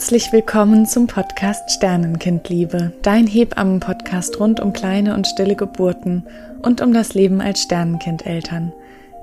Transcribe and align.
Herzlich 0.00 0.32
willkommen 0.32 0.86
zum 0.86 1.06
Podcast 1.06 1.72
Sternenkindliebe, 1.72 2.94
dein 3.02 3.26
Hebammen-Podcast 3.26 4.40
rund 4.40 4.58
um 4.58 4.72
kleine 4.72 5.12
und 5.12 5.26
stille 5.26 5.56
Geburten 5.56 6.24
und 6.62 6.80
um 6.80 6.94
das 6.94 7.12
Leben 7.12 7.42
als 7.42 7.60
Sternenkindeltern. 7.60 8.72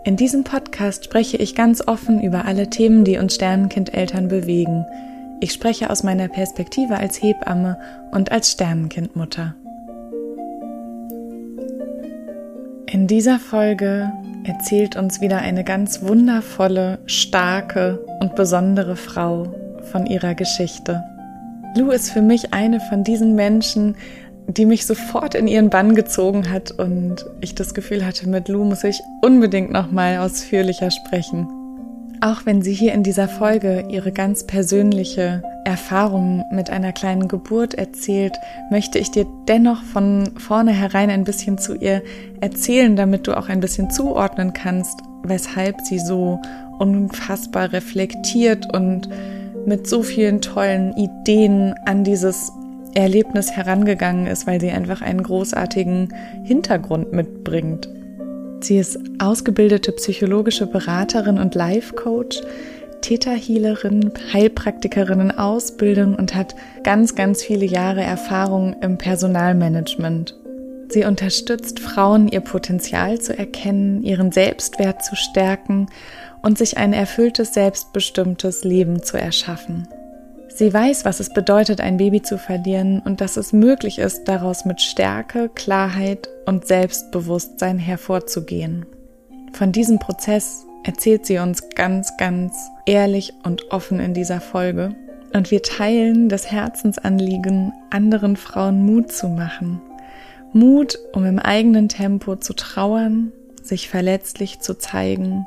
In 0.06 0.18
diesem 0.18 0.44
Podcast 0.44 1.06
spreche 1.06 1.38
ich 1.38 1.56
ganz 1.56 1.82
offen 1.88 2.22
über 2.22 2.46
alle 2.46 2.70
Themen, 2.70 3.06
die 3.06 3.18
uns 3.18 3.34
Sternenkindeltern 3.34 4.28
bewegen. 4.28 4.86
Ich 5.40 5.52
spreche 5.52 5.90
aus 5.90 6.04
meiner 6.04 6.28
Perspektive 6.28 6.98
als 6.98 7.24
Hebamme 7.24 7.80
und 8.12 8.32
als 8.32 8.52
Sternenkindmutter. 8.52 9.56
In 12.86 13.08
dieser 13.08 13.40
Folge 13.40 14.14
erzählt 14.44 14.96
uns 14.96 15.22
wieder 15.22 15.40
eine 15.40 15.64
ganz 15.64 16.04
wundervolle, 16.04 17.00
starke 17.08 18.06
und 18.20 18.36
besondere 18.36 18.96
Frau 18.96 19.56
von 19.92 20.06
ihrer 20.06 20.36
Geschichte. 20.36 21.04
Lou 21.76 21.92
ist 21.92 22.12
für 22.12 22.22
mich 22.22 22.54
eine 22.54 22.80
von 22.80 23.04
diesen 23.04 23.36
Menschen, 23.36 23.96
die 24.48 24.66
mich 24.66 24.86
sofort 24.86 25.36
in 25.36 25.48
ihren 25.48 25.70
Bann 25.70 25.94
gezogen 25.96 26.50
hat 26.50 26.72
und 26.72 27.26
ich 27.42 27.54
das 27.54 27.74
Gefühl 27.74 28.06
hatte, 28.06 28.30
mit 28.30 28.48
Lou 28.48 28.64
muss 28.64 28.84
ich 28.84 29.00
unbedingt 29.22 29.72
noch 29.72 29.92
mal 29.92 30.20
ausführlicher 30.20 30.90
sprechen. 30.92 31.48
Auch 32.22 32.46
wenn 32.46 32.64
sie 32.64 32.74
hier 32.74 32.94
in 32.94 33.04
dieser 33.04 33.28
Folge 33.28 33.86
ihre 33.90 34.12
ganz 34.12 34.48
persönliche 34.48 35.44
Erfahrung 35.66 36.44
mit 36.52 36.72
einer 36.72 36.92
kleinen 36.92 37.28
Geburt 37.28 37.76
erzählt, 37.76 38.34
möchte 38.72 38.98
ich 38.98 39.12
dir 39.12 39.28
dennoch 39.48 39.84
von 39.84 40.32
vornherein 40.38 41.12
ein 41.12 41.26
bisschen 41.26 41.60
zu 41.60 41.76
ihr 41.76 42.02
erzählen, 42.42 42.96
damit 42.96 43.28
du 43.28 43.38
auch 43.38 43.50
ein 43.50 43.60
bisschen 43.60 43.92
zuordnen 43.92 44.54
kannst, 44.54 45.00
weshalb 45.24 45.82
sie 45.82 46.00
so 46.00 46.40
unfassbar 46.80 47.72
reflektiert 47.72 48.74
und 48.74 49.10
mit 49.68 49.86
so 49.86 50.02
vielen 50.02 50.42
tollen 50.42 50.96
Ideen 50.96 51.76
an 51.86 52.04
dieses 52.04 52.52
Erlebnis 52.96 53.52
herangegangen 53.52 54.26
ist, 54.26 54.48
weil 54.48 54.60
sie 54.60 54.72
einfach 54.72 55.02
einen 55.02 55.22
großartigen 55.22 56.14
Hintergrund 56.44 57.12
mitbringt. 57.12 57.90
Sie 58.62 58.80
ist 58.80 58.98
ausgebildete 59.20 59.92
psychologische 59.92 60.66
Beraterin 60.66 61.38
und 61.38 61.54
Life-Coach, 61.54 62.42
Täterhealerin, 63.02 64.12
Heilpraktikerin 64.34 65.20
in 65.20 65.32
Ausbildung 65.32 66.16
und 66.16 66.34
hat 66.34 66.56
ganz, 66.84 67.14
ganz 67.14 67.44
viele 67.44 67.66
Jahre 67.66 68.02
Erfahrung 68.02 68.76
im 68.82 68.98
Personalmanagement. 68.98 70.36
Sie 70.90 71.04
unterstützt 71.04 71.82
Frauen, 71.82 72.30
ihr 72.30 72.40
Potenzial 72.40 73.20
zu 73.20 73.38
erkennen, 73.38 74.02
ihren 74.04 74.32
Selbstwert 74.32 75.04
zu 75.04 75.16
stärken 75.16 75.88
und 76.42 76.58
sich 76.58 76.78
ein 76.78 76.94
erfülltes, 76.94 77.54
selbstbestimmtes 77.54 78.64
Leben 78.64 79.04
zu 79.04 79.18
erschaffen. 79.18 79.88
Sie 80.58 80.74
weiß, 80.74 81.06
was 81.06 81.20
es 81.20 81.30
bedeutet, 81.30 81.82
ein 81.82 81.98
Baby 81.98 82.24
zu 82.24 82.40
verlieren 82.40 83.00
und 83.06 83.22
dass 83.22 83.38
es 83.38 83.54
möglich 83.54 84.00
ist, 84.00 84.24
daraus 84.24 84.66
mit 84.66 84.82
Stärke, 84.82 85.50
Klarheit 85.50 86.30
und 86.48 86.66
Selbstbewusstsein 86.66 87.78
hervorzugehen. 87.78 88.88
Von 89.54 89.72
diesem 89.72 90.00
Prozess 90.00 90.66
erzählt 90.84 91.28
sie 91.28 91.38
uns 91.38 91.70
ganz, 91.76 92.18
ganz 92.18 92.72
ehrlich 92.88 93.34
und 93.44 93.72
offen 93.72 94.00
in 94.00 94.16
dieser 94.16 94.42
Folge. 94.42 94.96
Und 95.32 95.52
wir 95.52 95.62
teilen 95.62 96.28
das 96.28 96.52
Herzensanliegen, 96.52 97.72
anderen 97.92 98.36
Frauen 98.36 98.84
Mut 98.84 99.12
zu 99.12 99.28
machen. 99.28 99.80
Mut, 100.54 100.98
um 101.14 101.26
im 101.26 101.38
eigenen 101.38 101.88
Tempo 101.88 102.36
zu 102.36 102.54
trauern, 102.54 103.32
sich 103.62 103.90
verletzlich 103.90 104.60
zu 104.60 104.76
zeigen 104.76 105.46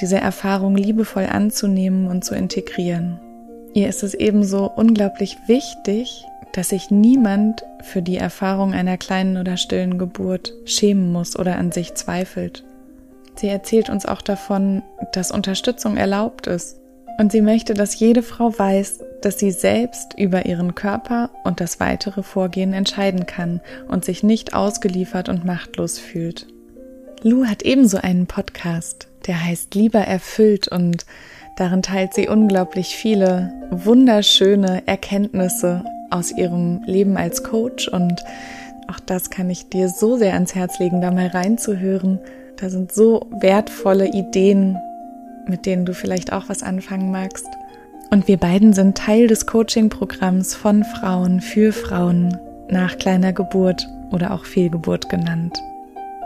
diese 0.00 0.18
Erfahrung 0.18 0.76
liebevoll 0.76 1.26
anzunehmen 1.26 2.08
und 2.08 2.24
zu 2.24 2.34
integrieren. 2.34 3.20
Ihr 3.74 3.88
ist 3.88 4.02
es 4.02 4.14
ebenso 4.14 4.70
unglaublich 4.70 5.36
wichtig, 5.46 6.24
dass 6.52 6.70
sich 6.70 6.90
niemand 6.90 7.64
für 7.82 8.02
die 8.02 8.16
Erfahrung 8.16 8.72
einer 8.72 8.96
kleinen 8.96 9.36
oder 9.36 9.56
stillen 9.56 9.98
Geburt 9.98 10.52
schämen 10.64 11.12
muss 11.12 11.38
oder 11.38 11.56
an 11.56 11.72
sich 11.72 11.94
zweifelt. 11.94 12.64
Sie 13.36 13.48
erzählt 13.48 13.88
uns 13.88 14.06
auch 14.06 14.22
davon, 14.22 14.82
dass 15.12 15.30
Unterstützung 15.30 15.96
erlaubt 15.96 16.46
ist. 16.46 16.80
Und 17.18 17.32
sie 17.32 17.40
möchte, 17.40 17.74
dass 17.74 17.98
jede 17.98 18.22
Frau 18.22 18.56
weiß, 18.56 19.00
dass 19.22 19.38
sie 19.38 19.50
selbst 19.50 20.14
über 20.16 20.46
ihren 20.46 20.74
Körper 20.74 21.30
und 21.44 21.60
das 21.60 21.80
weitere 21.80 22.22
Vorgehen 22.22 22.72
entscheiden 22.72 23.26
kann 23.26 23.60
und 23.88 24.04
sich 24.04 24.22
nicht 24.22 24.54
ausgeliefert 24.54 25.28
und 25.28 25.44
machtlos 25.44 25.98
fühlt. 25.98 26.46
Lou 27.22 27.46
hat 27.46 27.62
ebenso 27.62 27.98
einen 27.98 28.26
Podcast, 28.26 29.08
der 29.26 29.44
heißt 29.44 29.74
Lieber 29.74 29.98
erfüllt 29.98 30.68
und 30.68 31.04
darin 31.56 31.82
teilt 31.82 32.14
sie 32.14 32.28
unglaublich 32.28 32.94
viele 32.94 33.52
wunderschöne 33.70 34.86
Erkenntnisse 34.86 35.84
aus 36.10 36.30
ihrem 36.30 36.80
Leben 36.86 37.16
als 37.16 37.42
Coach 37.42 37.88
und 37.88 38.22
auch 38.86 39.00
das 39.00 39.30
kann 39.30 39.50
ich 39.50 39.68
dir 39.68 39.88
so 39.88 40.16
sehr 40.16 40.34
ans 40.34 40.54
Herz 40.54 40.78
legen, 40.78 41.00
da 41.00 41.10
mal 41.10 41.26
reinzuhören. 41.26 42.20
Da 42.56 42.70
sind 42.70 42.92
so 42.92 43.26
wertvolle 43.40 44.06
Ideen, 44.06 44.78
mit 45.46 45.66
denen 45.66 45.84
du 45.84 45.94
vielleicht 45.94 46.32
auch 46.32 46.48
was 46.48 46.62
anfangen 46.62 47.10
magst. 47.10 47.48
Und 48.10 48.28
wir 48.28 48.38
beiden 48.38 48.72
sind 48.72 48.96
Teil 48.96 49.26
des 49.26 49.46
Coaching-Programms 49.46 50.54
von 50.54 50.84
Frauen 50.84 51.40
für 51.40 51.72
Frauen 51.72 52.38
nach 52.70 52.96
kleiner 52.96 53.32
Geburt 53.32 53.86
oder 54.10 54.32
auch 54.32 54.44
Fehlgeburt 54.44 55.10
genannt. 55.10 55.58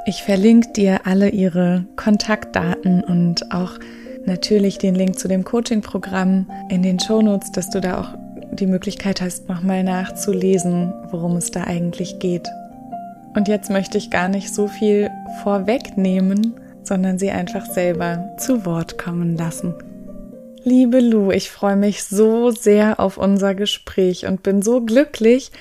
Ich 0.05 0.25
verlinke 0.25 0.73
dir 0.73 1.07
alle 1.07 1.29
ihre 1.29 1.85
Kontaktdaten 1.95 3.05
und 3.05 3.53
auch 3.53 3.79
natürlich 4.27 4.79
den 4.79 4.97
Link 4.97 5.17
zu 5.17 5.29
dem 5.29 5.45
Coaching-Programm 5.45 6.51
in 6.71 6.83
den 6.83 6.99
Shownotes, 6.99 7.53
dass 7.53 7.71
du 7.71 7.81
da 7.81 8.01
auch 8.01 8.19
die 8.51 8.67
Möglichkeit 8.67 9.21
hast, 9.21 9.49
nochmal 9.49 9.85
nachzulesen, 9.85 10.93
worum 11.13 11.37
es 11.37 11.53
da 11.53 11.65
eigentlich 11.65 12.19
geht. 12.19 12.49
Und 13.37 13.47
jetzt 13.47 13.71
möchte 13.71 13.97
ich 13.97 14.11
gar 14.11 14.29
nicht 14.29 14.53
so 14.53 14.67
viel 14.67 15.09
vorwegnehmen, 15.45 16.55
sondern 16.83 17.19
sie 17.21 17.31
einfach 17.31 17.67
selber 17.67 18.35
zu 18.39 18.67
Wort 18.67 18.99
kommen 18.99 19.37
lassen. 19.37 19.73
Liebe 20.65 20.99
Lu, 20.99 21.31
ich 21.31 21.49
freue 21.49 21.77
mich 21.77 22.03
so 22.03 22.51
sehr 22.51 22.99
auf 22.99 23.19
unser 23.19 23.55
Gespräch 23.55 24.27
und 24.27 24.43
bin 24.43 24.63
so 24.63 24.81
glücklich, 24.81 25.53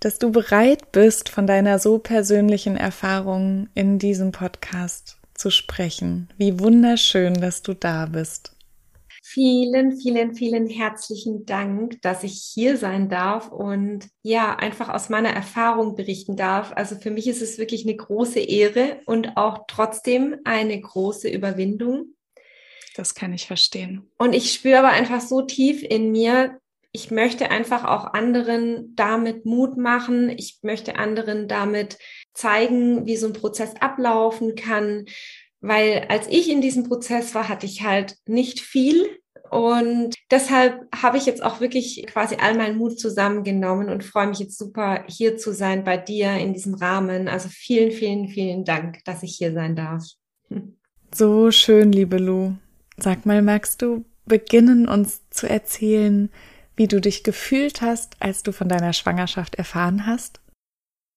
dass 0.00 0.18
du 0.18 0.30
bereit 0.30 0.92
bist, 0.92 1.28
von 1.28 1.46
deiner 1.46 1.78
so 1.78 1.98
persönlichen 1.98 2.76
Erfahrung 2.76 3.68
in 3.74 3.98
diesem 3.98 4.32
Podcast 4.32 5.18
zu 5.34 5.50
sprechen. 5.50 6.28
Wie 6.36 6.58
wunderschön, 6.60 7.34
dass 7.40 7.62
du 7.62 7.74
da 7.74 8.06
bist. 8.06 8.54
Vielen, 9.22 9.98
vielen, 9.98 10.34
vielen 10.34 10.68
herzlichen 10.68 11.44
Dank, 11.44 12.00
dass 12.00 12.24
ich 12.24 12.50
hier 12.54 12.78
sein 12.78 13.10
darf 13.10 13.52
und 13.52 14.08
ja, 14.22 14.56
einfach 14.56 14.88
aus 14.88 15.10
meiner 15.10 15.28
Erfahrung 15.28 15.96
berichten 15.96 16.34
darf. 16.34 16.72
Also 16.74 16.96
für 16.96 17.10
mich 17.10 17.26
ist 17.26 17.42
es 17.42 17.58
wirklich 17.58 17.84
eine 17.84 17.94
große 17.94 18.40
Ehre 18.40 19.00
und 19.04 19.36
auch 19.36 19.66
trotzdem 19.68 20.36
eine 20.44 20.80
große 20.80 21.28
Überwindung. 21.28 22.14
Das 22.96 23.14
kann 23.14 23.34
ich 23.34 23.46
verstehen. 23.46 24.10
Und 24.16 24.34
ich 24.34 24.52
spüre 24.52 24.78
aber 24.78 24.88
einfach 24.88 25.20
so 25.20 25.42
tief 25.42 25.82
in 25.82 26.10
mir, 26.10 26.58
ich 26.98 27.12
möchte 27.12 27.52
einfach 27.52 27.84
auch 27.84 28.12
anderen 28.12 28.92
damit 28.96 29.46
Mut 29.46 29.76
machen. 29.76 30.30
Ich 30.30 30.58
möchte 30.62 30.96
anderen 30.96 31.46
damit 31.46 31.96
zeigen, 32.34 33.06
wie 33.06 33.16
so 33.16 33.28
ein 33.28 33.34
Prozess 33.34 33.76
ablaufen 33.78 34.56
kann. 34.56 35.04
Weil 35.60 36.06
als 36.08 36.26
ich 36.26 36.50
in 36.50 36.60
diesem 36.60 36.82
Prozess 36.82 37.36
war, 37.36 37.48
hatte 37.48 37.66
ich 37.66 37.84
halt 37.84 38.16
nicht 38.26 38.58
viel. 38.60 39.06
Und 39.48 40.16
deshalb 40.32 40.88
habe 40.92 41.18
ich 41.18 41.26
jetzt 41.26 41.40
auch 41.40 41.60
wirklich 41.60 42.04
quasi 42.08 42.34
all 42.40 42.56
meinen 42.56 42.76
Mut 42.76 42.98
zusammengenommen 42.98 43.90
und 43.90 44.02
freue 44.02 44.26
mich 44.26 44.40
jetzt 44.40 44.58
super, 44.58 45.04
hier 45.06 45.36
zu 45.36 45.52
sein 45.52 45.84
bei 45.84 45.98
dir 45.98 46.32
in 46.32 46.52
diesem 46.52 46.74
Rahmen. 46.74 47.28
Also 47.28 47.48
vielen, 47.48 47.92
vielen, 47.92 48.26
vielen 48.26 48.64
Dank, 48.64 49.04
dass 49.04 49.22
ich 49.22 49.36
hier 49.36 49.52
sein 49.52 49.76
darf. 49.76 50.02
So 51.14 51.52
schön, 51.52 51.92
liebe 51.92 52.18
Lu. 52.18 52.54
Sag 52.96 53.24
mal, 53.24 53.40
magst 53.40 53.82
du 53.82 54.04
beginnen, 54.26 54.88
uns 54.88 55.22
zu 55.30 55.48
erzählen, 55.48 56.28
wie 56.78 56.88
du 56.88 57.00
dich 57.00 57.24
gefühlt 57.24 57.82
hast, 57.82 58.14
als 58.20 58.42
du 58.42 58.52
von 58.52 58.68
deiner 58.68 58.92
Schwangerschaft 58.92 59.56
erfahren 59.56 60.06
hast? 60.06 60.40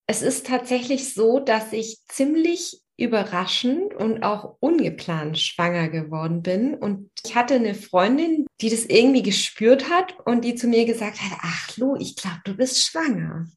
Es 0.07 0.21
ist 0.21 0.47
tatsächlich 0.47 1.13
so, 1.13 1.39
dass 1.39 1.71
ich 1.71 1.99
ziemlich 2.09 2.81
überraschend 2.97 3.93
und 3.93 4.23
auch 4.23 4.57
ungeplant 4.59 5.39
schwanger 5.39 5.89
geworden 5.89 6.41
bin. 6.41 6.73
Und 6.75 7.09
ich 7.23 7.35
hatte 7.35 7.55
eine 7.55 7.75
Freundin, 7.75 8.45
die 8.59 8.69
das 8.69 8.85
irgendwie 8.85 9.23
gespürt 9.23 9.89
hat 9.89 10.15
und 10.25 10.43
die 10.43 10.55
zu 10.55 10.67
mir 10.67 10.85
gesagt 10.85 11.21
hat, 11.21 11.39
ach 11.41 11.77
Lu, 11.77 11.95
ich 11.97 12.15
glaube, 12.15 12.41
du 12.43 12.55
bist 12.55 12.83
schwanger. 12.83 13.47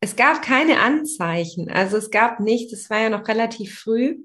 Es 0.00 0.16
gab 0.16 0.42
keine 0.42 0.80
Anzeichen, 0.80 1.70
also 1.70 1.96
es 1.96 2.10
gab 2.10 2.40
nichts, 2.40 2.72
es 2.72 2.90
war 2.90 3.00
ja 3.00 3.08
noch 3.08 3.28
relativ 3.28 3.78
früh 3.78 4.18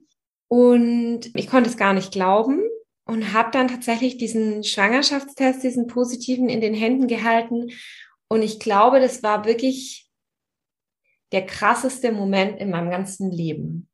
und 0.47 1.21
ich 1.35 1.47
konnte 1.47 1.69
es 1.69 1.77
gar 1.77 1.93
nicht 1.93 2.11
glauben 2.11 2.63
und 3.07 3.33
habe 3.33 3.51
dann 3.51 3.69
tatsächlich 3.69 4.17
diesen 4.17 4.63
Schwangerschaftstest, 4.63 5.63
diesen 5.63 5.87
positiven 5.87 6.49
in 6.49 6.61
den 6.61 6.73
Händen 6.73 7.07
gehalten. 7.07 7.71
Und 8.27 8.41
ich 8.41 8.59
glaube, 8.59 8.99
das 8.99 9.23
war 9.23 9.45
wirklich 9.45 10.09
der 11.31 11.45
krasseste 11.45 12.11
Moment 12.11 12.59
in 12.59 12.69
meinem 12.69 12.89
ganzen 12.89 13.31
Leben, 13.31 13.89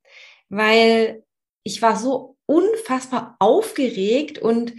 weil 0.50 1.24
ich 1.64 1.82
war 1.82 1.96
so 1.96 2.38
unfassbar 2.46 3.36
aufgeregt 3.40 4.40
und 4.40 4.74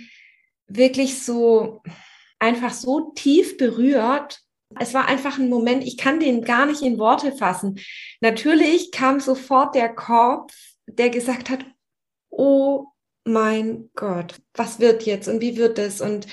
wirklich 0.67 1.23
so 1.23 1.83
einfach 2.39 2.73
so 2.73 3.13
tief 3.15 3.57
berührt. 3.57 4.41
Es 4.79 4.95
war 4.95 5.07
einfach 5.07 5.39
ein 5.39 5.49
Moment, 5.49 5.85
ich 5.85 5.97
kann 5.97 6.21
den 6.21 6.43
gar 6.43 6.67
nicht 6.67 6.83
in 6.83 6.99
Worte 6.99 7.33
fassen. 7.33 7.79
Natürlich 8.21 8.91
kam 8.91 9.21
sofort 9.21 9.75
der 9.75 9.95
Kopf, 9.95 10.53
der 10.87 11.11
gesagt 11.11 11.51
hat, 11.51 11.65
oh 12.31 12.89
mein 13.25 13.91
Gott, 13.95 14.37
was 14.55 14.81
wird 14.81 15.05
jetzt 15.05 15.29
und 15.29 15.41
wie 15.41 15.57
wird 15.57 15.79
es? 15.79 16.01
Und 16.01 16.27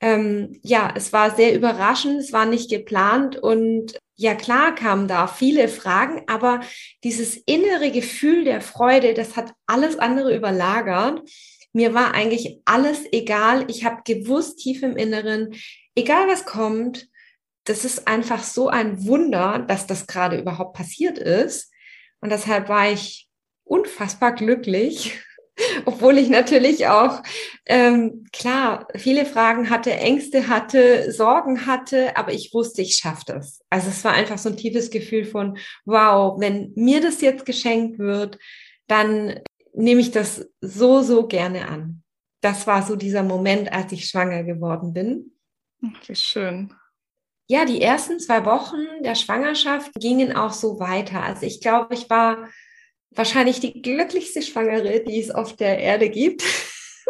ähm, 0.00 0.58
ja, 0.62 0.92
es 0.94 1.12
war 1.12 1.34
sehr 1.34 1.54
überraschend, 1.54 2.20
es 2.20 2.32
war 2.32 2.46
nicht 2.46 2.70
geplant 2.70 3.36
und 3.36 3.98
ja 4.14 4.34
klar 4.34 4.74
kamen 4.74 5.08
da 5.08 5.26
viele 5.26 5.68
Fragen, 5.68 6.22
aber 6.26 6.60
dieses 7.04 7.36
innere 7.36 7.90
Gefühl 7.90 8.44
der 8.44 8.60
Freude, 8.60 9.14
das 9.14 9.36
hat 9.36 9.52
alles 9.66 9.98
andere 9.98 10.36
überlagert. 10.36 11.22
Mir 11.72 11.94
war 11.94 12.14
eigentlich 12.14 12.60
alles 12.64 13.00
egal. 13.12 13.64
Ich 13.68 13.84
habe 13.84 14.02
gewusst 14.04 14.58
tief 14.58 14.82
im 14.82 14.96
Inneren, 14.96 15.54
egal 15.94 16.28
was 16.28 16.44
kommt, 16.44 17.08
das 17.64 17.84
ist 17.84 18.08
einfach 18.08 18.42
so 18.42 18.68
ein 18.68 19.04
Wunder, 19.06 19.64
dass 19.66 19.86
das 19.86 20.06
gerade 20.06 20.38
überhaupt 20.38 20.74
passiert 20.76 21.18
ist. 21.18 21.70
Und 22.20 22.30
deshalb 22.30 22.68
war 22.68 22.90
ich 22.90 23.28
unfassbar 23.64 24.34
glücklich 24.34 25.20
obwohl 25.84 26.18
ich 26.18 26.28
natürlich 26.28 26.86
auch, 26.86 27.22
ähm, 27.66 28.24
klar, 28.32 28.88
viele 28.94 29.26
Fragen 29.26 29.70
hatte, 29.70 29.92
Ängste 29.92 30.48
hatte, 30.48 31.12
Sorgen 31.12 31.66
hatte, 31.66 32.16
aber 32.16 32.32
ich 32.32 32.52
wusste, 32.52 32.82
ich 32.82 32.96
schaffe 32.96 33.24
das. 33.26 33.60
Also 33.70 33.88
es 33.88 34.04
war 34.04 34.12
einfach 34.12 34.38
so 34.38 34.48
ein 34.48 34.56
tiefes 34.56 34.90
Gefühl 34.90 35.24
von, 35.24 35.58
wow, 35.84 36.38
wenn 36.40 36.72
mir 36.74 37.00
das 37.00 37.20
jetzt 37.20 37.46
geschenkt 37.46 37.98
wird, 37.98 38.38
dann 38.86 39.40
nehme 39.74 40.00
ich 40.00 40.10
das 40.10 40.48
so, 40.60 41.02
so 41.02 41.26
gerne 41.26 41.68
an. 41.68 42.02
Das 42.40 42.66
war 42.66 42.82
so 42.82 42.96
dieser 42.96 43.22
Moment, 43.22 43.72
als 43.72 43.92
ich 43.92 44.08
schwanger 44.08 44.44
geworden 44.44 44.92
bin. 44.92 45.32
Wie 46.06 46.16
schön. 46.16 46.72
Ja, 47.50 47.64
die 47.64 47.80
ersten 47.80 48.20
zwei 48.20 48.44
Wochen 48.44 49.02
der 49.02 49.14
Schwangerschaft 49.14 49.92
gingen 49.94 50.36
auch 50.36 50.52
so 50.52 50.78
weiter. 50.80 51.22
Also 51.22 51.46
ich 51.46 51.60
glaube, 51.60 51.94
ich 51.94 52.10
war 52.10 52.48
wahrscheinlich 53.10 53.60
die 53.60 53.82
glücklichste 53.82 54.42
Schwangere, 54.42 55.00
die 55.00 55.20
es 55.20 55.30
auf 55.30 55.56
der 55.56 55.78
Erde 55.78 56.08
gibt. 56.08 56.42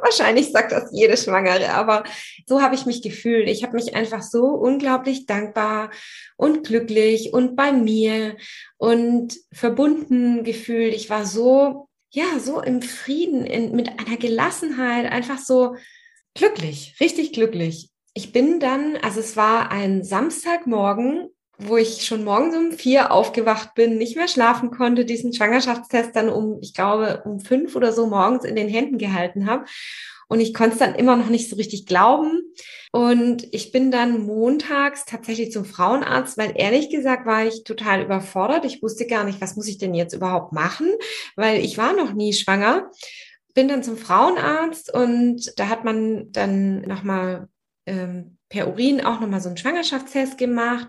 wahrscheinlich 0.03 0.51
sagt 0.51 0.73
das 0.73 0.91
jede 0.93 1.17
Schwangere, 1.17 1.71
aber 1.71 2.05
so 2.47 2.63
habe 2.63 2.75
ich 2.75 2.87
mich 2.87 3.03
gefühlt. 3.03 3.49
Ich 3.49 3.63
habe 3.63 3.77
mich 3.77 3.95
einfach 3.95 4.23
so 4.23 4.47
unglaublich 4.47 5.27
dankbar 5.27 5.91
und 6.37 6.67
glücklich 6.67 7.33
und 7.33 7.57
bei 7.57 7.73
mir 7.73 8.37
und 8.77 9.37
verbunden 9.53 10.45
gefühlt. 10.45 10.95
Ich 10.95 11.11
war 11.11 11.27
so, 11.27 11.89
ja, 12.11 12.39
so 12.39 12.61
im 12.61 12.83
Frieden, 12.83 13.45
in, 13.45 13.75
mit 13.75 13.89
einer 13.99 14.17
Gelassenheit, 14.17 15.11
einfach 15.11 15.39
so 15.39 15.77
glücklich, 16.35 16.97
richtig 17.01 17.33
glücklich. 17.33 17.91
Ich 18.15 18.33
bin 18.33 18.61
dann, 18.61 18.97
also 18.97 19.21
es 19.21 19.37
war 19.37 19.71
ein 19.71 20.03
Samstagmorgen 20.03 21.29
wo 21.59 21.77
ich 21.77 22.07
schon 22.07 22.25
morgens 22.25 22.57
um 22.57 22.73
vier 22.73 23.11
aufgewacht 23.11 23.75
bin, 23.75 23.99
nicht 23.99 24.17
mehr 24.17 24.29
schlafen 24.29 24.71
konnte, 24.71 25.05
diesen 25.05 25.33
Schwangerschaftstest 25.33 26.15
dann 26.15 26.29
um, 26.29 26.59
ich 26.61 26.73
glaube, 26.73 27.23
um 27.25 27.41
fünf 27.41 27.75
oder 27.75 27.93
so 27.93 28.07
morgens 28.07 28.45
in 28.45 28.55
den 28.55 28.69
Händen 28.69 28.97
gehalten 28.97 29.47
habe. 29.47 29.65
Und 30.29 30.41
ich 30.41 30.55
konnte 30.55 30.75
es 30.75 30.79
dann 30.79 30.95
immer 30.95 31.17
noch 31.17 31.31
nicht 31.31 31.49
so 31.51 31.57
richtig 31.57 31.87
glauben. 31.87 32.43
Und 32.93 33.49
ich 33.53 33.73
bin 33.73 33.91
dann 33.91 34.25
montags 34.25 35.05
tatsächlich 35.05 35.53
zum 35.53 35.65
Frauenarzt, 35.65 36.39
weil 36.39 36.53
ehrlich 36.55 36.91
gesagt 36.91 37.27
war 37.27 37.45
ich 37.47 37.65
total 37.65 38.03
überfordert. 38.03 38.65
Ich 38.65 38.83
wusste 38.83 39.07
gar 39.07 39.25
nicht, 39.25 39.41
was 39.41 39.57
muss 39.57 39.69
ich 39.69 39.79
denn 39.79 39.95
jetzt 39.95 40.15
überhaupt 40.15 40.53
machen, 40.53 40.93
weil 41.35 41.65
ich 41.65 41.77
war 41.77 41.95
noch 41.95 42.13
nie 42.13 42.35
schwanger. 42.35 42.91
Bin 43.55 43.69
dann 43.69 43.83
zum 43.83 43.97
Frauenarzt 43.97 44.93
und 44.93 45.59
da 45.59 45.69
hat 45.69 45.85
man 45.85 46.31
dann 46.31 46.83
nochmal 46.83 47.49
ähm, 47.87 48.39
per 48.49 48.69
Urin 48.69 49.05
auch 49.05 49.21
nochmal 49.21 49.41
so 49.41 49.49
einen 49.49 49.57
Schwangerschaftstest 49.57 50.39
gemacht. 50.39 50.89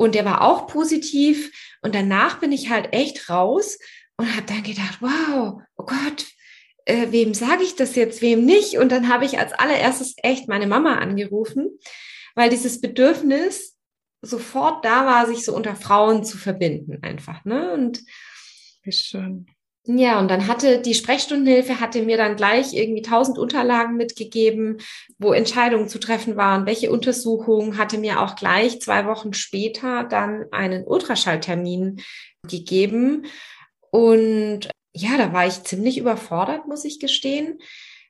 Und 0.00 0.14
der 0.14 0.24
war 0.24 0.40
auch 0.40 0.66
positiv. 0.66 1.52
Und 1.82 1.94
danach 1.94 2.40
bin 2.40 2.52
ich 2.52 2.70
halt 2.70 2.94
echt 2.94 3.28
raus 3.28 3.78
und 4.16 4.34
habe 4.34 4.46
dann 4.46 4.62
gedacht, 4.62 5.02
wow, 5.02 5.60
oh 5.76 5.84
Gott, 5.84 6.26
äh, 6.86 7.08
wem 7.10 7.34
sage 7.34 7.64
ich 7.64 7.76
das 7.76 7.96
jetzt, 7.96 8.22
wem 8.22 8.46
nicht? 8.46 8.78
Und 8.78 8.92
dann 8.92 9.10
habe 9.12 9.26
ich 9.26 9.38
als 9.38 9.52
allererstes 9.52 10.14
echt 10.22 10.48
meine 10.48 10.66
Mama 10.66 10.94
angerufen, 10.94 11.78
weil 12.34 12.48
dieses 12.48 12.80
Bedürfnis 12.80 13.76
sofort 14.22 14.86
da 14.86 15.04
war, 15.04 15.26
sich 15.26 15.44
so 15.44 15.54
unter 15.54 15.76
Frauen 15.76 16.24
zu 16.24 16.38
verbinden 16.38 17.02
einfach. 17.02 17.44
Ne? 17.44 17.70
Und 17.74 18.02
wie 18.82 18.92
schön. 18.92 19.50
Ja, 19.96 20.20
und 20.20 20.28
dann 20.30 20.46
hatte 20.46 20.80
die 20.80 20.94
Sprechstundenhilfe 20.94 21.80
hatte 21.80 22.02
mir 22.02 22.16
dann 22.16 22.36
gleich 22.36 22.74
irgendwie 22.74 23.02
tausend 23.02 23.38
Unterlagen 23.38 23.96
mitgegeben, 23.96 24.78
wo 25.18 25.32
Entscheidungen 25.32 25.88
zu 25.88 25.98
treffen 25.98 26.36
waren, 26.36 26.66
welche 26.66 26.92
Untersuchungen, 26.92 27.76
hatte 27.76 27.98
mir 27.98 28.20
auch 28.20 28.36
gleich 28.36 28.80
zwei 28.80 29.06
Wochen 29.06 29.32
später 29.32 30.04
dann 30.04 30.44
einen 30.52 30.84
Ultraschalltermin 30.84 32.02
gegeben. 32.46 33.26
Und 33.90 34.70
ja, 34.92 35.16
da 35.16 35.32
war 35.32 35.46
ich 35.46 35.64
ziemlich 35.64 35.98
überfordert, 35.98 36.68
muss 36.68 36.84
ich 36.84 37.00
gestehen, 37.00 37.58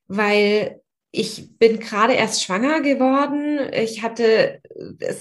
weil 0.06 0.82
ich 1.12 1.56
bin 1.58 1.80
gerade 1.80 2.12
erst 2.12 2.42
schwanger 2.42 2.82
geworden. 2.82 3.58
Ich 3.72 4.02
hatte 4.02 4.60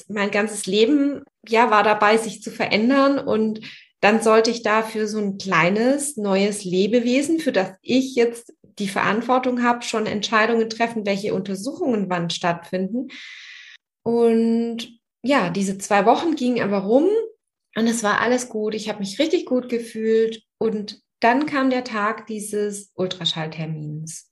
mein 0.10 0.32
ganzes 0.32 0.66
Leben, 0.66 1.24
ja, 1.48 1.72
war 1.72 1.84
dabei, 1.84 2.18
sich 2.18 2.42
zu 2.42 2.52
verändern 2.52 3.18
und 3.18 3.62
dann 4.02 4.22
sollte 4.22 4.50
ich 4.50 4.64
dafür 4.64 5.08
so 5.08 5.20
ein 5.20 5.38
kleines 5.38 6.18
neues 6.18 6.64
Lebewesen, 6.64 7.40
für 7.40 7.52
das 7.52 7.72
ich 7.82 8.16
jetzt 8.16 8.54
die 8.64 8.88
Verantwortung 8.88 9.62
habe, 9.62 9.84
schon 9.84 10.06
Entscheidungen 10.06 10.70
treffen, 10.70 11.06
welche 11.06 11.34
Untersuchungen 11.34 12.10
wann 12.10 12.30
stattfinden. 12.30 13.10
Und 14.04 15.00
ja, 15.22 15.50
diese 15.50 15.78
zwei 15.78 16.06
Wochen 16.06 16.36
gingen 16.36 16.64
aber 16.64 16.80
rum 16.80 17.10
und 17.76 17.88
es 17.88 18.04
war 18.04 18.22
alles 18.22 18.48
gut. 18.48 18.74
Ich 18.74 18.88
habe 18.88 19.00
mich 19.00 19.20
richtig 19.20 19.46
gut 19.46 19.68
gefühlt 19.68 20.44
und 20.60 21.02
dann 21.20 21.46
kam 21.46 21.70
der 21.70 21.84
Tag 21.84 22.28
dieses 22.28 22.92
Ultraschalltermins 22.96 24.29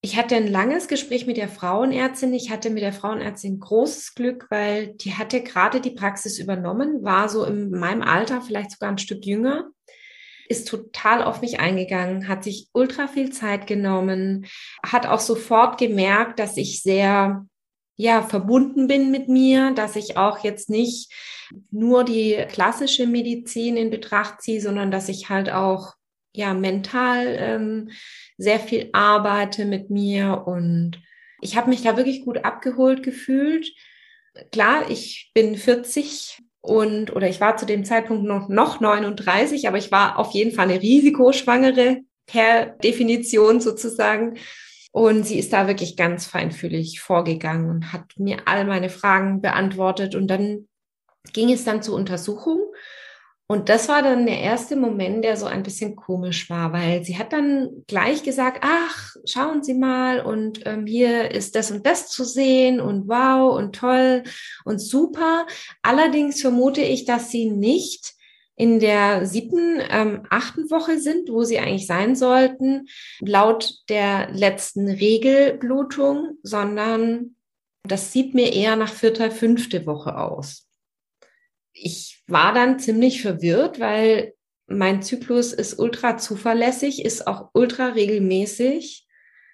ich 0.00 0.16
hatte 0.16 0.36
ein 0.36 0.46
langes 0.46 0.86
Gespräch 0.86 1.26
mit 1.26 1.36
der 1.36 1.48
Frauenärztin. 1.48 2.32
Ich 2.32 2.50
hatte 2.50 2.70
mit 2.70 2.82
der 2.82 2.92
Frauenärztin 2.92 3.58
großes 3.58 4.14
Glück, 4.14 4.46
weil 4.48 4.94
die 4.94 5.14
hatte 5.14 5.42
gerade 5.42 5.80
die 5.80 5.90
Praxis 5.90 6.38
übernommen, 6.38 7.02
war 7.02 7.28
so 7.28 7.44
in 7.44 7.70
meinem 7.70 8.02
Alter, 8.02 8.40
vielleicht 8.40 8.70
sogar 8.70 8.90
ein 8.90 8.98
Stück 8.98 9.26
jünger, 9.26 9.68
ist 10.48 10.68
total 10.68 11.22
auf 11.22 11.40
mich 11.40 11.58
eingegangen, 11.58 12.28
hat 12.28 12.44
sich 12.44 12.68
ultra 12.72 13.08
viel 13.08 13.30
Zeit 13.32 13.66
genommen, 13.66 14.46
hat 14.84 15.06
auch 15.06 15.20
sofort 15.20 15.78
gemerkt, 15.78 16.38
dass 16.38 16.56
ich 16.56 16.82
sehr 16.82 17.44
ja, 17.96 18.22
verbunden 18.22 18.86
bin 18.86 19.10
mit 19.10 19.28
mir, 19.28 19.72
dass 19.72 19.96
ich 19.96 20.16
auch 20.16 20.44
jetzt 20.44 20.70
nicht 20.70 21.12
nur 21.72 22.04
die 22.04 22.44
klassische 22.48 23.08
Medizin 23.08 23.76
in 23.76 23.90
Betracht 23.90 24.42
ziehe, 24.42 24.60
sondern 24.60 24.92
dass 24.92 25.08
ich 25.08 25.28
halt 25.28 25.50
auch 25.50 25.94
ja 26.34 26.54
mental 26.54 27.36
ähm, 27.38 27.90
sehr 28.36 28.60
viel 28.60 28.90
arbeite 28.92 29.64
mit 29.64 29.90
mir 29.90 30.44
und 30.46 31.00
ich 31.40 31.56
habe 31.56 31.70
mich 31.70 31.82
da 31.82 31.96
wirklich 31.96 32.24
gut 32.24 32.44
abgeholt 32.44 33.02
gefühlt. 33.02 33.72
Klar, 34.52 34.90
ich 34.90 35.30
bin 35.34 35.56
40 35.56 36.38
und 36.60 37.14
oder 37.14 37.28
ich 37.28 37.40
war 37.40 37.56
zu 37.56 37.66
dem 37.66 37.84
Zeitpunkt 37.84 38.24
noch, 38.24 38.48
noch 38.48 38.80
39, 38.80 39.68
aber 39.68 39.78
ich 39.78 39.90
war 39.90 40.18
auf 40.18 40.32
jeden 40.32 40.52
Fall 40.52 40.68
eine 40.68 40.82
Risikoschwangere 40.82 42.02
per 42.26 42.66
Definition 42.66 43.60
sozusagen. 43.60 44.38
Und 44.90 45.26
sie 45.26 45.38
ist 45.38 45.52
da 45.52 45.68
wirklich 45.68 45.96
ganz 45.96 46.26
feinfühlig 46.26 47.00
vorgegangen 47.00 47.70
und 47.70 47.92
hat 47.92 48.04
mir 48.16 48.38
all 48.46 48.64
meine 48.64 48.88
Fragen 48.88 49.40
beantwortet. 49.40 50.14
Und 50.14 50.28
dann 50.28 50.66
ging 51.32 51.52
es 51.52 51.64
dann 51.64 51.82
zur 51.82 51.94
Untersuchung. 51.94 52.60
Und 53.50 53.70
das 53.70 53.88
war 53.88 54.02
dann 54.02 54.26
der 54.26 54.40
erste 54.40 54.76
Moment, 54.76 55.24
der 55.24 55.38
so 55.38 55.46
ein 55.46 55.62
bisschen 55.62 55.96
komisch 55.96 56.50
war, 56.50 56.74
weil 56.74 57.02
sie 57.02 57.16
hat 57.16 57.32
dann 57.32 57.82
gleich 57.86 58.22
gesagt, 58.22 58.58
ach, 58.60 59.16
schauen 59.24 59.62
Sie 59.62 59.72
mal 59.72 60.20
und 60.20 60.66
ähm, 60.66 60.84
hier 60.84 61.30
ist 61.30 61.54
das 61.54 61.70
und 61.70 61.86
das 61.86 62.10
zu 62.10 62.24
sehen 62.24 62.78
und 62.78 63.08
wow 63.08 63.56
und 63.56 63.74
toll 63.74 64.22
und 64.66 64.80
super. 64.80 65.46
Allerdings 65.80 66.42
vermute 66.42 66.82
ich, 66.82 67.06
dass 67.06 67.30
sie 67.30 67.50
nicht 67.50 68.12
in 68.54 68.80
der 68.80 69.24
siebten, 69.24 69.80
ähm, 69.88 70.26
achten 70.28 70.70
Woche 70.70 70.98
sind, 70.98 71.30
wo 71.30 71.42
sie 71.42 71.58
eigentlich 71.58 71.86
sein 71.86 72.16
sollten, 72.16 72.86
laut 73.20 73.76
der 73.88 74.30
letzten 74.30 74.90
Regelblutung, 74.90 76.36
sondern 76.42 77.36
das 77.82 78.12
sieht 78.12 78.34
mir 78.34 78.52
eher 78.52 78.76
nach 78.76 78.92
vierter, 78.92 79.30
fünfte 79.30 79.86
Woche 79.86 80.18
aus 80.18 80.67
ich 81.80 82.22
war 82.26 82.52
dann 82.52 82.78
ziemlich 82.78 83.22
verwirrt, 83.22 83.80
weil 83.80 84.34
mein 84.66 85.02
Zyklus 85.02 85.52
ist 85.52 85.78
ultra 85.78 86.18
zuverlässig, 86.18 87.04
ist 87.04 87.26
auch 87.26 87.50
ultra 87.54 87.88
regelmäßig. 87.88 89.06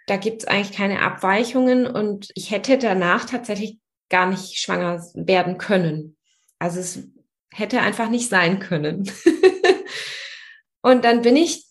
Da 0.07 0.17
gibt 0.17 0.43
es 0.43 0.49
eigentlich 0.49 0.77
keine 0.77 1.01
Abweichungen 1.01 1.87
und 1.87 2.31
ich 2.35 2.51
hätte 2.51 2.79
danach 2.79 3.25
tatsächlich 3.25 3.79
gar 4.11 4.29
nicht 4.29 4.59
schwanger 4.59 5.05
werden 5.15 5.57
können. 5.57 6.17
Also 6.59 6.81
es 6.81 7.09
hätte 7.53 7.81
einfach 7.81 8.11
nicht 8.11 8.29
sein 8.29 8.59
können. 8.59 9.11
und 10.83 11.05
dann 11.05 11.23
bin 11.23 11.37
ich 11.37 11.65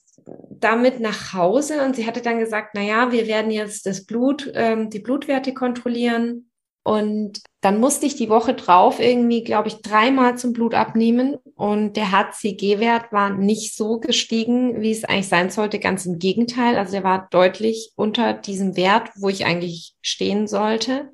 damit 0.49 1.01
nach 1.01 1.33
Hause 1.33 1.83
und 1.83 1.95
sie 1.95 2.07
hatte 2.07 2.21
dann 2.21 2.39
gesagt, 2.39 2.71
na 2.73 2.81
ja, 2.81 3.11
wir 3.11 3.27
werden 3.27 3.51
jetzt 3.51 3.85
das 3.85 4.05
Blut, 4.05 4.49
ähm, 4.55 4.89
die 4.89 4.99
Blutwerte 4.99 5.53
kontrollieren 5.53 6.49
Und 6.83 7.41
dann 7.61 7.79
musste 7.79 8.05
ich 8.05 8.17
die 8.17 8.29
Woche 8.29 8.53
drauf 8.53 8.99
irgendwie, 8.99 9.43
glaube 9.43 9.69
ich, 9.69 9.81
dreimal 9.81 10.37
zum 10.37 10.51
Blut 10.51 10.73
abnehmen. 10.73 11.37
Und 11.55 11.95
der 11.95 12.11
HCG-Wert 12.11 13.13
war 13.13 13.29
nicht 13.29 13.75
so 13.75 13.99
gestiegen, 13.99 14.81
wie 14.81 14.91
es 14.91 15.05
eigentlich 15.05 15.29
sein 15.29 15.49
sollte. 15.49 15.79
Ganz 15.79 16.05
im 16.05 16.19
Gegenteil. 16.19 16.77
Also 16.77 16.91
der 16.91 17.05
war 17.05 17.27
deutlich 17.31 17.93
unter 17.95 18.33
diesem 18.33 18.75
Wert, 18.75 19.11
wo 19.15 19.29
ich 19.29 19.45
eigentlich 19.45 19.95
stehen 20.01 20.45
sollte. 20.47 21.09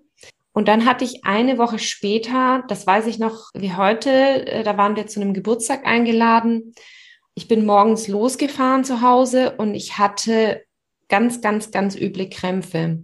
Und 0.52 0.68
dann 0.68 0.86
hatte 0.86 1.06
ich 1.06 1.24
eine 1.24 1.60
Woche 1.60 1.78
später, 1.78 2.64
das 2.68 2.88
weiß 2.88 3.06
ich 3.06 3.20
noch 3.20 3.50
wie 3.54 3.76
heute, 3.76 4.10
äh, 4.10 4.64
da 4.64 4.76
waren 4.78 4.96
wir 4.96 5.08
zu 5.08 5.22
einem 5.22 5.34
Geburtstag 5.34 5.86
eingeladen. 5.86 6.74
Ich 7.36 7.48
bin 7.48 7.66
morgens 7.66 8.08
losgefahren 8.08 8.84
zu 8.84 9.02
Hause 9.02 9.56
und 9.58 9.76
ich 9.76 9.98
hatte 10.00 10.64
ganz, 11.08 11.42
ganz, 11.42 11.72
ganz 11.72 11.96
üble 11.96 12.28
Krämpfe. 12.28 13.04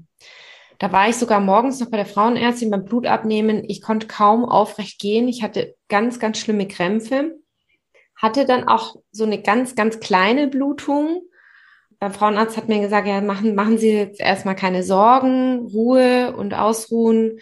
Da 0.79 0.91
war 0.91 1.08
ich 1.08 1.15
sogar 1.15 1.39
morgens 1.39 1.79
noch 1.79 1.89
bei 1.89 1.98
der 1.98 2.05
Frauenärztin 2.05 2.70
beim 2.70 2.84
Blutabnehmen. 2.84 3.63
Ich 3.67 3.82
konnte 3.82 4.08
kaum 4.08 4.46
aufrecht 4.46 5.00
gehen. 5.00 5.27
Ich 5.27 5.41
hatte 5.41 5.75
ganz, 5.88 6.20
ganz 6.20 6.38
schlimme 6.38 6.67
Krämpfe. 6.67 7.38
Hatte 8.15 8.46
dann 8.46 8.67
auch 8.67 8.96
so 9.12 9.24
eine 9.24 9.41
ganz, 9.41 9.75
ganz 9.75 10.00
kleine 10.00 10.48
Blutung. 10.48 11.22
Beim 12.00 12.13
Frauenarzt 12.13 12.58
hat 12.58 12.67
mir 12.67 12.82
gesagt, 12.82 13.08
ja, 13.08 13.22
machen, 13.22 13.55
machen 13.55 13.77
Sie 13.77 13.91
jetzt 13.91 14.20
erstmal 14.20 14.55
keine 14.55 14.84
Sorgen, 14.84 15.60
Ruhe 15.67 16.36
und 16.36 16.53
Ausruhen. 16.53 17.39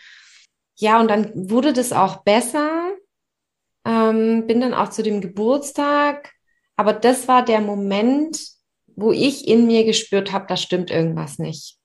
Ja, 0.76 1.00
und 1.00 1.10
dann 1.10 1.32
wurde 1.34 1.74
das 1.74 1.92
auch 1.92 2.24
besser. 2.24 2.94
Ähm, 3.86 4.46
bin 4.46 4.62
dann 4.62 4.74
auch 4.74 4.90
zu 4.90 5.02
dem 5.02 5.22
Geburtstag. 5.22 6.32
Aber 6.76 6.94
das 6.94 7.28
war 7.28 7.44
der 7.44 7.62
Moment, 7.62 8.40
wo 8.96 9.12
ich 9.12 9.48
in 9.48 9.66
mir 9.66 9.86
gespürt 9.86 10.32
habe, 10.32 10.46
da 10.48 10.56
stimmt 10.56 10.92
irgendwas 10.92 11.40
nicht 11.40 11.80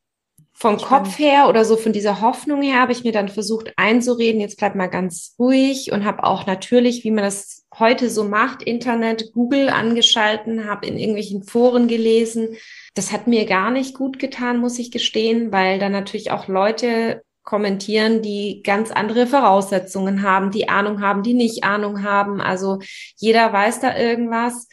vom 0.60 0.76
Kopf 0.76 1.20
her 1.20 1.48
oder 1.48 1.64
so 1.64 1.76
von 1.76 1.92
dieser 1.92 2.20
Hoffnung 2.20 2.62
her 2.62 2.80
habe 2.80 2.90
ich 2.90 3.04
mir 3.04 3.12
dann 3.12 3.28
versucht 3.28 3.72
einzureden, 3.76 4.40
jetzt 4.40 4.58
bleib 4.58 4.74
mal 4.74 4.88
ganz 4.88 5.36
ruhig 5.38 5.92
und 5.92 6.04
habe 6.04 6.24
auch 6.24 6.46
natürlich, 6.46 7.04
wie 7.04 7.12
man 7.12 7.22
das 7.22 7.64
heute 7.78 8.10
so 8.10 8.24
macht, 8.24 8.64
Internet, 8.64 9.32
Google 9.32 9.68
angeschalten, 9.68 10.68
habe 10.68 10.84
in 10.88 10.98
irgendwelchen 10.98 11.44
Foren 11.44 11.86
gelesen. 11.86 12.56
Das 12.94 13.12
hat 13.12 13.28
mir 13.28 13.46
gar 13.46 13.70
nicht 13.70 13.94
gut 13.94 14.18
getan, 14.18 14.58
muss 14.58 14.80
ich 14.80 14.90
gestehen, 14.90 15.52
weil 15.52 15.78
da 15.78 15.88
natürlich 15.88 16.32
auch 16.32 16.48
Leute 16.48 17.22
kommentieren, 17.44 18.20
die 18.20 18.60
ganz 18.64 18.90
andere 18.90 19.28
Voraussetzungen 19.28 20.22
haben, 20.24 20.50
die 20.50 20.68
Ahnung 20.68 21.00
haben, 21.00 21.22
die 21.22 21.34
nicht 21.34 21.62
Ahnung 21.62 22.02
haben. 22.02 22.40
Also 22.40 22.80
jeder 23.16 23.52
weiß 23.52 23.78
da 23.78 23.96
irgendwas. 23.96 24.66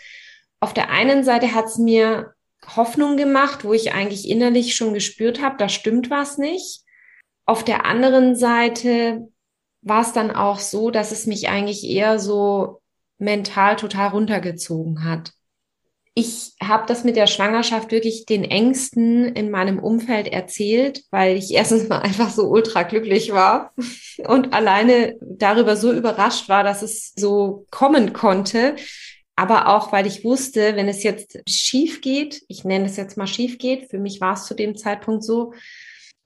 Auf 0.59 0.73
der 0.73 0.89
einen 0.89 1.23
Seite 1.23 1.53
hat 1.53 1.65
es 1.65 1.77
mir 1.77 2.34
Hoffnung 2.75 3.17
gemacht, 3.17 3.63
wo 3.63 3.73
ich 3.73 3.93
eigentlich 3.93 4.29
innerlich 4.29 4.75
schon 4.75 4.93
gespürt 4.93 5.41
habe, 5.41 5.57
da 5.57 5.69
stimmt 5.69 6.09
was 6.09 6.37
nicht. 6.37 6.81
Auf 7.45 7.63
der 7.63 7.85
anderen 7.85 8.35
Seite 8.35 9.27
war 9.81 10.01
es 10.01 10.13
dann 10.13 10.31
auch 10.31 10.59
so, 10.59 10.89
dass 10.89 11.11
es 11.11 11.27
mich 11.27 11.47
eigentlich 11.49 11.83
eher 11.83 12.17
so 12.19 12.81
mental 13.17 13.75
total 13.75 14.09
runtergezogen 14.09 15.03
hat. 15.03 15.31
Ich 16.17 16.53
habe 16.63 16.85
das 16.87 17.03
mit 17.03 17.17
der 17.17 17.27
Schwangerschaft 17.27 17.91
wirklich 17.91 18.25
den 18.25 18.45
Ängsten 18.45 19.25
in 19.35 19.51
meinem 19.51 19.79
Umfeld 19.79 20.27
erzählt, 20.27 21.03
weil 21.11 21.37
ich 21.37 21.51
erstens 21.53 21.87
mal 21.87 21.99
einfach 21.99 22.29
so 22.29 22.47
ultra 22.47 22.83
glücklich 22.83 23.31
war 23.31 23.73
und 24.27 24.53
alleine 24.53 25.15
darüber 25.21 25.75
so 25.75 25.91
überrascht 25.91 26.49
war, 26.49 26.63
dass 26.63 26.81
es 26.81 27.13
so 27.15 27.65
kommen 27.69 28.13
konnte, 28.13 28.75
aber 29.35 29.67
auch, 29.67 29.91
weil 29.91 30.07
ich 30.07 30.23
wusste, 30.23 30.75
wenn 30.75 30.87
es 30.87 31.03
jetzt 31.03 31.39
schief 31.49 32.01
geht, 32.01 32.43
ich 32.47 32.63
nenne 32.63 32.85
es 32.85 32.95
jetzt 32.95 33.17
mal 33.17 33.27
schief 33.27 33.57
geht, 33.57 33.89
für 33.89 33.99
mich 33.99 34.21
war 34.21 34.33
es 34.33 34.45
zu 34.45 34.53
dem 34.53 34.77
Zeitpunkt 34.77 35.23
so, 35.23 35.53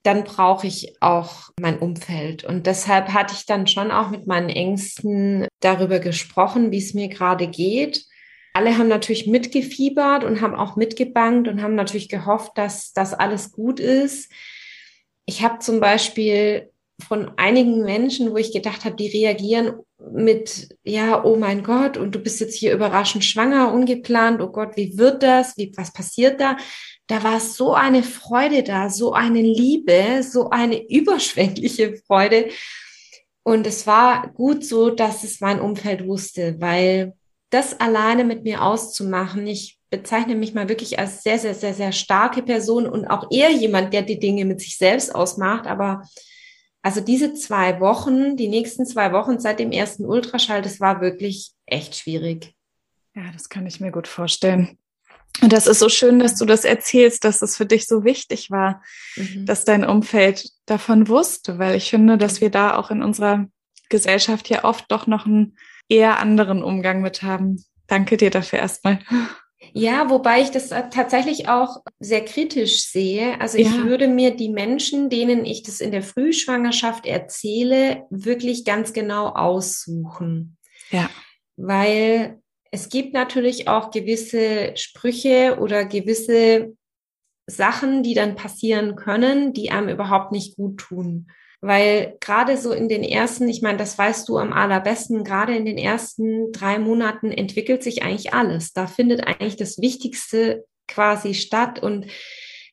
dann 0.02 0.24
brauche 0.24 0.66
ich 0.66 0.96
auch 1.00 1.50
mein 1.60 1.78
Umfeld. 1.78 2.44
Und 2.44 2.66
deshalb 2.66 3.12
hatte 3.12 3.34
ich 3.34 3.46
dann 3.46 3.66
schon 3.66 3.90
auch 3.90 4.10
mit 4.10 4.26
meinen 4.26 4.48
Ängsten 4.48 5.46
darüber 5.60 5.98
gesprochen, 5.98 6.70
wie 6.70 6.78
es 6.78 6.94
mir 6.94 7.08
gerade 7.08 7.48
geht. 7.48 8.06
Alle 8.54 8.78
haben 8.78 8.88
natürlich 8.88 9.26
mitgefiebert 9.26 10.24
und 10.24 10.40
haben 10.40 10.54
auch 10.54 10.76
mitgebankt 10.76 11.48
und 11.48 11.62
haben 11.62 11.74
natürlich 11.74 12.08
gehofft, 12.08 12.56
dass 12.56 12.92
das 12.92 13.12
alles 13.12 13.52
gut 13.52 13.78
ist. 13.78 14.32
Ich 15.26 15.42
habe 15.42 15.58
zum 15.58 15.80
Beispiel 15.80 16.70
von 17.06 17.32
einigen 17.36 17.82
Menschen, 17.82 18.32
wo 18.32 18.36
ich 18.36 18.52
gedacht 18.52 18.84
habe, 18.84 18.96
die 18.96 19.08
reagieren 19.08 19.74
mit, 20.12 20.76
ja, 20.82 21.24
oh 21.24 21.36
mein 21.36 21.62
Gott, 21.62 21.96
und 21.96 22.14
du 22.14 22.18
bist 22.18 22.40
jetzt 22.40 22.56
hier 22.56 22.72
überraschend 22.72 23.24
schwanger, 23.24 23.72
ungeplant, 23.72 24.40
oh 24.40 24.48
Gott, 24.48 24.76
wie 24.76 24.96
wird 24.96 25.22
das, 25.22 25.56
wie, 25.56 25.72
was 25.76 25.92
passiert 25.92 26.40
da? 26.40 26.56
Da 27.06 27.22
war 27.22 27.40
so 27.40 27.74
eine 27.74 28.02
Freude 28.02 28.62
da, 28.62 28.88
so 28.88 29.12
eine 29.12 29.42
Liebe, 29.42 30.22
so 30.22 30.50
eine 30.50 30.88
überschwängliche 30.88 31.96
Freude. 32.06 32.48
Und 33.42 33.66
es 33.66 33.86
war 33.86 34.28
gut 34.32 34.64
so, 34.64 34.90
dass 34.90 35.24
es 35.24 35.40
mein 35.40 35.60
Umfeld 35.60 36.06
wusste, 36.06 36.56
weil 36.60 37.14
das 37.50 37.80
alleine 37.80 38.24
mit 38.24 38.44
mir 38.44 38.62
auszumachen, 38.62 39.46
ich 39.46 39.78
bezeichne 39.90 40.36
mich 40.36 40.54
mal 40.54 40.68
wirklich 40.68 40.98
als 40.98 41.22
sehr, 41.22 41.38
sehr, 41.38 41.54
sehr, 41.54 41.74
sehr 41.74 41.92
starke 41.92 42.42
Person 42.42 42.86
und 42.86 43.06
auch 43.08 43.26
eher 43.30 43.50
jemand, 43.50 43.92
der 43.92 44.02
die 44.02 44.20
Dinge 44.20 44.44
mit 44.44 44.60
sich 44.60 44.78
selbst 44.78 45.14
ausmacht, 45.14 45.66
aber 45.66 46.02
also 46.82 47.00
diese 47.00 47.34
zwei 47.34 47.80
Wochen, 47.80 48.36
die 48.36 48.48
nächsten 48.48 48.86
zwei 48.86 49.12
Wochen 49.12 49.38
seit 49.38 49.58
dem 49.58 49.72
ersten 49.72 50.06
Ultraschall, 50.06 50.62
das 50.62 50.80
war 50.80 51.00
wirklich 51.00 51.52
echt 51.66 51.96
schwierig. 51.96 52.54
Ja, 53.14 53.24
das 53.32 53.48
kann 53.48 53.66
ich 53.66 53.80
mir 53.80 53.90
gut 53.90 54.08
vorstellen. 54.08 54.78
Und 55.42 55.52
das 55.52 55.66
ist 55.66 55.78
so 55.78 55.88
schön, 55.88 56.18
dass 56.18 56.36
du 56.36 56.44
das 56.44 56.64
erzählst, 56.64 57.24
dass 57.24 57.42
es 57.42 57.56
für 57.56 57.66
dich 57.66 57.86
so 57.86 58.04
wichtig 58.04 58.50
war, 58.50 58.82
mhm. 59.16 59.46
dass 59.46 59.64
dein 59.64 59.84
Umfeld 59.84 60.50
davon 60.66 61.08
wusste, 61.08 61.58
weil 61.58 61.76
ich 61.76 61.90
finde, 61.90 62.18
dass 62.18 62.40
wir 62.40 62.50
da 62.50 62.76
auch 62.76 62.90
in 62.90 63.02
unserer 63.02 63.46
Gesellschaft 63.88 64.48
ja 64.48 64.64
oft 64.64 64.86
doch 64.88 65.06
noch 65.06 65.26
einen 65.26 65.56
eher 65.88 66.18
anderen 66.18 66.62
Umgang 66.62 67.00
mit 67.00 67.22
haben. 67.22 67.64
Danke 67.86 68.16
dir 68.16 68.30
dafür 68.30 68.58
erstmal. 68.58 69.00
Ja, 69.72 70.08
wobei 70.10 70.40
ich 70.40 70.50
das 70.50 70.70
äh, 70.70 70.88
tatsächlich 70.90 71.48
auch 71.48 71.82
sehr 71.98 72.24
kritisch 72.24 72.86
sehe. 72.86 73.40
Also 73.40 73.58
ich 73.58 73.70
würde 73.84 74.08
mir 74.08 74.34
die 74.34 74.48
Menschen, 74.48 75.10
denen 75.10 75.44
ich 75.44 75.62
das 75.62 75.80
in 75.80 75.92
der 75.92 76.02
Frühschwangerschaft 76.02 77.06
erzähle, 77.06 78.04
wirklich 78.10 78.64
ganz 78.64 78.92
genau 78.92 79.28
aussuchen. 79.28 80.56
Ja. 80.90 81.10
Weil 81.56 82.40
es 82.70 82.88
gibt 82.88 83.12
natürlich 83.12 83.68
auch 83.68 83.90
gewisse 83.90 84.72
Sprüche 84.76 85.58
oder 85.60 85.84
gewisse 85.84 86.76
Sachen, 87.46 88.02
die 88.02 88.14
dann 88.14 88.36
passieren 88.36 88.96
können, 88.96 89.52
die 89.52 89.70
einem 89.70 89.88
überhaupt 89.88 90.32
nicht 90.32 90.56
gut 90.56 90.78
tun. 90.78 91.30
Weil 91.62 92.16
gerade 92.20 92.56
so 92.56 92.72
in 92.72 92.88
den 92.88 93.02
ersten, 93.02 93.48
ich 93.48 93.60
meine, 93.60 93.76
das 93.76 93.98
weißt 93.98 94.28
du 94.28 94.38
am 94.38 94.52
allerbesten, 94.52 95.24
gerade 95.24 95.54
in 95.54 95.66
den 95.66 95.76
ersten 95.76 96.52
drei 96.52 96.78
Monaten 96.78 97.30
entwickelt 97.30 97.82
sich 97.82 98.02
eigentlich 98.02 98.32
alles. 98.32 98.72
Da 98.72 98.86
findet 98.86 99.26
eigentlich 99.26 99.56
das 99.56 99.78
Wichtigste 99.78 100.64
quasi 100.88 101.34
statt. 101.34 101.82
Und 101.82 102.06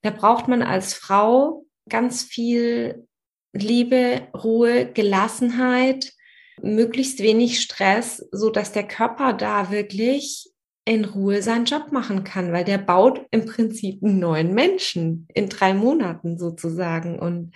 da 0.03 0.11
braucht 0.11 0.47
man 0.47 0.61
als 0.63 0.93
Frau 0.93 1.65
ganz 1.89 2.23
viel 2.23 3.07
Liebe, 3.53 4.27
Ruhe, 4.33 4.91
Gelassenheit, 4.91 6.13
möglichst 6.61 7.19
wenig 7.19 7.59
Stress, 7.61 8.27
so 8.31 8.49
dass 8.49 8.71
der 8.71 8.87
Körper 8.87 9.33
da 9.33 9.71
wirklich 9.71 10.49
in 10.85 11.03
Ruhe 11.03 11.41
seinen 11.41 11.65
Job 11.65 11.91
machen 11.91 12.23
kann, 12.23 12.53
weil 12.53 12.63
der 12.63 12.77
baut 12.77 13.25
im 13.31 13.45
Prinzip 13.45 14.01
einen 14.01 14.19
neuen 14.19 14.53
Menschen 14.53 15.27
in 15.33 15.49
drei 15.49 15.73
Monaten 15.73 16.37
sozusagen. 16.37 17.19
Und 17.19 17.53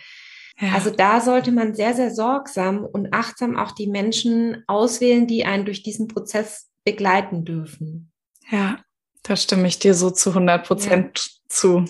ja. 0.62 0.74
Also 0.74 0.92
da 0.92 1.22
sollte 1.22 1.52
man 1.52 1.74
sehr, 1.74 1.96
sehr 1.96 2.12
sorgsam 2.12 2.86
und 2.86 3.14
achtsam 3.14 3.58
auch 3.58 3.72
die 3.72 3.88
Menschen 3.88 4.64
auswählen, 4.68 5.26
die 5.26 5.44
einen 5.44 5.66
durch 5.66 5.82
diesen 5.82 6.08
Prozess 6.08 6.70
begleiten 6.86 7.46
dürfen. 7.46 8.12
Ja, 8.50 8.80
da 9.24 9.36
stimme 9.36 9.68
ich 9.68 9.80
dir 9.80 9.96
so 9.96 10.12
zu 10.12 10.30
100 10.30 10.66
Prozent 10.66 11.20
ja. 11.20 11.32
zu. 11.48 11.86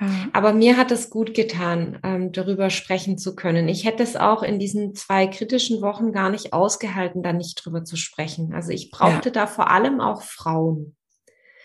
Ja. 0.00 0.28
Aber 0.32 0.52
mir 0.52 0.76
hat 0.76 0.92
es 0.92 1.10
gut 1.10 1.34
getan, 1.34 1.98
ähm, 2.04 2.32
darüber 2.32 2.70
sprechen 2.70 3.18
zu 3.18 3.34
können. 3.34 3.68
Ich 3.68 3.84
hätte 3.84 4.02
es 4.02 4.16
auch 4.16 4.42
in 4.42 4.58
diesen 4.58 4.94
zwei 4.94 5.26
kritischen 5.26 5.82
Wochen 5.82 6.12
gar 6.12 6.30
nicht 6.30 6.52
ausgehalten, 6.52 7.22
da 7.22 7.32
nicht 7.32 7.64
drüber 7.64 7.84
zu 7.84 7.96
sprechen. 7.96 8.54
Also 8.54 8.70
ich 8.70 8.90
brauchte 8.90 9.30
da 9.32 9.46
vor 9.46 9.70
allem 9.70 10.00
auch 10.00 10.22
Frauen. 10.22 10.96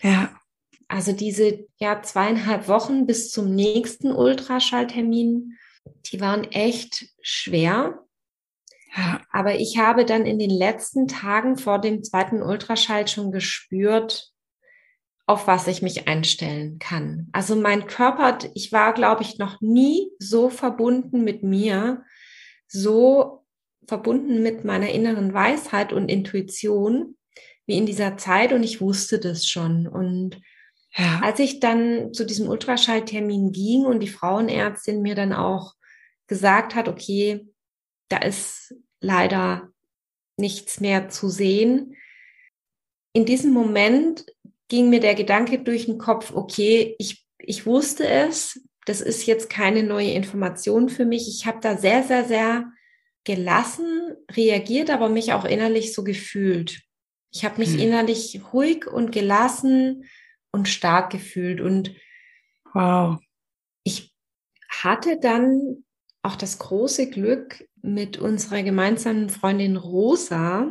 Ja. 0.02 0.30
Also 0.88 1.12
diese 1.12 1.66
ja 1.78 2.02
zweieinhalb 2.02 2.66
Wochen 2.66 3.06
bis 3.06 3.30
zum 3.30 3.54
nächsten 3.54 4.12
Ultraschalltermin 4.12 5.56
die 6.06 6.20
waren 6.20 6.44
echt 6.44 7.06
schwer. 7.22 8.04
Ja. 8.96 9.20
Aber 9.30 9.54
ich 9.54 9.78
habe 9.78 10.04
dann 10.04 10.26
in 10.26 10.38
den 10.38 10.50
letzten 10.50 11.06
Tagen 11.06 11.56
vor 11.56 11.80
dem 11.80 12.02
zweiten 12.02 12.42
Ultraschall 12.42 13.06
schon 13.06 13.30
gespürt, 13.30 14.32
auf 15.26 15.46
was 15.46 15.68
ich 15.68 15.80
mich 15.80 16.08
einstellen 16.08 16.80
kann. 16.80 17.28
Also 17.32 17.54
mein 17.54 17.86
Körper, 17.86 18.38
ich 18.54 18.72
war, 18.72 18.92
glaube 18.94 19.22
ich, 19.22 19.38
noch 19.38 19.60
nie 19.60 20.10
so 20.18 20.50
verbunden 20.50 21.22
mit 21.22 21.44
mir, 21.44 22.04
so 22.66 23.44
verbunden 23.86 24.42
mit 24.42 24.64
meiner 24.64 24.90
inneren 24.90 25.32
Weisheit 25.32 25.92
und 25.92 26.08
Intuition 26.08 27.16
wie 27.66 27.76
in 27.76 27.86
dieser 27.86 28.16
Zeit 28.16 28.52
und 28.52 28.64
ich 28.64 28.80
wusste 28.80 29.20
das 29.20 29.46
schon. 29.46 29.86
Und 29.86 30.40
ja. 30.96 31.20
als 31.22 31.38
ich 31.38 31.60
dann 31.60 32.12
zu 32.12 32.24
diesem 32.24 32.48
Ultraschalltermin 32.48 33.52
ging 33.52 33.84
und 33.84 34.00
die 34.00 34.08
Frauenärztin 34.08 35.02
mir 35.02 35.14
dann 35.14 35.32
auch 35.32 35.74
gesagt 36.26 36.74
hat, 36.74 36.88
okay, 36.88 37.46
da 38.08 38.18
ist 38.18 38.74
leider 39.00 39.72
nichts 40.36 40.80
mehr 40.80 41.08
zu 41.08 41.28
sehen. 41.28 41.96
In 43.12 43.24
diesem 43.24 43.52
Moment 43.52 44.26
ging 44.68 44.90
mir 44.90 45.00
der 45.00 45.14
Gedanke 45.14 45.58
durch 45.58 45.86
den 45.86 45.98
Kopf, 45.98 46.32
okay, 46.32 46.94
ich, 46.98 47.26
ich 47.38 47.66
wusste 47.66 48.06
es, 48.06 48.60
das 48.86 49.00
ist 49.00 49.26
jetzt 49.26 49.50
keine 49.50 49.82
neue 49.82 50.12
Information 50.12 50.88
für 50.88 51.04
mich. 51.04 51.28
Ich 51.28 51.46
habe 51.46 51.58
da 51.60 51.76
sehr, 51.76 52.02
sehr, 52.02 52.24
sehr 52.24 52.72
gelassen 53.24 54.16
reagiert, 54.32 54.90
aber 54.90 55.08
mich 55.08 55.32
auch 55.32 55.44
innerlich 55.44 55.92
so 55.92 56.02
gefühlt. 56.02 56.82
Ich 57.32 57.44
habe 57.44 57.58
mich 57.58 57.70
hm. 57.70 57.78
innerlich 57.78 58.40
ruhig 58.52 58.86
und 58.86 59.12
gelassen 59.12 60.04
und 60.52 60.68
stark 60.68 61.10
gefühlt. 61.10 61.60
Und 61.60 61.94
wow. 62.72 63.18
ich 63.84 64.14
hatte 64.68 65.18
dann 65.20 65.84
auch 66.22 66.36
das 66.36 66.58
große 66.58 67.10
Glück, 67.10 67.64
mit 67.82 68.18
unserer 68.18 68.62
gemeinsamen 68.62 69.30
Freundin 69.30 69.76
Rosa 69.76 70.70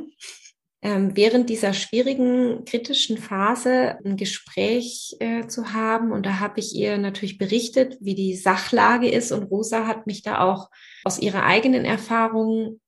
ähm, 0.81 1.15
während 1.15 1.49
dieser 1.49 1.73
schwierigen, 1.73 2.63
kritischen 2.63 3.17
Phase 3.17 3.97
ein 4.05 4.15
Gespräch 4.15 5.15
äh, 5.19 5.47
zu 5.47 5.73
haben. 5.73 6.11
Und 6.11 6.25
da 6.25 6.39
habe 6.39 6.59
ich 6.59 6.73
ihr 6.73 6.97
natürlich 6.97 7.37
berichtet, 7.37 7.97
wie 7.99 8.15
die 8.15 8.35
Sachlage 8.35 9.09
ist. 9.09 9.31
Und 9.31 9.43
Rosa 9.43 9.87
hat 9.87 10.07
mich 10.07 10.23
da 10.23 10.39
auch 10.39 10.69
aus 11.03 11.19
ihrer 11.19 11.43
eigenen 11.43 11.83
Erfahrung 11.83 12.79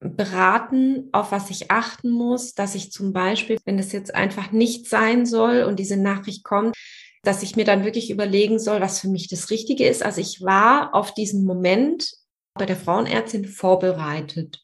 beraten, 0.00 1.08
auf 1.12 1.30
was 1.30 1.50
ich 1.50 1.70
achten 1.70 2.10
muss, 2.10 2.54
dass 2.54 2.74
ich 2.74 2.90
zum 2.90 3.12
Beispiel, 3.12 3.58
wenn 3.64 3.78
es 3.78 3.92
jetzt 3.92 4.14
einfach 4.14 4.50
nicht 4.50 4.88
sein 4.88 5.26
soll 5.26 5.62
und 5.62 5.78
diese 5.78 5.98
Nachricht 5.98 6.42
kommt, 6.42 6.74
dass 7.22 7.42
ich 7.42 7.54
mir 7.54 7.64
dann 7.64 7.84
wirklich 7.84 8.10
überlegen 8.10 8.58
soll, 8.58 8.80
was 8.80 9.00
für 9.00 9.08
mich 9.08 9.28
das 9.28 9.50
Richtige 9.50 9.86
ist. 9.86 10.02
Also 10.02 10.20
ich 10.22 10.40
war 10.40 10.94
auf 10.94 11.12
diesen 11.12 11.44
Moment 11.44 12.10
bei 12.54 12.64
der 12.64 12.76
Frauenärztin 12.76 13.44
vorbereitet. 13.44 14.60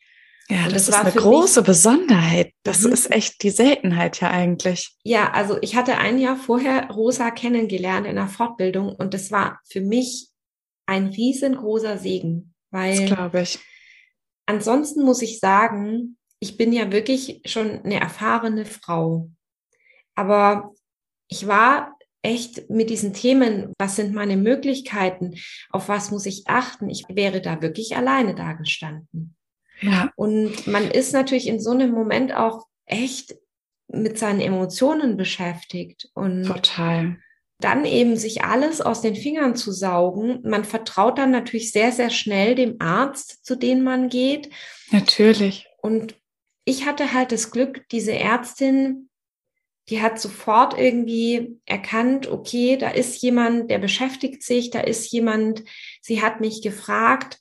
Ja, 0.48 0.64
das, 0.64 0.86
das 0.86 0.88
ist 0.88 0.94
eine 0.94 1.12
große 1.12 1.60
mich, 1.60 1.66
Besonderheit. 1.66 2.52
Das 2.62 2.82
mhm. 2.82 2.92
ist 2.92 3.10
echt 3.10 3.42
die 3.42 3.50
Seltenheit 3.50 4.20
ja 4.20 4.30
eigentlich. 4.30 4.96
Ja, 5.02 5.32
also 5.32 5.58
ich 5.60 5.76
hatte 5.76 5.98
ein 5.98 6.18
Jahr 6.18 6.36
vorher 6.36 6.88
Rosa 6.90 7.30
kennengelernt 7.30 8.06
in 8.06 8.16
einer 8.16 8.28
Fortbildung 8.28 8.94
und 8.94 9.12
das 9.12 9.30
war 9.30 9.60
für 9.68 9.80
mich 9.80 10.28
ein 10.86 11.08
riesengroßer 11.08 11.98
Segen, 11.98 12.54
weil 12.70 13.00
das 13.00 13.16
glaube 13.16 13.42
ich. 13.42 13.58
Ansonsten 14.46 15.04
muss 15.04 15.22
ich 15.22 15.40
sagen, 15.40 16.16
ich 16.38 16.56
bin 16.56 16.72
ja 16.72 16.92
wirklich 16.92 17.42
schon 17.46 17.82
eine 17.82 18.00
erfahrene 18.00 18.64
Frau. 18.64 19.30
Aber 20.14 20.72
ich 21.28 21.46
war 21.46 21.96
echt 22.22 22.70
mit 22.70 22.90
diesen 22.90 23.12
Themen, 23.12 23.72
was 23.78 23.96
sind 23.96 24.14
meine 24.14 24.36
Möglichkeiten, 24.36 25.34
auf 25.70 25.88
was 25.88 26.10
muss 26.10 26.26
ich 26.26 26.44
achten, 26.46 26.90
ich 26.90 27.04
wäre 27.08 27.40
da 27.40 27.62
wirklich 27.62 27.96
alleine 27.96 28.34
dagestanden. 28.34 29.36
Ja. 29.80 30.10
Und 30.16 30.66
man 30.66 30.90
ist 30.90 31.12
natürlich 31.12 31.46
in 31.46 31.60
so 31.60 31.70
einem 31.70 31.90
Moment 31.90 32.34
auch 32.34 32.66
echt 32.86 33.36
mit 33.88 34.18
seinen 34.18 34.40
Emotionen 34.40 35.16
beschäftigt 35.16 36.08
und 36.14 36.44
total. 36.44 37.18
Dann 37.58 37.84
eben 37.84 38.16
sich 38.16 38.44
alles 38.44 38.80
aus 38.80 39.00
den 39.00 39.16
Fingern 39.16 39.56
zu 39.56 39.72
saugen. 39.72 40.40
Man 40.42 40.64
vertraut 40.64 41.18
dann 41.18 41.30
natürlich 41.30 41.72
sehr, 41.72 41.90
sehr 41.92 42.10
schnell 42.10 42.54
dem 42.54 42.76
Arzt, 42.80 43.44
zu 43.44 43.56
dem 43.56 43.82
man 43.82 44.08
geht. 44.08 44.50
Natürlich. 44.90 45.66
Und 45.80 46.16
ich 46.64 46.84
hatte 46.84 47.12
halt 47.12 47.32
das 47.32 47.50
Glück, 47.50 47.88
diese 47.90 48.12
Ärztin 48.12 49.08
die 49.88 50.02
hat 50.02 50.20
sofort 50.20 50.76
irgendwie 50.76 51.60
erkannt, 51.64 52.26
okay, 52.26 52.76
da 52.76 52.90
ist 52.90 53.22
jemand, 53.22 53.70
der 53.70 53.78
beschäftigt 53.78 54.42
sich, 54.42 54.70
da 54.70 54.80
ist 54.80 55.10
jemand, 55.12 55.62
sie 56.00 56.22
hat 56.22 56.40
mich 56.40 56.60
gefragt, 56.62 57.38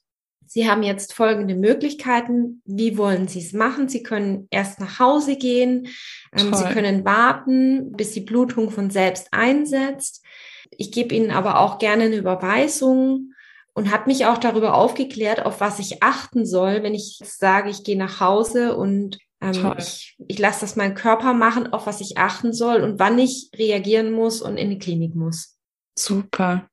Sie 0.55 0.69
haben 0.69 0.83
jetzt 0.83 1.11
folgende 1.11 1.53
Möglichkeiten. 1.53 2.61
Wie 2.63 2.97
wollen 2.97 3.27
Sie 3.27 3.39
es 3.39 3.51
machen? 3.51 3.89
Sie 3.89 4.03
können 4.03 4.47
erst 4.51 4.79
nach 4.79 4.99
Hause 4.99 5.35
gehen. 5.35 5.89
Ähm, 6.31 6.53
Sie 6.53 6.63
können 6.69 7.03
warten, 7.03 7.91
bis 7.91 8.13
die 8.13 8.21
Blutung 8.21 8.71
von 8.71 8.89
selbst 8.89 9.27
einsetzt. 9.31 10.23
Ich 10.71 10.93
gebe 10.93 11.13
Ihnen 11.13 11.31
aber 11.31 11.59
auch 11.59 11.77
gerne 11.77 12.03
eine 12.03 12.15
Überweisung 12.15 13.33
und 13.73 13.91
habe 13.91 14.05
mich 14.05 14.27
auch 14.27 14.37
darüber 14.37 14.75
aufgeklärt, 14.75 15.45
auf 15.45 15.59
was 15.59 15.79
ich 15.79 16.01
achten 16.01 16.45
soll, 16.45 16.83
wenn 16.83 16.95
ich 16.95 17.19
sage, 17.21 17.69
ich 17.69 17.83
gehe 17.83 17.97
nach 17.97 18.21
Hause 18.21 18.77
und 18.77 19.17
ähm, 19.41 19.73
ich, 19.77 20.15
ich 20.25 20.39
lasse 20.39 20.61
das 20.61 20.77
meinen 20.77 20.95
Körper 20.95 21.33
machen, 21.33 21.73
auf 21.73 21.85
was 21.85 21.99
ich 21.99 22.17
achten 22.17 22.53
soll 22.53 22.79
und 22.79 22.97
wann 22.97 23.19
ich 23.19 23.49
reagieren 23.57 24.13
muss 24.13 24.41
und 24.41 24.55
in 24.55 24.69
die 24.69 24.79
Klinik 24.79 25.15
muss. 25.15 25.57
Super. 25.99 26.69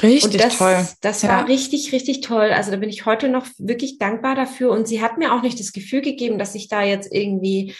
Richtig 0.00 0.40
das, 0.40 0.58
toll. 0.58 0.86
Das 1.00 1.22
war 1.24 1.40
ja. 1.40 1.44
richtig, 1.44 1.92
richtig 1.92 2.22
toll. 2.22 2.50
Also 2.52 2.70
da 2.70 2.76
bin 2.78 2.88
ich 2.88 3.04
heute 3.04 3.28
noch 3.28 3.46
wirklich 3.58 3.98
dankbar 3.98 4.34
dafür. 4.34 4.70
Und 4.70 4.88
sie 4.88 5.02
hat 5.02 5.18
mir 5.18 5.34
auch 5.34 5.42
nicht 5.42 5.60
das 5.60 5.72
Gefühl 5.72 6.00
gegeben, 6.00 6.38
dass 6.38 6.54
ich 6.54 6.68
da 6.68 6.82
jetzt 6.82 7.12
irgendwie 7.12 7.74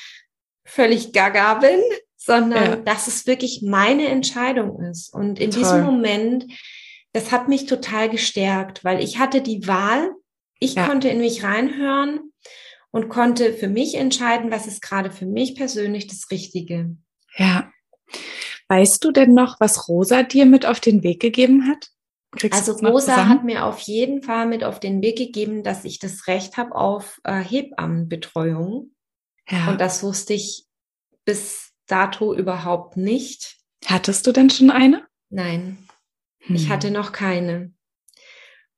völlig 0.64 1.12
gaga 1.12 1.55
bin, 1.55 1.81
sondern 2.16 2.64
ja. 2.64 2.77
dass 2.77 3.09
es 3.09 3.27
wirklich 3.27 3.62
meine 3.62 4.07
Entscheidung 4.09 4.81
ist. 4.83 5.12
Und 5.12 5.40
in 5.40 5.51
toll. 5.51 5.62
diesem 5.62 5.83
Moment, 5.85 6.46
das 7.12 7.33
hat 7.33 7.48
mich 7.48 7.66
total 7.66 8.09
gestärkt, 8.09 8.85
weil 8.85 9.03
ich 9.03 9.18
hatte 9.18 9.40
die 9.40 9.66
Wahl. 9.66 10.11
Ich 10.59 10.75
ja. 10.75 10.87
konnte 10.87 11.09
in 11.09 11.18
mich 11.18 11.42
reinhören 11.42 12.33
und 12.92 13.09
konnte 13.09 13.55
für 13.55 13.68
mich 13.68 13.96
entscheiden, 13.96 14.51
was 14.51 14.66
ist 14.66 14.83
gerade 14.83 15.11
für 15.11 15.27
mich 15.27 15.57
persönlich 15.57 16.07
das 16.07 16.31
Richtige. 16.31 16.94
Ja. 17.37 17.72
Weißt 18.68 19.03
du 19.03 19.11
denn 19.11 19.35
noch, 19.35 19.59
was 19.59 19.88
Rosa 19.88 20.22
dir 20.22 20.46
mit 20.46 20.66
auf 20.66 20.79
den 20.79 21.03
Weg 21.03 21.20
gegeben 21.20 21.68
hat? 21.68 21.91
Kriegst 22.32 22.58
also 22.58 22.86
Rosa 22.86 23.28
hat 23.28 23.44
mir 23.44 23.66
auf 23.66 23.78
jeden 23.80 24.22
Fall 24.22 24.46
mit 24.46 24.64
auf 24.64 24.80
den 24.80 25.02
Weg 25.02 25.18
gegeben, 25.18 25.62
dass 25.62 25.84
ich 25.84 25.98
das 25.98 26.26
Recht 26.26 26.56
habe 26.56 26.74
auf 26.74 27.20
äh, 27.24 27.34
Hebammenbetreuung. 27.40 28.90
Ja. 29.50 29.70
Und 29.70 29.80
das 29.80 30.02
wusste 30.02 30.32
ich 30.32 30.64
bis 31.26 31.72
dato 31.86 32.34
überhaupt 32.34 32.96
nicht. 32.96 33.58
Hattest 33.84 34.26
du 34.26 34.32
denn 34.32 34.48
schon 34.48 34.70
eine? 34.70 35.06
Nein, 35.28 35.86
hm. 36.40 36.56
ich 36.56 36.70
hatte 36.70 36.90
noch 36.90 37.12
keine. 37.12 37.72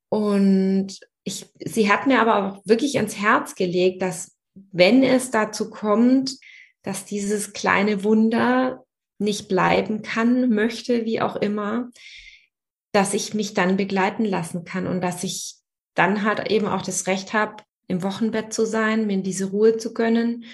Und 0.09 0.99
ich, 1.23 1.47
sie 1.65 1.91
hat 1.91 2.07
mir 2.07 2.21
aber 2.21 2.45
auch 2.45 2.63
wirklich 2.67 2.97
ans 2.97 3.17
Herz 3.17 3.55
gelegt, 3.55 4.03
dass 4.03 4.37
wenn 4.73 5.03
es 5.03 5.31
dazu 5.31 5.71
kommt, 5.71 6.37
dass 6.83 7.05
dieses 7.05 7.53
kleine 7.53 8.05
Wunder 8.05 8.85
nicht 9.19 9.49
bleiben 9.49 10.03
kann, 10.03 10.51
möchte, 10.51 11.05
wie 11.05 11.21
auch 11.21 11.37
immer, 11.37 11.91
dass 12.95 13.13
ich 13.13 13.35
mich 13.35 13.55
dann 13.55 13.77
begleiten 13.77 14.25
lassen 14.25 14.65
kann 14.65 14.87
und 14.87 15.01
dass 15.01 15.25
ich 15.25 15.57
dann 15.95 16.25
halt 16.25 16.51
eben 16.51 16.67
auch 16.67 16.83
das 16.83 17.07
Recht 17.07 17.33
habe, 17.33 17.57
im 17.89 18.03
Wochenbett 18.03 18.53
zu 18.53 18.65
sein, 18.65 19.07
mir 19.07 19.19
diese 19.19 19.47
Ruhe 19.51 19.77
zu 19.77 19.93
gönnen. 19.93 20.45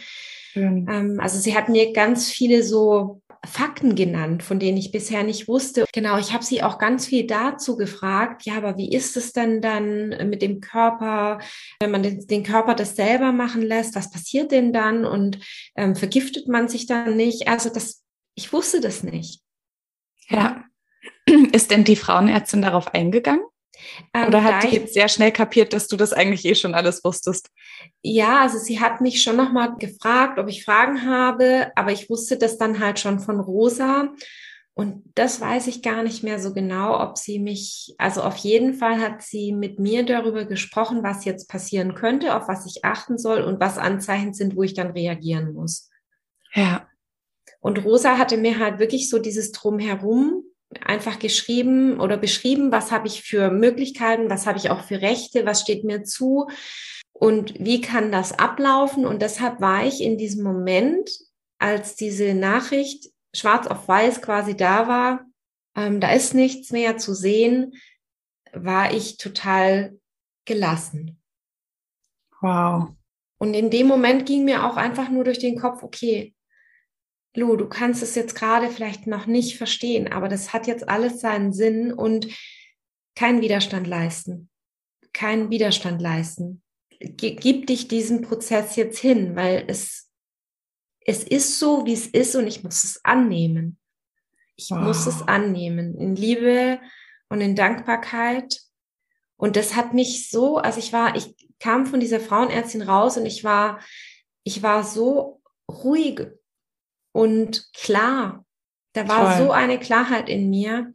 Ähm, 0.55 1.19
also 1.21 1.39
sie 1.39 1.55
hat 1.55 1.69
mir 1.69 1.93
ganz 1.93 2.31
viele 2.31 2.63
so 2.63 3.23
Fakten 3.47 3.95
genannt, 3.95 4.43
von 4.43 4.59
denen 4.59 4.79
ich 4.79 4.91
bisher 4.91 5.23
nicht 5.23 5.49
wusste. 5.49 5.85
Genau, 5.93 6.19
ich 6.19 6.33
habe 6.33 6.45
sie 6.45 6.63
auch 6.63 6.79
ganz 6.79 7.07
viel 7.07 7.27
dazu 7.27 7.77
gefragt, 7.77 8.45
ja, 8.45 8.57
aber 8.57 8.77
wie 8.77 8.93
ist 8.93 9.17
es 9.17 9.33
denn 9.33 9.63
dann 9.63 10.09
mit 10.29 10.43
dem 10.43 10.61
Körper, 10.61 11.41
wenn 11.81 11.91
man 11.91 12.03
den, 12.03 12.27
den 12.27 12.43
Körper 12.43 12.75
das 12.75 12.97
selber 12.97 13.33
machen 13.33 13.63
lässt, 13.63 13.95
was 13.95 14.11
passiert 14.11 14.51
denn 14.51 14.73
dann 14.73 15.05
und 15.05 15.39
ähm, 15.77 15.95
vergiftet 15.95 16.49
man 16.49 16.69
sich 16.69 16.87
dann 16.87 17.17
nicht? 17.17 17.49
Also 17.49 17.71
das, 17.71 18.03
ich 18.35 18.53
wusste 18.53 18.81
das 18.81 19.03
nicht. 19.03 19.43
Ja. 20.29 20.65
Ist 21.53 21.71
denn 21.71 21.85
die 21.85 21.97
Frauenärztin 21.97 22.63
darauf 22.63 22.95
eingegangen? 22.95 23.45
Ähm, 24.13 24.29
Oder 24.29 24.45
hat 24.45 24.63
die 24.65 24.77
jetzt 24.77 24.95
sehr 24.95 25.09
schnell 25.09 25.33
kapiert, 25.33 25.73
dass 25.73 25.89
du 25.89 25.97
das 25.97 26.13
eigentlich 26.13 26.45
eh 26.45 26.55
schon 26.55 26.75
alles 26.75 27.03
wusstest? 27.05 27.51
Ja, 28.03 28.43
also 28.43 28.59
sie 28.59 28.81
hat 28.81 29.01
mich 29.01 29.23
schon 29.23 29.37
nochmal 29.37 29.77
gefragt, 29.77 30.39
ob 30.39 30.49
ich 30.49 30.65
Fragen 30.65 31.07
habe, 31.07 31.73
aber 31.77 31.93
ich 31.93 32.11
wusste 32.11 32.37
das 32.37 32.59
dann 32.59 32.81
halt 32.81 32.99
schon 32.99 33.21
von 33.21 33.41
Rosa. 33.41 34.11
Und 34.75 35.03
das 35.15 35.41
weiß 35.41 35.67
ich 35.67 35.83
gar 35.83 36.03
nicht 36.03 36.23
mehr 36.23 36.39
so 36.39 36.55
genau, 36.55 37.01
ob 37.03 37.19
sie 37.19 37.39
mich, 37.39 37.95
also 37.99 38.23
auf 38.23 38.37
jeden 38.37 38.75
Fall 38.75 38.99
hat 38.99 39.23
sie 39.23 39.53
mit 39.53 39.79
mir 39.79 40.05
darüber 40.07 40.45
gesprochen, 40.45 41.03
was 41.03 41.25
jetzt 41.25 41.49
passieren 41.49 41.95
könnte, 41.95 42.35
auf 42.35 42.49
was 42.49 42.67
ich 42.67 42.85
achten 42.85 43.19
soll 43.19 43.43
und 43.43 43.61
was 43.61 43.79
Anzeichen 43.79 44.33
sind, 44.33 44.57
wo 44.57 44.63
ich 44.63 44.75
dann 44.75 44.93
reagieren 44.93 45.53
muss. 45.53 45.91
Ja. 46.55 46.87
Und 47.61 47.85
Rosa 47.85 48.17
hatte 48.17 48.37
mir 48.39 48.59
halt 48.59 48.79
wirklich 48.79 49.11
so 49.11 49.19
dieses 49.19 49.53
Drumherum 49.53 50.45
einfach 50.81 51.19
geschrieben 51.19 52.01
oder 52.01 52.17
beschrieben, 52.17 52.71
was 52.71 52.93
habe 52.93 53.09
ich 53.09 53.23
für 53.23 53.51
Möglichkeiten, 53.51 54.31
was 54.31 54.47
habe 54.47 54.59
ich 54.59 54.71
auch 54.71 54.85
für 54.85 55.01
Rechte, 55.01 55.45
was 55.47 55.61
steht 55.61 55.85
mir 55.85 56.05
zu 56.05 56.49
und 57.13 57.59
wie 57.59 57.81
kann 57.81 58.13
das 58.13 58.39
ablaufen. 58.39 59.05
Und 59.05 59.21
deshalb 59.23 59.61
war 59.61 59.85
ich 59.85 60.01
in 60.01 60.17
diesem 60.17 60.45
Moment, 60.45 61.11
als 61.59 61.97
diese 61.97 62.35
Nachricht 62.35 63.11
schwarz 63.35 63.67
auf 63.67 63.87
weiß 63.87 64.23
quasi 64.23 64.57
da 64.57 64.89
war, 64.89 65.27
ähm, 65.77 66.01
da 66.01 66.13
ist 66.13 66.35
nichts 66.35 66.73
mehr 66.73 66.99
zu 66.99 67.15
sehen, 67.15 67.75
war 68.53 68.93
ich 68.93 69.19
total 69.19 69.99
gelassen. 70.45 71.21
Wow. 72.41 72.89
Und 73.39 73.55
in 73.55 73.71
dem 73.71 73.87
Moment 73.87 74.27
ging 74.27 74.45
mir 74.45 74.65
auch 74.65 74.77
einfach 74.77 75.09
nur 75.09 75.25
durch 75.25 75.39
den 75.39 75.59
Kopf, 75.59 75.83
okay, 75.83 76.35
Lu, 77.35 77.57
du 77.57 77.69
kannst 77.69 78.03
es 78.03 78.15
jetzt 78.15 78.35
gerade 78.35 78.69
vielleicht 78.71 79.07
noch 79.07 79.27
nicht 79.27 79.57
verstehen, 79.57 80.13
aber 80.13 80.29
das 80.29 80.53
hat 80.53 80.67
jetzt 80.67 80.89
alles 80.89 81.21
seinen 81.21 81.53
Sinn 81.53 81.93
und 81.93 82.27
keinen 83.15 83.41
Widerstand 83.41 83.87
leisten. 83.87 84.49
Keinen 85.13 85.51
Widerstand 85.51 86.01
leisten. 86.01 86.63
gib 86.99 87.67
dich 87.67 87.89
diesem 87.89 88.23
Prozess 88.23 88.77
jetzt 88.77 88.99
hin, 88.99 89.37
weil 89.37 89.65
es, 89.69 90.11
es 91.05 91.25
ist 91.25 91.59
so, 91.59 91.87
wie 91.87 91.93
es 91.93 92.07
ist 92.07 92.35
und 92.35 92.47
ich 92.47 92.65
muss 92.65 92.85
es 92.85 93.05
annehmen. 93.05 93.79
Ich 94.57 94.71
wow. 94.71 94.81
muss 94.81 95.07
es 95.07 95.23
annehmen 95.23 95.99
in 95.99 96.17
Liebe 96.17 96.81
und 97.29 97.41
in 97.41 97.57
Dankbarkeit. 97.57 98.61
Und 99.37 99.57
das 99.57 99.75
hat 99.77 99.95
mich 99.95 100.29
so, 100.31 100.59
also 100.59 100.79
ich 100.79 100.93
war, 100.93 101.17
ich 101.17 101.35
kam 101.59 101.87
von 101.87 102.01
dieser 102.01 102.21
Frauenärztin 102.21 102.83
raus 102.83 103.17
und 103.17 103.25
ich 103.25 103.45
war, 103.45 103.81
ich 104.43 104.63
war 104.63 104.85
so 104.85 105.41
ruhig 105.71 106.27
und 107.13 107.73
klar. 107.75 108.45
Da 108.93 109.09
war 109.09 109.37
Toll. 109.37 109.47
so 109.47 109.53
eine 109.53 109.79
Klarheit 109.79 110.29
in 110.29 110.51
mir. 110.51 110.93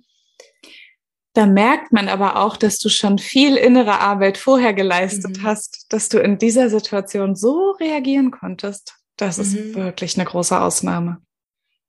Da 1.33 1.45
merkt 1.45 1.91
man 1.91 2.07
aber 2.07 2.37
auch, 2.37 2.55
dass 2.57 2.79
du 2.79 2.89
schon 2.89 3.17
viel 3.17 3.55
innere 3.57 3.99
Arbeit 3.99 4.37
vorher 4.37 4.73
geleistet 4.73 5.37
mhm. 5.37 5.43
hast, 5.43 5.85
dass 5.89 6.09
du 6.09 6.19
in 6.19 6.37
dieser 6.37 6.69
Situation 6.69 7.35
so 7.35 7.71
reagieren 7.71 8.31
konntest. 8.31 8.95
Das 9.17 9.37
mhm. 9.37 9.43
ist 9.43 9.75
wirklich 9.75 10.17
eine 10.17 10.25
große 10.25 10.59
Ausnahme. 10.59 11.21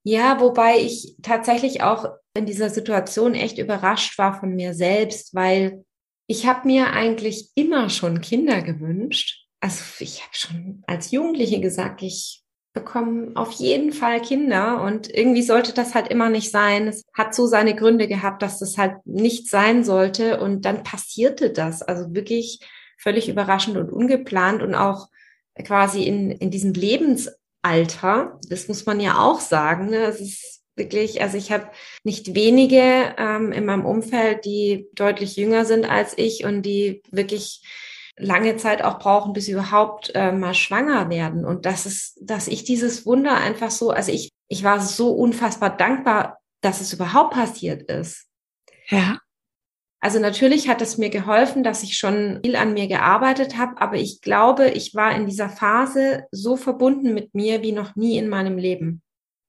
Ja, 0.05 0.41
wobei 0.41 0.79
ich 0.79 1.17
tatsächlich 1.23 1.83
auch 1.83 2.07
in 2.35 2.47
dieser 2.47 2.71
Situation 2.71 3.35
echt 3.35 3.59
überrascht 3.59 4.19
war 4.19 4.39
von 4.39 4.55
mir 4.55 4.75
selbst, 4.75 5.35
weil 5.35 5.85
ich 6.29 6.47
habe 6.47 6.67
mir 6.67 6.93
eigentlich 6.93 7.51
immer 7.55 7.89
schon 7.89 8.21
Kinder 8.21 8.62
gewünscht. 8.62 9.47
Also 9.61 9.83
ich 10.01 10.23
habe 10.23 10.35
schon 10.35 10.83
als 10.87 11.11
Jugendliche 11.11 11.61
gesagt, 11.61 12.03
ich 12.03 12.43
bekomme 12.77 13.33
auf 13.35 13.53
jeden 13.53 13.91
Fall 13.91 14.21
Kinder 14.21 14.83
und 14.83 15.12
irgendwie 15.12 15.43
sollte 15.43 15.73
das 15.73 15.95
halt 15.95 16.09
immer 16.09 16.29
nicht 16.29 16.51
sein. 16.51 16.87
Es 16.87 17.05
hat 17.15 17.35
so 17.35 17.47
seine 17.47 17.75
Gründe 17.75 18.07
gehabt, 18.07 18.43
dass 18.43 18.59
das 18.59 18.77
halt 18.77 18.99
nicht 19.07 19.49
sein 19.49 19.83
sollte 19.83 20.39
und 20.39 20.67
dann 20.67 20.83
passierte 20.83 21.51
das. 21.51 21.83
Also 21.83 22.15
wirklich 22.15 22.61
völlig 22.99 23.31
überraschend 23.31 23.79
und 23.79 23.91
ungeplant 23.91 24.62
und 24.62 24.75
auch 24.75 25.09
quasi 25.65 26.05
in, 26.05 26.31
in 26.31 26.51
diesem 26.51 26.75
Lebensalter. 26.75 28.39
Das 28.47 28.69
muss 28.69 28.85
man 28.85 29.01
ja 29.01 29.21
auch 29.21 29.41
sagen. 29.41 29.89
Ne? 29.89 30.05
Es 30.05 30.21
ist 30.21 30.62
wirklich, 30.77 31.23
also 31.23 31.39
ich 31.39 31.51
habe 31.51 31.71
nicht 32.05 32.35
wenige 32.35 33.15
ähm, 33.17 33.53
in 33.53 33.65
meinem 33.65 33.87
Umfeld, 33.87 34.45
die 34.45 34.87
deutlich 34.95 35.37
jünger 35.37 35.65
sind 35.65 35.89
als 35.89 36.12
ich 36.19 36.45
und 36.45 36.61
die 36.61 37.03
wirklich 37.11 37.62
lange 38.18 38.57
Zeit 38.57 38.83
auch 38.83 38.98
brauchen, 38.98 39.33
bis 39.33 39.46
sie 39.46 39.52
überhaupt 39.52 40.12
äh, 40.14 40.33
mal 40.33 40.55
schwanger 40.55 41.11
werden. 41.11 41.44
Und 41.44 41.66
das 41.66 41.87
ist, 41.87 42.18
dass 42.20 42.48
ich 42.48 42.64
dieses 42.64 43.05
Wunder 43.05 43.37
einfach 43.37 43.70
so, 43.70 43.90
also 43.90 44.11
ich, 44.11 44.31
ich 44.48 44.64
war 44.64 44.81
so 44.81 45.12
unfassbar 45.12 45.76
dankbar, 45.76 46.38
dass 46.62 46.81
es 46.81 46.92
überhaupt 46.92 47.35
passiert 47.35 47.83
ist. 47.90 48.26
Ja. 48.88 49.18
Also 50.00 50.18
natürlich 50.18 50.68
hat 50.68 50.83
es 50.83 50.98
mir 50.98 51.11
geholfen, 51.11 51.62
dass 51.64 51.83
ich 51.83 51.96
schon 51.96 52.40
viel 52.44 52.57
an 52.57 52.74
mir 52.74 52.87
gearbeitet 52.87 53.57
habe, 53.57 53.81
aber 53.81 53.96
ich 53.96 54.20
glaube, 54.20 54.70
ich 54.70 54.94
war 54.94 55.14
in 55.14 55.26
dieser 55.26 55.48
Phase 55.48 56.24
so 56.31 56.57
verbunden 56.57 57.12
mit 57.12 57.35
mir 57.35 57.62
wie 57.62 57.72
noch 57.72 57.96
nie 57.96 58.16
in 58.16 58.29
meinem 58.29 58.57
Leben. 58.57 59.02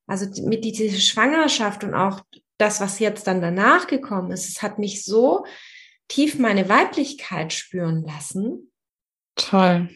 Also 0.07 0.25
mit 0.43 0.63
dieser 0.63 0.97
Schwangerschaft 0.97 1.83
und 1.83 1.93
auch 1.93 2.21
das, 2.57 2.81
was 2.81 2.99
jetzt 2.99 3.27
dann 3.27 3.41
danach 3.41 3.87
gekommen 3.87 4.31
ist, 4.31 4.47
es 4.47 4.61
hat 4.61 4.79
mich 4.79 5.03
so 5.05 5.45
tief 6.07 6.39
meine 6.39 6.69
Weiblichkeit 6.69 7.53
spüren 7.53 8.03
lassen. 8.05 8.71
Toll. 9.35 9.89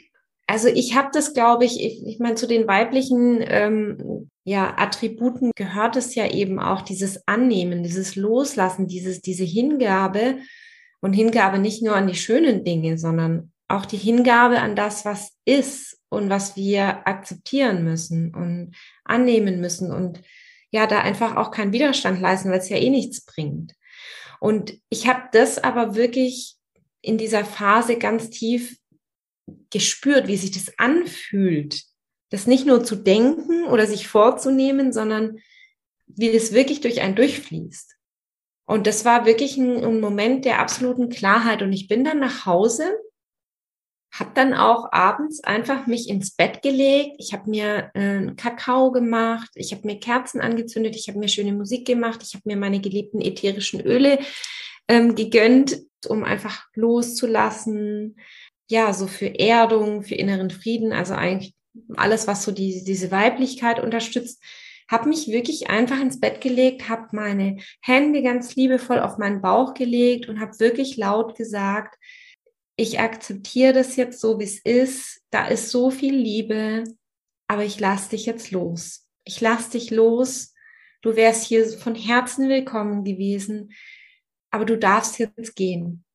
Also 0.48 0.68
ich 0.68 0.96
habe 0.96 1.10
das, 1.14 1.34
glaube 1.34 1.66
ich, 1.66 1.84
ich, 1.84 2.06
ich 2.06 2.20
meine, 2.20 2.36
zu 2.36 2.48
den 2.48 2.68
weiblichen 2.68 3.40
ähm, 3.42 4.30
ja, 4.44 4.78
Attributen 4.78 5.52
gehört 5.56 5.96
es 5.96 6.16
ja 6.16 6.30
eben 6.30 6.60
auch 6.60 6.82
dieses 6.82 7.26
Annehmen, 7.28 7.84
dieses 7.84 8.16
Loslassen, 8.16 8.88
dieses, 8.88 9.22
diese 9.22 9.46
Hingabe 9.46 10.40
und 11.00 11.14
Hingabe 11.14 11.60
nicht 11.60 11.84
nur 11.84 11.96
an 11.96 12.08
die 12.08 12.16
schönen 12.16 12.64
Dinge, 12.64 12.98
sondern 12.98 13.52
auch 13.68 13.86
die 13.86 13.98
Hingabe 13.98 14.60
an 14.60 14.76
das, 14.76 15.06
was 15.06 15.32
ist 15.46 16.00
und 16.10 16.30
was 16.30 16.58
wir 16.58 17.08
akzeptieren 17.08 17.84
müssen 17.84 18.36
und 18.36 18.76
annehmen 19.06 19.62
müssen 19.62 19.92
und 19.92 20.22
ja, 20.72 20.88
da 20.88 21.00
einfach 21.00 21.36
auch 21.36 21.52
keinen 21.52 21.74
Widerstand 21.74 22.20
leisten, 22.20 22.50
weil 22.50 22.60
es 22.60 22.70
ja 22.70 22.78
eh 22.78 22.90
nichts 22.90 23.26
bringt. 23.26 23.74
Und 24.42 24.80
ich 24.90 25.08
habe 25.08 25.30
das 25.32 25.64
aber 25.64 25.94
wirklich 25.94 26.56
in 27.02 27.20
dieser 27.20 27.46
Phase 27.46 27.98
ganz 27.98 28.32
tief 28.32 28.76
gespürt, 29.70 30.28
wie 30.28 30.36
sich 30.36 30.50
das 30.50 30.74
anfühlt, 30.80 31.84
das 32.32 32.48
nicht 32.48 32.66
nur 32.66 32.84
zu 32.84 32.96
denken 32.96 33.66
oder 33.66 33.86
sich 33.86 34.08
vorzunehmen, 34.08 34.94
sondern 34.94 35.38
wie 36.08 36.32
das 36.32 36.54
wirklich 36.54 36.82
durch 36.82 37.02
einen 37.02 37.16
durchfließt. 37.16 37.96
Und 38.66 38.88
das 38.88 39.06
war 39.06 39.28
wirklich 39.28 39.58
ein, 39.58 39.84
ein 39.84 40.00
Moment 40.00 40.46
der 40.46 40.60
absoluten 40.60 41.10
Klarheit. 41.10 41.62
Und 41.62 41.72
ich 41.72 41.88
bin 41.88 42.04
dann 42.04 42.20
nach 42.20 42.48
Hause 42.48 42.92
habe 44.12 44.32
dann 44.34 44.54
auch 44.54 44.92
abends 44.92 45.42
einfach 45.44 45.88
mich 45.88 46.10
ins 46.10 46.32
Bett 46.32 46.62
gelegt. 46.62 47.16
Ich 47.18 47.34
habe 47.34 47.50
mir 47.50 47.92
äh, 47.94 48.34
Kakao 48.36 48.92
gemacht, 48.92 49.50
ich 49.56 49.72
habe 49.72 49.88
mir 49.88 50.00
Kerzen 50.00 50.42
angezündet, 50.42 50.96
ich 50.96 51.08
habe 51.08 51.18
mir 51.18 51.30
schöne 51.30 51.54
Musik 51.54 51.88
gemacht, 51.88 52.20
ich 52.24 52.34
habe 52.34 52.44
mir 52.46 52.58
meine 52.58 52.82
geliebten 52.82 53.22
ätherischen 53.22 53.80
Öle 53.80 54.20
ähm, 54.90 55.16
gegönnt, 55.16 55.80
um 56.08 56.24
einfach 56.26 56.66
loszulassen. 56.76 58.18
Ja, 58.70 58.94
so 58.94 59.08
für 59.08 59.40
Erdung, 59.40 60.04
für 60.04 60.16
inneren 60.16 60.50
Frieden, 60.50 60.92
also 60.92 61.14
eigentlich 61.14 61.54
alles, 61.96 62.28
was 62.28 62.44
so 62.44 62.52
die, 62.52 62.84
diese 62.84 63.12
Weiblichkeit 63.12 63.82
unterstützt. 63.82 64.44
Habe 64.90 65.08
mich 65.08 65.30
wirklich 65.30 65.70
einfach 65.70 66.02
ins 66.02 66.20
Bett 66.20 66.42
gelegt, 66.42 66.90
habe 66.90 67.08
meine 67.14 67.58
Hände 67.82 68.22
ganz 68.22 68.58
liebevoll 68.58 69.00
auf 69.00 69.18
meinen 69.18 69.42
Bauch 69.42 69.74
gelegt 69.74 70.28
und 70.28 70.42
habe 70.42 70.60
wirklich 70.60 70.98
laut 70.98 71.36
gesagt, 71.36 71.98
ich 72.76 73.00
akzeptiere 73.00 73.74
das 73.74 73.96
jetzt 73.96 74.20
so, 74.20 74.40
wie 74.40 74.46
es 74.46 74.60
ist. 74.60 75.22
Da 75.30 75.48
ist 75.48 75.70
so 75.70 75.92
viel 75.92 76.16
Liebe, 76.16 76.84
aber 77.48 77.64
ich 77.64 77.80
lasse 77.80 78.12
dich 78.12 78.26
jetzt 78.26 78.52
los. 78.52 79.08
Ich 79.24 79.42
lasse 79.42 79.72
dich 79.72 79.92
los. 79.92 80.54
Du 81.02 81.16
wärst 81.16 81.46
hier 81.46 81.68
von 81.68 81.96
Herzen 81.96 82.48
willkommen 82.48 83.04
gewesen, 83.04 83.74
aber 84.52 84.66
du 84.66 84.78
darfst 84.78 85.20
jetzt 85.20 85.56
gehen. 85.56 86.06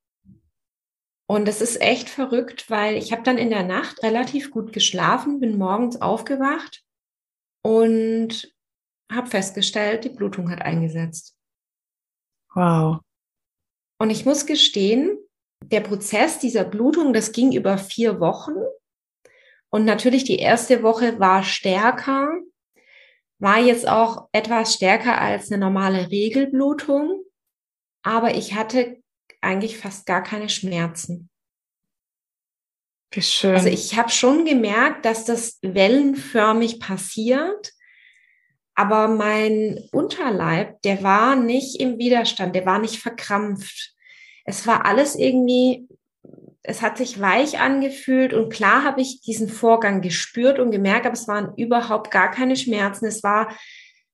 Und 1.28 1.46
das 1.48 1.60
ist 1.60 1.80
echt 1.80 2.08
verrückt, 2.08 2.70
weil 2.70 2.96
ich 2.96 3.12
habe 3.12 3.22
dann 3.22 3.36
in 3.36 3.50
der 3.50 3.64
Nacht 3.64 4.02
relativ 4.02 4.52
gut 4.52 4.72
geschlafen, 4.72 5.40
bin 5.40 5.58
morgens 5.58 6.00
aufgewacht 6.00 6.84
und 7.62 8.54
habe 9.10 9.26
festgestellt, 9.26 10.04
die 10.04 10.10
Blutung 10.10 10.50
hat 10.50 10.62
eingesetzt. 10.62 11.36
Wow. 12.54 13.00
Und 13.98 14.10
ich 14.10 14.24
muss 14.24 14.46
gestehen, 14.46 15.18
der 15.64 15.80
Prozess 15.80 16.38
dieser 16.38 16.64
Blutung, 16.64 17.12
das 17.12 17.32
ging 17.32 17.52
über 17.52 17.78
vier 17.78 18.20
Wochen. 18.20 18.54
Und 19.70 19.84
natürlich 19.84 20.24
die 20.24 20.38
erste 20.38 20.82
Woche 20.82 21.18
war 21.18 21.42
stärker, 21.42 22.40
war 23.38 23.58
jetzt 23.58 23.88
auch 23.88 24.28
etwas 24.32 24.74
stärker 24.74 25.20
als 25.20 25.50
eine 25.50 25.60
normale 25.60 26.10
Regelblutung. 26.10 27.22
Aber 28.02 28.34
ich 28.34 28.54
hatte 28.54 29.02
eigentlich 29.40 29.78
fast 29.78 30.06
gar 30.06 30.22
keine 30.22 30.48
Schmerzen. 30.48 31.28
Wie 33.10 33.22
schön. 33.22 33.54
Also 33.54 33.68
ich 33.68 33.96
habe 33.96 34.10
schon 34.10 34.44
gemerkt, 34.44 35.04
dass 35.04 35.24
das 35.24 35.58
wellenförmig 35.62 36.80
passiert, 36.80 37.72
aber 38.74 39.08
mein 39.08 39.88
Unterleib, 39.92 40.80
der 40.82 41.02
war 41.02 41.34
nicht 41.34 41.80
im 41.80 41.98
Widerstand, 41.98 42.54
der 42.54 42.66
war 42.66 42.78
nicht 42.78 42.98
verkrampft 42.98 43.95
es 44.46 44.66
war 44.66 44.86
alles 44.86 45.16
irgendwie, 45.16 45.88
es 46.62 46.80
hat 46.80 46.96
sich 46.96 47.20
weich 47.20 47.58
angefühlt 47.58 48.32
und 48.32 48.50
klar 48.50 48.84
habe 48.84 49.00
ich 49.00 49.20
diesen 49.20 49.48
Vorgang 49.48 50.00
gespürt 50.00 50.58
und 50.58 50.70
gemerkt, 50.70 51.04
aber 51.04 51.14
es 51.14 51.28
waren 51.28 51.54
überhaupt 51.56 52.10
gar 52.10 52.30
keine 52.30 52.56
Schmerzen. 52.56 53.06
Es 53.06 53.22
war 53.22 53.54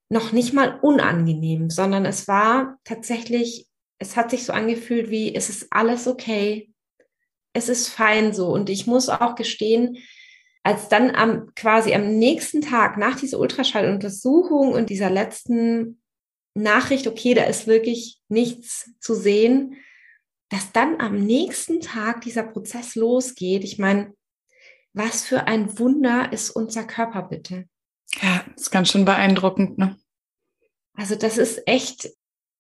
noch 0.09 0.33
nicht 0.33 0.53
mal 0.53 0.79
unangenehm, 0.81 1.71
sondern 1.71 2.05
es 2.07 2.29
war 2.29 2.79
tatsächlich, 2.85 3.69
es 3.99 4.17
hat 4.17 4.31
sich 4.31 4.45
so 4.45 4.53
angefühlt 4.53 5.11
wie, 5.11 5.35
es 5.35 5.49
ist 5.49 5.69
alles 5.71 6.09
okay. 6.09 6.71
Es 7.55 7.69
ist 7.69 7.89
fein 7.89 8.33
so. 8.33 8.49
Und 8.49 8.71
ich 8.71 8.87
muss 8.87 9.11
auch 9.11 9.35
gestehen, 9.35 9.99
als 10.63 10.89
dann 10.89 11.15
am 11.15 11.55
quasi 11.55 11.95
am 11.95 12.19
nächsten 12.19 12.63
Tag 12.63 12.97
nach 12.97 13.19
dieser 13.19 13.39
Ultraschalluntersuchung 13.39 14.73
und 14.73 14.91
dieser 14.91 15.11
letzten 15.11 16.01
Nachricht, 16.55 17.07
okay, 17.07 17.35
da 17.35 17.45
ist 17.45 17.67
wirklich 17.67 18.21
nichts 18.29 18.91
zu 19.01 19.15
sehen, 19.15 19.77
dass 20.53 20.71
dann 20.71 21.01
am 21.01 21.17
nächsten 21.17 21.81
Tag 21.81 22.21
dieser 22.21 22.43
Prozess 22.43 22.95
losgeht. 22.95 23.65
Ich 23.65 23.79
meine, 23.79 24.15
was 24.93 25.25
für 25.25 25.47
ein 25.47 25.79
Wunder 25.79 26.31
ist 26.31 26.51
unser 26.51 26.85
Körper 26.85 27.23
bitte? 27.23 27.65
Ja, 28.21 28.45
das 28.53 28.65
ist 28.65 28.71
ganz 28.71 28.91
schön 28.91 29.07
beeindruckend, 29.07 29.79
ne? 29.79 29.97
Also 30.93 31.15
das 31.15 31.39
ist 31.39 31.67
echt, 31.67 32.11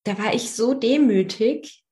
da 0.04 0.16
war 0.16 0.32
ich 0.32 0.52
so 0.52 0.72
demütig 0.72 1.84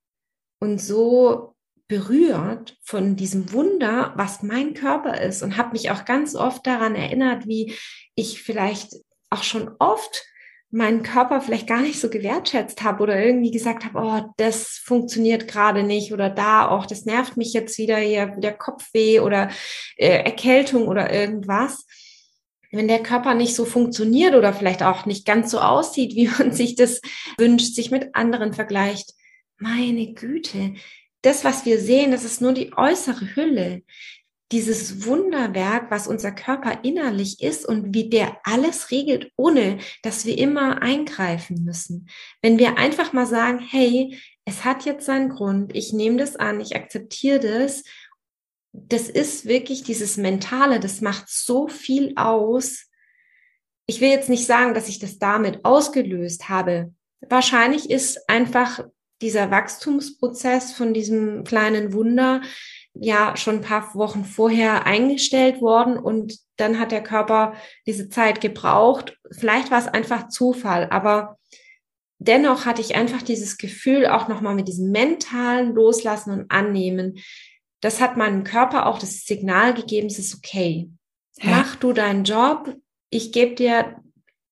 und 0.59 0.81
so 0.81 1.55
berührt 1.87 2.79
von 2.81 3.15
diesem 3.15 3.53
Wunder, 3.53 4.13
was 4.15 4.41
mein 4.41 4.73
Körper 4.73 5.21
ist 5.21 5.43
und 5.43 5.55
habe 5.55 5.73
mich 5.73 5.91
auch 5.91 6.05
ganz 6.05 6.33
oft 6.33 6.65
daran 6.65 6.95
erinnert, 6.95 7.45
wie 7.45 7.75
ich 8.15 8.41
vielleicht 8.41 8.95
auch 9.29 9.43
schon 9.43 9.69
oft 9.77 10.25
meinen 10.71 11.03
Körper 11.03 11.41
vielleicht 11.41 11.67
gar 11.67 11.81
nicht 11.81 11.99
so 11.99 12.09
gewertschätzt 12.09 12.81
habe 12.81 13.03
oder 13.03 13.23
irgendwie 13.23 13.51
gesagt 13.51 13.83
habe, 13.85 13.99
oh, 13.99 14.33
das 14.37 14.81
funktioniert 14.83 15.47
gerade 15.47 15.83
nicht 15.83 16.13
oder 16.13 16.29
da 16.29 16.69
auch, 16.69 16.85
das 16.85 17.05
nervt 17.05 17.35
mich 17.35 17.53
jetzt 17.53 17.77
wieder 17.77 17.97
hier, 17.97 18.27
der 18.37 18.53
Kopfweh 18.53 19.19
oder 19.19 19.49
äh, 19.97 20.23
Erkältung 20.23 20.87
oder 20.87 21.13
irgendwas. 21.13 21.85
Wenn 22.71 22.87
der 22.87 23.03
Körper 23.03 23.33
nicht 23.33 23.53
so 23.53 23.65
funktioniert 23.65 24.33
oder 24.33 24.53
vielleicht 24.53 24.81
auch 24.81 25.05
nicht 25.05 25.25
ganz 25.25 25.51
so 25.51 25.59
aussieht, 25.59 26.15
wie 26.15 26.29
man 26.29 26.53
sich 26.53 26.75
das 26.75 27.01
wünscht, 27.37 27.75
sich 27.75 27.91
mit 27.91 28.15
anderen 28.15 28.53
vergleicht, 28.53 29.13
meine 29.57 30.13
Güte, 30.13 30.73
das, 31.21 31.43
was 31.43 31.65
wir 31.65 31.79
sehen, 31.79 32.11
das 32.11 32.23
ist 32.23 32.41
nur 32.41 32.53
die 32.53 32.71
äußere 32.75 33.35
Hülle 33.35 33.83
dieses 34.51 35.05
Wunderwerk, 35.05 35.89
was 35.89 36.07
unser 36.07 36.31
Körper 36.31 36.83
innerlich 36.83 37.41
ist 37.41 37.65
und 37.65 37.93
wie 37.93 38.09
der 38.09 38.37
alles 38.43 38.91
regelt, 38.91 39.31
ohne 39.37 39.79
dass 40.03 40.25
wir 40.25 40.37
immer 40.37 40.81
eingreifen 40.81 41.63
müssen. 41.63 42.09
Wenn 42.41 42.59
wir 42.59 42.77
einfach 42.77 43.13
mal 43.13 43.25
sagen, 43.25 43.59
hey, 43.59 44.19
es 44.45 44.65
hat 44.65 44.85
jetzt 44.85 45.05
seinen 45.05 45.29
Grund, 45.29 45.75
ich 45.75 45.93
nehme 45.93 46.17
das 46.17 46.35
an, 46.35 46.59
ich 46.59 46.75
akzeptiere 46.75 47.39
das, 47.39 47.83
das 48.73 49.09
ist 49.09 49.45
wirklich 49.45 49.83
dieses 49.83 50.17
Mentale, 50.17 50.79
das 50.79 51.01
macht 51.01 51.29
so 51.29 51.67
viel 51.67 52.13
aus. 52.15 52.87
Ich 53.85 54.01
will 54.01 54.09
jetzt 54.09 54.29
nicht 54.29 54.45
sagen, 54.45 54.73
dass 54.73 54.87
ich 54.87 54.99
das 54.99 55.19
damit 55.19 55.65
ausgelöst 55.65 56.49
habe. 56.49 56.93
Wahrscheinlich 57.21 57.89
ist 57.89 58.29
einfach 58.29 58.85
dieser 59.21 59.51
Wachstumsprozess 59.51 60.73
von 60.73 60.93
diesem 60.93 61.43
kleinen 61.43 61.93
Wunder 61.93 62.41
ja 62.93 63.37
schon 63.37 63.55
ein 63.55 63.61
paar 63.61 63.93
Wochen 63.95 64.25
vorher 64.25 64.85
eingestellt 64.85 65.61
worden 65.61 65.97
und 65.97 66.37
dann 66.57 66.79
hat 66.79 66.91
der 66.91 67.03
Körper 67.03 67.53
diese 67.85 68.09
Zeit 68.09 68.41
gebraucht. 68.41 69.17
Vielleicht 69.31 69.71
war 69.71 69.79
es 69.79 69.87
einfach 69.87 70.27
Zufall, 70.27 70.89
aber 70.89 71.37
dennoch 72.19 72.65
hatte 72.65 72.81
ich 72.81 72.95
einfach 72.95 73.21
dieses 73.21 73.57
Gefühl, 73.57 74.05
auch 74.07 74.27
nochmal 74.27 74.55
mit 74.55 74.67
diesem 74.67 74.91
mentalen 74.91 75.73
Loslassen 75.73 76.31
und 76.31 76.51
Annehmen. 76.51 77.19
Das 77.79 77.99
hat 77.99 78.17
meinem 78.17 78.43
Körper 78.43 78.85
auch 78.85 78.99
das 78.99 79.25
Signal 79.25 79.73
gegeben, 79.73 80.07
es 80.07 80.19
ist 80.19 80.35
okay. 80.35 80.89
Mach 81.41 81.75
du 81.75 81.93
deinen 81.93 82.23
Job. 82.23 82.75
Ich 83.09 83.31
gebe 83.31 83.55
dir 83.55 83.95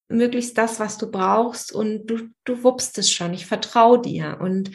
möglichst 0.08 0.58
das, 0.58 0.80
was 0.80 0.98
du 0.98 1.12
brauchst 1.12 1.72
und 1.72 2.08
du, 2.08 2.30
du 2.46 2.64
wuppst 2.64 2.98
es 2.98 3.12
schon. 3.12 3.34
Ich 3.34 3.46
vertraue 3.46 4.02
dir. 4.02 4.40
Und 4.42 4.72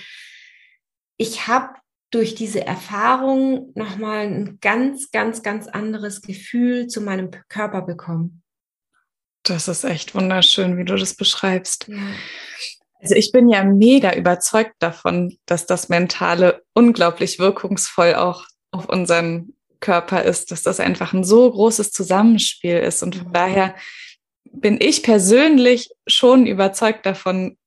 ich 1.17 1.49
habe 1.49 1.75
durch 2.11 2.35
diese 2.35 2.65
Erfahrung 2.67 3.73
nochmal 3.75 4.27
ein 4.27 4.59
ganz, 4.61 5.11
ganz, 5.11 5.43
ganz 5.43 5.67
anderes 5.67 6.23
Gefühl 6.23 6.87
zu 6.87 7.01
meinem 7.01 7.31
Körper 7.49 7.83
bekommen. 7.83 8.43
Das 9.43 9.69
ist 9.69 9.85
echt 9.85 10.15
wunderschön, 10.15 10.79
wie 10.79 10.85
du 10.85 10.97
das 10.97 11.15
beschreibst. 11.15 11.89
Ja. 11.89 11.97
Also 13.01 13.17
ich 13.17 13.33
bin 13.33 13.49
ja 13.49 13.65
mega 13.65 14.15
überzeugt 14.15 14.77
davon, 14.79 15.37
dass 15.45 15.67
das 15.67 15.91
Mentale 15.91 16.63
unglaublich 16.73 17.39
wirkungsvoll 17.39 18.15
auch 18.15 18.47
auf 18.71 18.89
unseren 18.89 19.55
Körper 19.81 20.23
ist, 20.23 20.51
dass 20.51 20.63
das 20.63 20.81
einfach 20.81 21.13
ein 21.13 21.25
so 21.25 21.51
großes 21.51 21.93
Zusammenspiel 21.93 22.79
ist. 22.79 23.03
Und 23.03 23.17
von 23.17 23.33
daher 23.35 23.75
bin 24.51 24.81
ich 24.81 25.03
persönlich 25.03 25.91
schon 26.07 26.47
überzeugt 26.47 27.05
davon, 27.05 27.59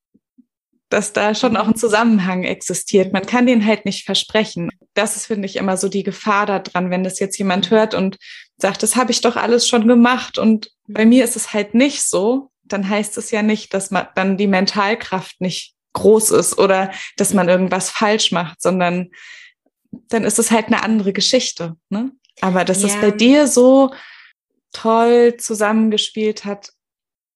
dass 0.89 1.13
da 1.13 1.36
schon 1.36 1.58
auch 1.58 1.67
ein 1.67 1.76
Zusammenhang 1.76 2.43
existiert. 2.43 3.12
Man 3.13 3.26
kann 3.26 3.45
den 3.45 3.65
halt 3.65 3.86
nicht 3.86 4.06
versprechen. 4.06 4.69
Das 4.93 5.15
ist, 5.15 5.26
finde 5.26 5.45
ich, 5.45 5.58
immer 5.58 5.78
so 5.78 5.89
die 5.89 6.04
Gefahr 6.04 6.45
daran, 6.45 6.89
wenn 6.89 7.04
das 7.04 7.19
jetzt 7.19 7.38
jemand 7.38 7.69
hört 7.71 7.93
und 7.93 8.17
sagt, 8.58 8.84
das 8.84 8.95
habe 8.95 9.12
ich 9.12 9.21
doch 9.21 9.36
alles 9.36 9.67
schon 9.67 9.88
gemacht 9.88 10.38
und 10.38 10.71
bei 10.88 11.06
mir 11.06 11.23
ist 11.23 11.36
es 11.36 11.54
halt 11.54 11.73
nicht 11.73 12.04
so, 12.04 12.50
dann 12.63 12.89
heißt 12.89 13.17
es 13.17 13.32
ja 13.32 13.41
nicht, 13.41 13.73
dass 13.73 13.91
man 13.91 14.08
dann 14.15 14.38
die 14.38 14.47
Mentalkraft 14.47 15.41
nicht 15.41 15.76
groß 15.93 16.32
ist 16.32 16.58
oder 16.58 16.91
dass 17.17 17.34
man 17.34 17.50
irgendwas 17.50 17.89
falsch 17.89 18.32
macht, 18.32 18.62
sondern 18.62 19.10
dann 20.10 20.23
ist 20.23 20.39
es 20.39 20.52
halt 20.52 20.67
eine 20.67 20.84
andere 20.84 21.13
Geschichte. 21.13 21.76
Ne? 21.89 22.12
Aber 22.41 22.65
dass 22.65 22.82
ja. 22.82 22.89
es 22.89 22.95
bei 23.02 23.12
dir 23.12 23.47
so 23.47 23.91
toll 24.71 25.38
zusammengespielt 25.38 26.45
hat, 26.45 26.71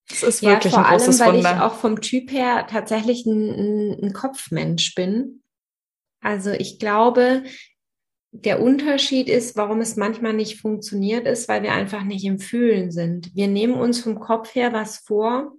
das 0.08 0.22
ist 0.22 0.42
wirklich 0.42 0.72
ja, 0.72 0.80
vor 0.80 0.88
ein 0.88 0.98
großes 0.98 1.20
allem, 1.20 1.30
weil 1.30 1.36
Wunder. 1.38 1.54
ich 1.56 1.60
auch 1.62 1.74
vom 1.74 2.00
Typ 2.00 2.32
her 2.32 2.66
tatsächlich 2.68 3.24
ein, 3.26 3.98
ein 4.02 4.12
Kopfmensch 4.12 4.94
bin. 4.94 5.42
Also 6.20 6.50
ich 6.50 6.78
glaube, 6.78 7.44
der 8.32 8.62
Unterschied 8.62 9.28
ist, 9.28 9.56
warum 9.56 9.80
es 9.80 9.96
manchmal 9.96 10.32
nicht 10.32 10.60
funktioniert, 10.60 11.26
ist, 11.26 11.48
weil 11.48 11.62
wir 11.62 11.72
einfach 11.72 12.04
nicht 12.04 12.24
im 12.24 12.38
Fühlen 12.38 12.90
sind. 12.90 13.34
Wir 13.34 13.48
nehmen 13.48 13.74
uns 13.74 14.00
vom 14.00 14.20
Kopf 14.20 14.54
her 14.54 14.72
was 14.72 14.98
vor, 14.98 15.52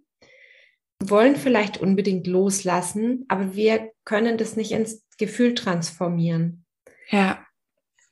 wollen 0.99 1.35
vielleicht 1.35 1.79
unbedingt 1.79 2.27
loslassen, 2.27 3.25
aber 3.27 3.55
wir 3.55 3.91
können 4.05 4.37
das 4.37 4.55
nicht 4.55 4.71
ins 4.71 5.03
Gefühl 5.17 5.53
transformieren. 5.53 6.65
Ja 7.09 7.45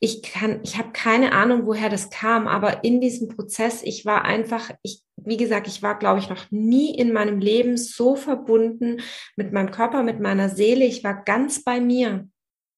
ich 0.03 0.23
kann, 0.23 0.61
ich 0.63 0.79
habe 0.79 0.91
keine 0.93 1.31
Ahnung, 1.31 1.67
woher 1.67 1.87
das 1.87 2.09
kam, 2.09 2.47
aber 2.47 2.83
in 2.83 2.99
diesem 3.01 3.27
Prozess, 3.29 3.83
ich 3.83 4.03
war 4.03 4.25
einfach, 4.25 4.71
ich, 4.81 5.03
wie 5.25 5.37
gesagt, 5.37 5.67
ich 5.67 5.81
war, 5.81 5.97
glaube 5.97 6.19
ich, 6.19 6.29
noch 6.29 6.49
nie 6.51 6.95
in 6.95 7.13
meinem 7.13 7.39
Leben 7.39 7.77
so 7.77 8.15
verbunden 8.15 9.01
mit 9.35 9.53
meinem 9.53 9.71
Körper, 9.71 10.03
mit 10.03 10.19
meiner 10.19 10.49
Seele. 10.49 10.85
Ich 10.85 11.03
war 11.03 11.23
ganz 11.23 11.63
bei 11.63 11.79
mir. 11.79 12.27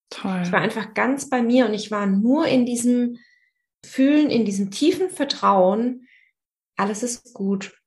Toll. 0.09 0.41
Ich 0.43 0.51
war 0.51 0.61
einfach 0.61 0.93
ganz 0.93 1.29
bei 1.29 1.41
mir 1.41 1.65
und 1.65 1.73
ich 1.73 1.91
war 1.91 2.05
nur 2.05 2.45
in 2.47 2.65
diesem 2.65 3.17
Fühlen, 3.85 4.29
in 4.29 4.45
diesem 4.45 4.71
tiefen 4.71 5.09
Vertrauen, 5.09 6.07
alles 6.75 7.03
ist 7.03 7.33
gut. 7.33 7.77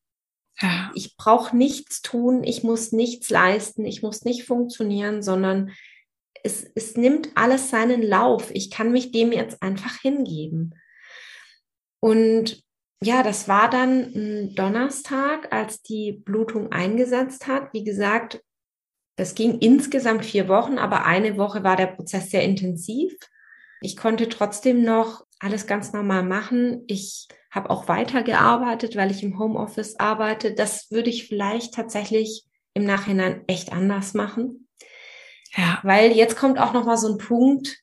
Ja. 0.61 0.91
Ich 0.95 1.17
brauche 1.17 1.57
nichts 1.57 2.03
tun, 2.03 2.43
ich 2.45 2.63
muss 2.63 2.93
nichts 2.93 3.31
leisten, 3.31 3.85
ich 3.85 4.03
muss 4.03 4.25
nicht 4.25 4.45
funktionieren, 4.45 5.23
sondern 5.23 5.73
es, 6.43 6.67
es 6.75 6.97
nimmt 6.97 7.31
alles 7.35 7.71
seinen 7.71 8.03
Lauf. 8.03 8.51
Ich 8.53 8.71
kann 8.71 8.93
mich 8.93 9.13
dem 9.13 9.33
jetzt 9.33 9.63
einfach 9.63 10.01
hingeben. 10.01 10.75
Und 12.01 12.63
ja, 13.03 13.23
das 13.23 13.47
war 13.49 13.69
dann 13.69 14.13
ein 14.15 14.55
Donnerstag, 14.55 15.53
als 15.53 15.83
die 15.83 16.13
Blutung 16.13 16.73
eingesetzt 16.73 17.47
hat. 17.47 17.73
Wie 17.73 17.85
gesagt, 17.85 18.43
das 19.17 19.35
ging 19.35 19.59
insgesamt 19.59 20.25
vier 20.25 20.49
Wochen, 20.49 20.79
aber 20.79 21.05
eine 21.05 21.37
Woche 21.37 21.63
war 21.65 21.77
der 21.77 21.87
Prozess 21.87 22.31
sehr 22.31 22.43
intensiv. 22.43 23.15
Ich 23.81 23.97
konnte 23.97 24.29
trotzdem 24.29 24.83
noch 24.83 25.27
alles 25.39 25.67
ganz 25.67 25.93
normal 25.93 26.23
machen. 26.23 26.85
Ich 26.87 27.29
habe 27.51 27.71
auch 27.71 27.89
weitergearbeitet, 27.89 28.97
weil 28.97 29.11
ich 29.11 29.23
im 29.23 29.39
Homeoffice 29.39 29.99
arbeite. 29.99 30.55
Das 30.55 30.91
würde 30.91 31.11
ich 31.11 31.29
vielleicht 31.29 31.75
tatsächlich 31.75 32.45
im 32.75 32.85
Nachhinein 32.85 33.45
echt 33.47 33.73
anders 33.73 34.15
machen. 34.15 34.69
Ja. 35.55 35.81
Weil 35.83 36.13
jetzt 36.13 36.37
kommt 36.37 36.59
auch 36.59 36.73
noch 36.73 36.85
mal 36.85 36.99
so 36.99 37.13
ein 37.13 37.19
Punkt, 37.19 37.79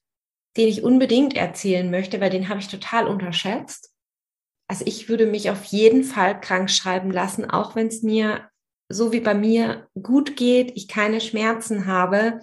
den 0.58 0.68
ich 0.68 0.84
unbedingt 0.84 1.36
erzählen 1.36 1.90
möchte, 1.90 2.22
weil 2.22 2.30
den 2.30 2.50
habe 2.50 2.60
ich 2.60 2.68
total 2.68 3.08
unterschätzt. 3.08 3.93
Also 4.74 4.86
ich 4.88 5.08
würde 5.08 5.28
mich 5.28 5.52
auf 5.52 5.66
jeden 5.66 6.04
Fall 6.04 6.42
krank 6.42 6.68
schreiben 6.68 7.12
lassen, 7.12 7.48
auch 7.48 7.76
wenn 7.76 7.90
es 7.90 8.02
mir 8.02 8.50
so 8.90 9.12
wie 9.12 9.20
bei 9.20 9.36
mir 9.36 9.88
gut 10.02 10.36
geht, 10.36 10.72
ich 10.74 10.88
keine 10.88 11.22
Schmerzen 11.22 11.86
habe, 11.86 12.40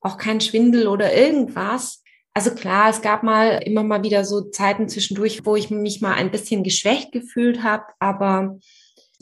auch 0.00 0.16
kein 0.16 0.40
Schwindel 0.40 0.86
oder 0.86 1.12
irgendwas. 1.12 2.04
Also 2.32 2.54
klar, 2.54 2.90
es 2.90 3.02
gab 3.02 3.24
mal 3.24 3.60
immer 3.64 3.82
mal 3.82 4.04
wieder 4.04 4.24
so 4.24 4.42
Zeiten 4.42 4.88
zwischendurch, 4.88 5.44
wo 5.46 5.56
ich 5.56 5.68
mich 5.68 6.00
mal 6.00 6.14
ein 6.14 6.30
bisschen 6.30 6.62
geschwächt 6.62 7.10
gefühlt 7.10 7.64
habe, 7.64 7.86
aber 7.98 8.56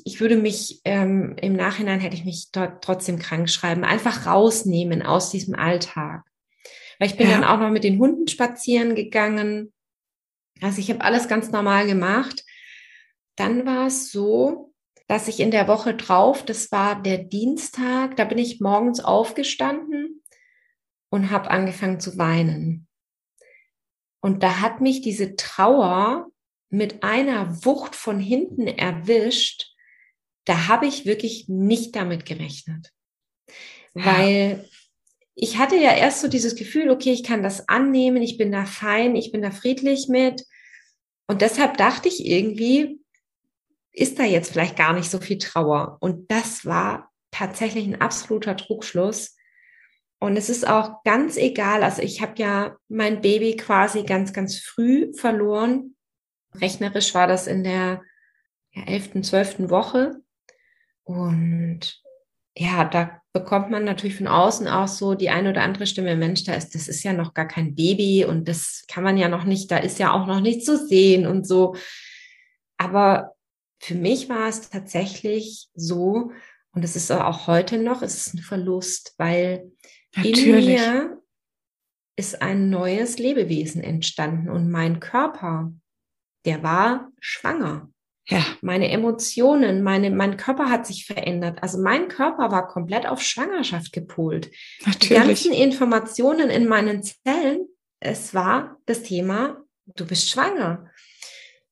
ich 0.05 0.21
würde 0.21 0.37
mich 0.37 0.83
ähm, 0.85 1.37
im 1.41 1.55
Nachhinein 1.55 2.01
hätte 2.01 2.17
ich 2.17 2.27
mich 2.27 2.49
dort 2.53 2.85
trotzdem 2.85 3.19
krank 3.19 3.49
schreiben, 3.49 3.83
einfach 3.83 4.27
rausnehmen 4.27 5.01
aus 5.01 5.31
diesem 5.31 5.55
Alltag. 5.55 6.23
Weil 6.99 7.09
ich 7.09 7.17
bin 7.17 7.31
ja. 7.31 7.41
dann 7.41 7.45
auch 7.45 7.59
noch 7.59 7.71
mit 7.71 7.85
den 7.85 7.99
Hunden 7.99 8.29
spazieren 8.29 8.95
gegangen. 8.95 9.73
Also 10.63 10.81
ich 10.81 10.91
habe 10.91 11.03
alles 11.03 11.29
ganz 11.29 11.51
normal 11.51 11.87
gemacht. 11.87 12.45
Dann 13.37 13.67
war 13.67 13.89
es 13.89 14.11
so, 14.11 14.73
dass 15.09 15.29
ich 15.29 15.41
in 15.41 15.51
der 15.51 15.69
Woche 15.69 15.95
drauf, 15.95 16.45
das 16.45 16.71
war 16.73 17.03
der 17.03 17.19
Dienstag, 17.19 18.17
da 18.17 18.25
bin 18.25 18.39
ich 18.39 18.61
morgens 18.61 19.01
aufgestanden 19.01 20.23
und 21.11 21.31
habe 21.31 21.51
angefangen 21.51 22.01
zu 22.01 22.17
weinen. 22.17 22.87
Und 24.21 24.43
da 24.43 24.61
hat 24.61 24.81
mich 24.81 25.03
diese 25.03 25.37
Trauer 25.37 26.31
mit 26.71 27.03
einer 27.03 27.65
Wucht 27.65 27.97
von 27.97 28.21
hinten 28.21 28.67
erwischt, 28.67 29.75
da 30.45 30.69
habe 30.69 30.87
ich 30.87 31.05
wirklich 31.05 31.49
nicht 31.49 31.95
damit 31.95 32.25
gerechnet. 32.25 32.91
Ja. 33.95 34.07
Weil 34.07 34.69
ich 35.35 35.59
hatte 35.59 35.77
ja 35.77 35.95
erst 35.95 36.21
so 36.21 36.29
dieses 36.29 36.55
Gefühl, 36.57 36.91
okay, 36.91 37.13
ich 37.13 37.25
kann 37.25 37.43
das 37.43 37.69
annehmen, 37.69 38.23
ich 38.23 38.39
bin 38.39 38.53
da 38.53 38.65
fein, 38.65 39.17
ich 39.17 39.33
bin 39.33 39.43
da 39.43 39.51
friedlich 39.51 40.09
mit. 40.09 40.45
Und 41.27 41.43
deshalb 41.43 41.77
dachte 41.77 42.09
ich 42.09 42.27
irgendwie, 42.27 43.01
ist 43.93 44.19
da 44.19 44.25
jetzt 44.25 44.53
vielleicht 44.53 44.77
gar 44.77 44.93
nicht 44.93 45.11
so 45.11 45.19
viel 45.19 45.39
Trauer. 45.39 45.99
Und 46.01 46.31
das 46.31 46.65
war 46.65 47.11
tatsächlich 47.31 47.87
ein 47.87 48.01
absoluter 48.01 48.57
Trugschluss. 48.57 49.37
Und 50.19 50.37
es 50.37 50.49
ist 50.49 50.67
auch 50.67 51.03
ganz 51.05 51.37
egal, 51.37 51.83
also 51.83 52.01
ich 52.01 52.23
habe 52.23 52.35
ja 52.37 52.77
mein 52.89 53.21
Baby 53.23 53.57
quasi 53.57 54.05
ganz, 54.05 54.33
ganz 54.33 54.59
früh 54.59 55.13
verloren. 55.15 55.97
Rechnerisch 56.55 57.15
war 57.15 57.27
das 57.27 57.47
in 57.47 57.65
der 57.65 58.03
ja, 58.73 58.85
11., 58.85 59.23
12. 59.23 59.71
Woche. 59.71 60.23
Und 61.05 62.03
ja, 62.57 62.85
da 62.85 63.22
bekommt 63.33 63.71
man 63.71 63.85
natürlich 63.85 64.17
von 64.17 64.29
außen 64.29 64.69
auch 64.69 64.89
so 64.89 65.15
die 65.15 65.31
eine 65.31 65.51
oder 65.51 65.63
andere 65.63 65.87
Stimme, 65.87 66.17
Mensch, 66.17 66.45
da 66.45 66.55
ist, 66.55 66.75
das 66.75 66.89
ist 66.89 67.03
ja 67.03 67.13
noch 67.13 67.33
gar 67.33 67.49
kein 67.49 67.75
Baby 67.75 68.25
und 68.25 68.47
das 68.47 68.85
kann 68.89 69.05
man 69.05 69.17
ja 69.17 69.29
noch 69.29 69.45
nicht, 69.45 69.71
da 69.71 69.79
ist 69.79 69.99
ja 69.99 70.13
auch 70.13 70.27
noch 70.27 70.41
nicht 70.41 70.67
zu 70.67 70.77
sehen 70.77 71.27
und 71.27 71.47
so. 71.47 71.75
Aber 72.77 73.35
für 73.81 73.95
mich 73.95 74.29
war 74.29 74.49
es 74.49 74.69
tatsächlich 74.69 75.69
so, 75.75 76.31
und 76.75 76.85
es 76.85 76.97
ist 76.97 77.11
auch 77.11 77.47
heute 77.47 77.79
noch, 77.79 78.03
es 78.03 78.27
ist 78.27 78.35
ein 78.35 78.39
Verlust, 78.39 79.15
weil 79.19 79.73
Natürlich. 80.15 80.41
in 80.43 80.65
mir 80.65 81.23
ist 82.17 82.43
ein 82.43 82.71
neues 82.71 83.19
Lebewesen 83.19 83.83
entstanden 83.83 84.51
und 84.51 84.71
mein 84.71 85.01
Körper, 85.01 85.73
der 86.45 86.63
war 86.63 87.11
schwanger. 87.21 87.92
Ja. 88.33 88.45
Meine 88.63 88.91
Emotionen, 88.91 89.83
meine, 89.83 90.11
mein 90.11 90.37
Körper 90.37 90.71
hat 90.71 90.87
sich 90.87 91.07
verändert. 91.07 91.63
Also 91.63 91.79
mein 91.79 92.09
Körper 92.09 92.51
war 92.51 92.67
komplett 92.69 93.07
auf 93.07 93.21
Schwangerschaft 93.21 93.93
gepolt. 93.93 94.51
Natürlich. 94.87 95.09
Die 95.09 95.15
ganzen 95.15 95.53
Informationen 95.53 96.49
in 96.49 96.67
meinen 96.67 97.03
Zellen, 97.03 97.69
es 98.01 98.33
war 98.35 98.79
das 98.87 99.03
Thema, 99.03 99.63
du 99.87 100.07
bist 100.07 100.31
schwanger. 100.31 100.91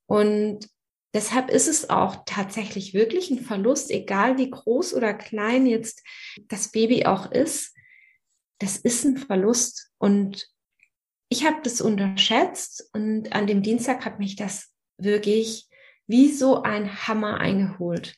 Und 0.06 0.68
deshalb 1.14 1.50
ist 1.50 1.66
es 1.66 1.88
auch 1.88 2.24
tatsächlich 2.26 2.92
wirklich 2.94 3.30
ein 3.30 3.40
Verlust, 3.40 3.90
egal 3.90 4.36
wie 4.36 4.50
groß 4.50 4.94
oder 4.94 5.14
klein 5.14 5.66
jetzt 5.66 6.02
das 6.48 6.70
Baby 6.70 7.06
auch 7.06 7.30
ist. 7.32 7.74
Das 8.58 8.76
ist 8.76 9.04
ein 9.04 9.16
Verlust. 9.16 9.90
Und 9.98 10.46
ich 11.30 11.46
habe 11.46 11.60
das 11.62 11.80
unterschätzt 11.80 12.90
und 12.92 13.32
an 13.32 13.46
dem 13.46 13.62
Dienstag 13.62 14.04
hat 14.04 14.18
mich 14.18 14.36
das 14.36 14.74
wirklich 14.98 15.69
wie 16.10 16.30
so 16.30 16.62
ein 16.62 17.06
Hammer 17.06 17.38
eingeholt. 17.40 18.16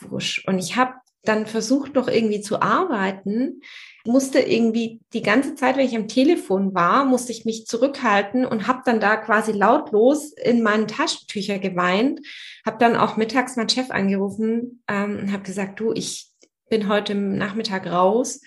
Wusch. 0.00 0.44
Und 0.46 0.58
ich 0.58 0.76
habe 0.76 0.94
dann 1.22 1.46
versucht, 1.46 1.94
noch 1.94 2.08
irgendwie 2.08 2.40
zu 2.40 2.60
arbeiten, 2.60 3.60
musste 4.04 4.40
irgendwie 4.40 5.00
die 5.14 5.22
ganze 5.22 5.54
Zeit, 5.54 5.76
wenn 5.76 5.86
ich 5.86 5.96
am 5.96 6.08
Telefon 6.08 6.74
war, 6.74 7.04
musste 7.04 7.32
ich 7.32 7.44
mich 7.44 7.66
zurückhalten 7.66 8.44
und 8.44 8.66
habe 8.66 8.82
dann 8.84 9.00
da 9.00 9.16
quasi 9.16 9.52
lautlos 9.52 10.32
in 10.32 10.62
meinen 10.62 10.86
Taschentücher 10.86 11.58
geweint, 11.58 12.20
habe 12.66 12.76
dann 12.78 12.96
auch 12.96 13.16
mittags 13.16 13.56
meinen 13.56 13.70
Chef 13.70 13.90
angerufen 13.90 14.82
ähm, 14.88 15.18
und 15.18 15.32
habe 15.32 15.42
gesagt, 15.42 15.80
du, 15.80 15.92
ich 15.92 16.30
bin 16.68 16.88
heute 16.88 17.14
Nachmittag 17.14 17.86
raus 17.86 18.42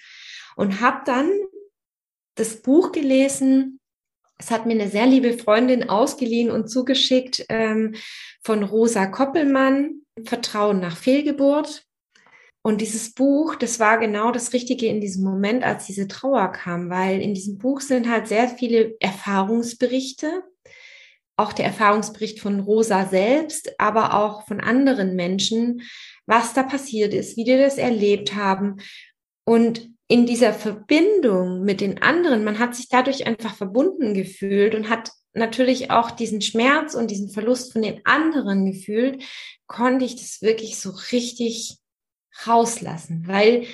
und 0.55 0.79
habe 0.81 1.01
dann 1.05 1.29
das 2.35 2.61
Buch 2.61 2.91
gelesen 2.91 3.76
es 4.39 4.51
hat 4.51 4.65
mir 4.65 4.73
eine 4.73 4.89
sehr 4.89 5.07
liebe 5.07 5.37
Freundin 5.37 5.89
ausgeliehen 5.89 6.51
und 6.51 6.69
zugeschickt 6.69 7.45
ähm, 7.49 7.95
von 8.43 8.63
Rosa 8.63 9.07
Koppelmann, 9.07 10.01
Vertrauen 10.25 10.79
nach 10.79 10.97
Fehlgeburt. 10.97 11.83
Und 12.61 12.81
dieses 12.81 13.13
Buch, 13.13 13.55
das 13.55 13.79
war 13.79 13.97
genau 13.97 14.31
das 14.31 14.53
Richtige 14.53 14.87
in 14.87 14.99
diesem 14.99 15.23
Moment, 15.23 15.63
als 15.63 15.85
diese 15.85 16.07
Trauer 16.07 16.51
kam, 16.51 16.89
weil 16.89 17.21
in 17.21 17.33
diesem 17.33 17.57
Buch 17.57 17.81
sind 17.81 18.09
halt 18.09 18.27
sehr 18.27 18.49
viele 18.49 18.95
Erfahrungsberichte, 18.99 20.43
auch 21.37 21.53
der 21.53 21.65
Erfahrungsbericht 21.65 22.39
von 22.39 22.59
Rosa 22.59 23.05
selbst, 23.05 23.79
aber 23.79 24.15
auch 24.15 24.45
von 24.47 24.59
anderen 24.59 25.15
Menschen, 25.15 25.81
was 26.25 26.53
da 26.53 26.63
passiert 26.63 27.13
ist, 27.13 27.37
wie 27.37 27.45
die 27.45 27.57
das 27.57 27.77
erlebt 27.77 28.35
haben. 28.35 28.81
Und 29.45 29.89
in 30.07 30.25
dieser 30.25 30.53
Verbindung 30.53 31.63
mit 31.63 31.81
den 31.81 32.01
anderen, 32.01 32.43
man 32.43 32.59
hat 32.59 32.75
sich 32.75 32.87
dadurch 32.87 33.27
einfach 33.27 33.55
verbunden 33.55 34.13
gefühlt 34.13 34.73
und 34.73 34.89
hat 34.89 35.11
natürlich 35.33 35.91
auch 35.91 36.11
diesen 36.11 36.41
Schmerz 36.41 36.93
und 36.95 37.11
diesen 37.11 37.29
Verlust 37.29 37.73
von 37.73 37.81
den 37.81 38.01
anderen 38.05 38.65
gefühlt, 38.65 39.23
konnte 39.67 40.05
ich 40.05 40.15
das 40.15 40.41
wirklich 40.41 40.79
so 40.79 40.91
richtig 41.11 41.77
rauslassen, 42.45 43.23
weil 43.27 43.67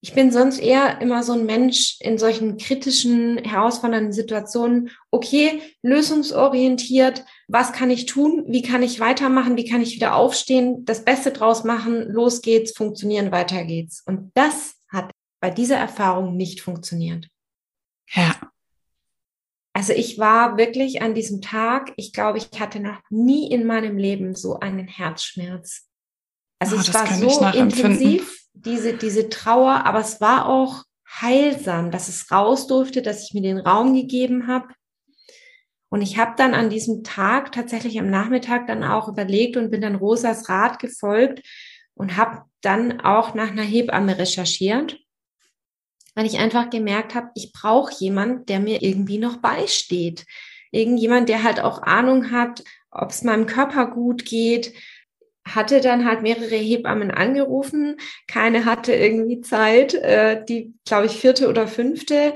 ich 0.00 0.14
bin 0.14 0.30
sonst 0.30 0.58
eher 0.60 1.00
immer 1.00 1.24
so 1.24 1.32
ein 1.32 1.44
Mensch 1.44 1.96
in 2.00 2.18
solchen 2.18 2.56
kritischen, 2.56 3.38
herausfordernden 3.38 4.12
Situationen. 4.12 4.90
Okay, 5.10 5.60
lösungsorientiert. 5.82 7.24
Was 7.48 7.72
kann 7.72 7.90
ich 7.90 8.06
tun? 8.06 8.44
Wie 8.46 8.62
kann 8.62 8.84
ich 8.84 9.00
weitermachen? 9.00 9.56
Wie 9.56 9.68
kann 9.68 9.82
ich 9.82 9.96
wieder 9.96 10.14
aufstehen? 10.14 10.84
Das 10.84 11.04
Beste 11.04 11.32
draus 11.32 11.64
machen? 11.64 12.12
Los 12.12 12.42
geht's, 12.42 12.76
funktionieren, 12.76 13.32
weiter 13.32 13.64
geht's. 13.64 14.00
Und 14.06 14.30
das 14.34 14.77
bei 15.40 15.50
dieser 15.50 15.76
Erfahrung 15.76 16.36
nicht 16.36 16.60
funktioniert. 16.60 17.28
Ja. 18.10 18.34
Also 19.72 19.92
ich 19.92 20.18
war 20.18 20.56
wirklich 20.56 21.02
an 21.02 21.14
diesem 21.14 21.40
Tag, 21.40 21.92
ich 21.96 22.12
glaube, 22.12 22.38
ich 22.38 22.48
hatte 22.58 22.80
noch 22.80 22.98
nie 23.10 23.50
in 23.50 23.64
meinem 23.64 23.96
Leben 23.96 24.34
so 24.34 24.58
einen 24.58 24.88
Herzschmerz. 24.88 25.86
Also 26.58 26.76
oh, 26.76 26.80
es 26.80 26.92
war 26.92 27.06
so 27.06 27.46
intensiv, 27.56 28.44
diese, 28.54 28.94
diese 28.94 29.28
Trauer, 29.28 29.86
aber 29.86 30.00
es 30.00 30.20
war 30.20 30.48
auch 30.48 30.82
heilsam, 31.08 31.90
dass 31.90 32.08
es 32.08 32.30
raus 32.32 32.66
durfte, 32.66 33.02
dass 33.02 33.22
ich 33.22 33.34
mir 33.34 33.42
den 33.42 33.58
Raum 33.58 33.94
gegeben 33.94 34.48
habe. 34.48 34.66
Und 35.90 36.02
ich 36.02 36.18
habe 36.18 36.34
dann 36.36 36.54
an 36.54 36.70
diesem 36.70 37.04
Tag 37.04 37.52
tatsächlich 37.52 37.98
am 37.98 38.10
Nachmittag 38.10 38.66
dann 38.66 38.84
auch 38.84 39.08
überlegt 39.08 39.56
und 39.56 39.70
bin 39.70 39.80
dann 39.80 39.94
Rosas 39.94 40.48
Rat 40.48 40.80
gefolgt 40.80 41.46
und 41.94 42.16
habe 42.16 42.42
dann 42.60 43.00
auch 43.00 43.34
nach 43.34 43.50
einer 43.50 43.62
Hebamme 43.62 44.18
recherchiert 44.18 44.98
weil 46.18 46.26
ich 46.26 46.40
einfach 46.40 46.68
gemerkt 46.68 47.14
habe, 47.14 47.30
ich 47.36 47.52
brauche 47.52 47.92
jemand, 47.96 48.48
der 48.48 48.58
mir 48.58 48.82
irgendwie 48.82 49.18
noch 49.18 49.36
beisteht. 49.36 50.26
Irgendjemand, 50.72 51.28
der 51.28 51.44
halt 51.44 51.60
auch 51.60 51.80
Ahnung 51.82 52.32
hat, 52.32 52.64
ob 52.90 53.10
es 53.10 53.22
meinem 53.22 53.46
Körper 53.46 53.86
gut 53.86 54.24
geht. 54.24 54.74
Hatte 55.46 55.80
dann 55.80 56.04
halt 56.04 56.22
mehrere 56.22 56.56
Hebammen 56.56 57.12
angerufen. 57.12 57.98
Keine 58.26 58.64
hatte 58.64 58.92
irgendwie 58.94 59.42
Zeit. 59.42 59.94
Äh, 59.94 60.44
die, 60.44 60.74
glaube 60.84 61.06
ich, 61.06 61.12
vierte 61.12 61.48
oder 61.48 61.68
fünfte 61.68 62.34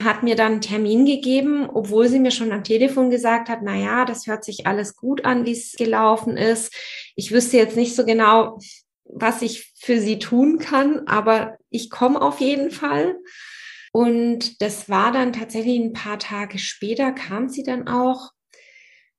hat 0.00 0.22
mir 0.22 0.36
dann 0.36 0.52
einen 0.52 0.60
Termin 0.60 1.04
gegeben, 1.04 1.68
obwohl 1.68 2.06
sie 2.06 2.20
mir 2.20 2.30
schon 2.30 2.52
am 2.52 2.62
Telefon 2.62 3.10
gesagt 3.10 3.48
hat, 3.48 3.60
na 3.62 3.74
ja, 3.74 4.04
das 4.04 4.28
hört 4.28 4.44
sich 4.44 4.68
alles 4.68 4.94
gut 4.94 5.24
an, 5.24 5.44
wie 5.44 5.52
es 5.52 5.72
gelaufen 5.72 6.36
ist. 6.36 6.72
Ich 7.16 7.32
wüsste 7.32 7.56
jetzt 7.56 7.76
nicht 7.76 7.96
so 7.96 8.04
genau, 8.04 8.60
was 9.04 9.42
ich 9.42 9.72
für 9.76 9.98
sie 9.98 10.20
tun 10.20 10.58
kann, 10.58 11.08
aber 11.08 11.58
ich 11.74 11.90
komme 11.90 12.20
auf 12.20 12.40
jeden 12.40 12.70
Fall. 12.70 13.16
Und 13.92 14.60
das 14.60 14.88
war 14.88 15.12
dann 15.12 15.32
tatsächlich 15.32 15.78
ein 15.78 15.92
paar 15.92 16.18
Tage 16.18 16.58
später, 16.58 17.12
kam 17.12 17.48
sie 17.48 17.62
dann 17.62 17.86
auch, 17.86 18.30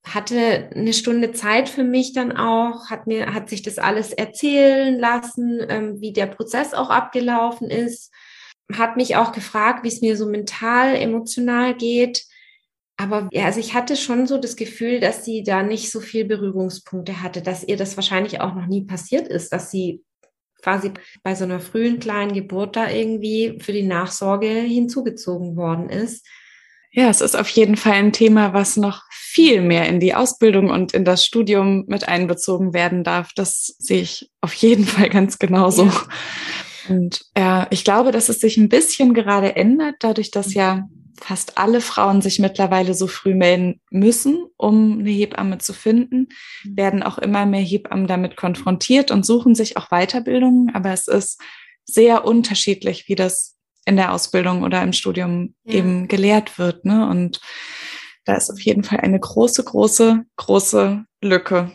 hatte 0.05 0.69
eine 0.75 0.93
Stunde 0.93 1.31
Zeit 1.31 1.69
für 1.69 1.83
mich 1.83 2.13
dann 2.13 2.35
auch, 2.35 2.89
hat 2.89 3.07
mir, 3.07 3.33
hat 3.33 3.49
sich 3.49 3.61
das 3.61 3.77
alles 3.77 4.11
erzählen 4.11 4.99
lassen, 4.99 5.59
ähm, 5.69 6.01
wie 6.01 6.13
der 6.13 6.27
Prozess 6.27 6.73
auch 6.73 6.89
abgelaufen 6.89 7.69
ist, 7.69 8.11
hat 8.73 8.97
mich 8.97 9.15
auch 9.15 9.31
gefragt, 9.31 9.83
wie 9.83 9.89
es 9.89 10.01
mir 10.01 10.17
so 10.17 10.27
mental, 10.27 10.95
emotional 10.95 11.75
geht. 11.75 12.25
Aber 12.97 13.29
ja, 13.31 13.45
also 13.45 13.59
ich 13.59 13.73
hatte 13.73 13.95
schon 13.95 14.25
so 14.27 14.37
das 14.37 14.55
Gefühl, 14.55 14.99
dass 14.99 15.25
sie 15.25 15.43
da 15.43 15.63
nicht 15.63 15.91
so 15.91 15.99
viel 15.99 16.25
Berührungspunkte 16.25 17.21
hatte, 17.21 17.41
dass 17.41 17.63
ihr 17.63 17.77
das 17.77 17.97
wahrscheinlich 17.97 18.41
auch 18.41 18.55
noch 18.55 18.67
nie 18.67 18.85
passiert 18.85 19.27
ist, 19.27 19.51
dass 19.51 19.71
sie 19.71 20.03
quasi 20.65 20.91
bei 21.21 21.36
so 21.36 21.43
einer 21.43 21.60
frühen 21.60 21.99
kleinen 21.99 22.34
Geburt 22.34 22.75
da 22.75 22.89
irgendwie 22.89 23.60
für 23.62 23.71
die 23.71 23.84
Nachsorge 23.84 24.47
hinzugezogen 24.47 25.56
worden 25.56 25.91
ist. 25.91 26.25
Ja, 26.91 27.10
es 27.10 27.21
ist 27.21 27.36
auf 27.36 27.49
jeden 27.49 27.78
Fall 27.78 27.93
ein 27.93 28.13
Thema, 28.13 28.54
was 28.54 28.75
noch 28.75 29.04
viel 29.12 29.62
mehr 29.62 29.88
in 29.88 29.99
die 29.99 30.15
Ausbildung 30.15 30.71
und 30.71 30.93
in 30.93 31.06
das 31.06 31.23
Studium 31.23 31.86
mit 31.88 32.08
einbezogen 32.08 32.73
werden 32.73 33.04
darf. 33.04 33.30
Das 33.36 33.75
sehe 33.78 34.01
ich 34.01 34.32
auf 34.41 34.54
jeden 34.56 34.86
Fall 34.86 35.10
ganz 35.10 35.38
genauso. 35.38 35.86
Ja. 35.86 36.08
Und 36.89 37.21
ja, 37.38 37.67
ich 37.69 37.84
glaube, 37.84 38.12
dass 38.12 38.30
es 38.30 38.39
sich 38.39 38.58
ein 38.58 38.69
bisschen 38.69 39.13
gerade 39.13 39.56
ändert, 39.56 39.95
dadurch, 39.99 40.32
dass 40.32 40.56
ja 40.56 40.88
fast 41.19 41.58
alle 41.58 41.82
Frauen 41.82 42.21
sich 42.21 42.39
mittlerweile 42.39 42.93
so 42.93 43.08
früh 43.08 43.34
melden 43.34 43.82
müssen, 43.89 44.45
um 44.58 44.99
eine 44.99 45.10
Hebamme 45.10 45.58
zu 45.58 45.73
finden, 45.73 46.28
mhm. 46.63 46.78
werden 46.78 47.04
auch 47.04 47.17
immer 47.17 47.45
mehr 47.45 47.61
Hebammen 47.61 48.07
damit 48.07 48.36
konfrontiert 48.36 49.11
und 49.11 49.26
suchen 49.26 49.55
sich 49.55 49.78
auch 49.78 49.89
Weiterbildungen. 49.89 50.74
Aber 50.74 50.91
es 50.91 51.07
ist 51.07 51.41
sehr 51.86 52.26
unterschiedlich, 52.26 53.07
wie 53.07 53.16
das 53.16 53.55
in 53.86 53.95
der 53.95 54.13
Ausbildung 54.13 54.63
oder 54.63 54.82
im 54.82 54.93
Studium 54.93 55.55
ja. 55.63 55.76
eben 55.76 56.07
gelehrt 56.07 56.57
wird. 56.57 56.86
Ne? 56.86 57.07
Und 57.07 57.39
da 58.26 58.36
ist 58.36 58.49
auf 58.51 58.59
jeden 58.59 58.84
Fall 58.84 58.99
eine 58.99 59.20
große, 59.20 59.63
große, 59.63 60.24
große 60.36 61.05
Lücke. 61.22 61.72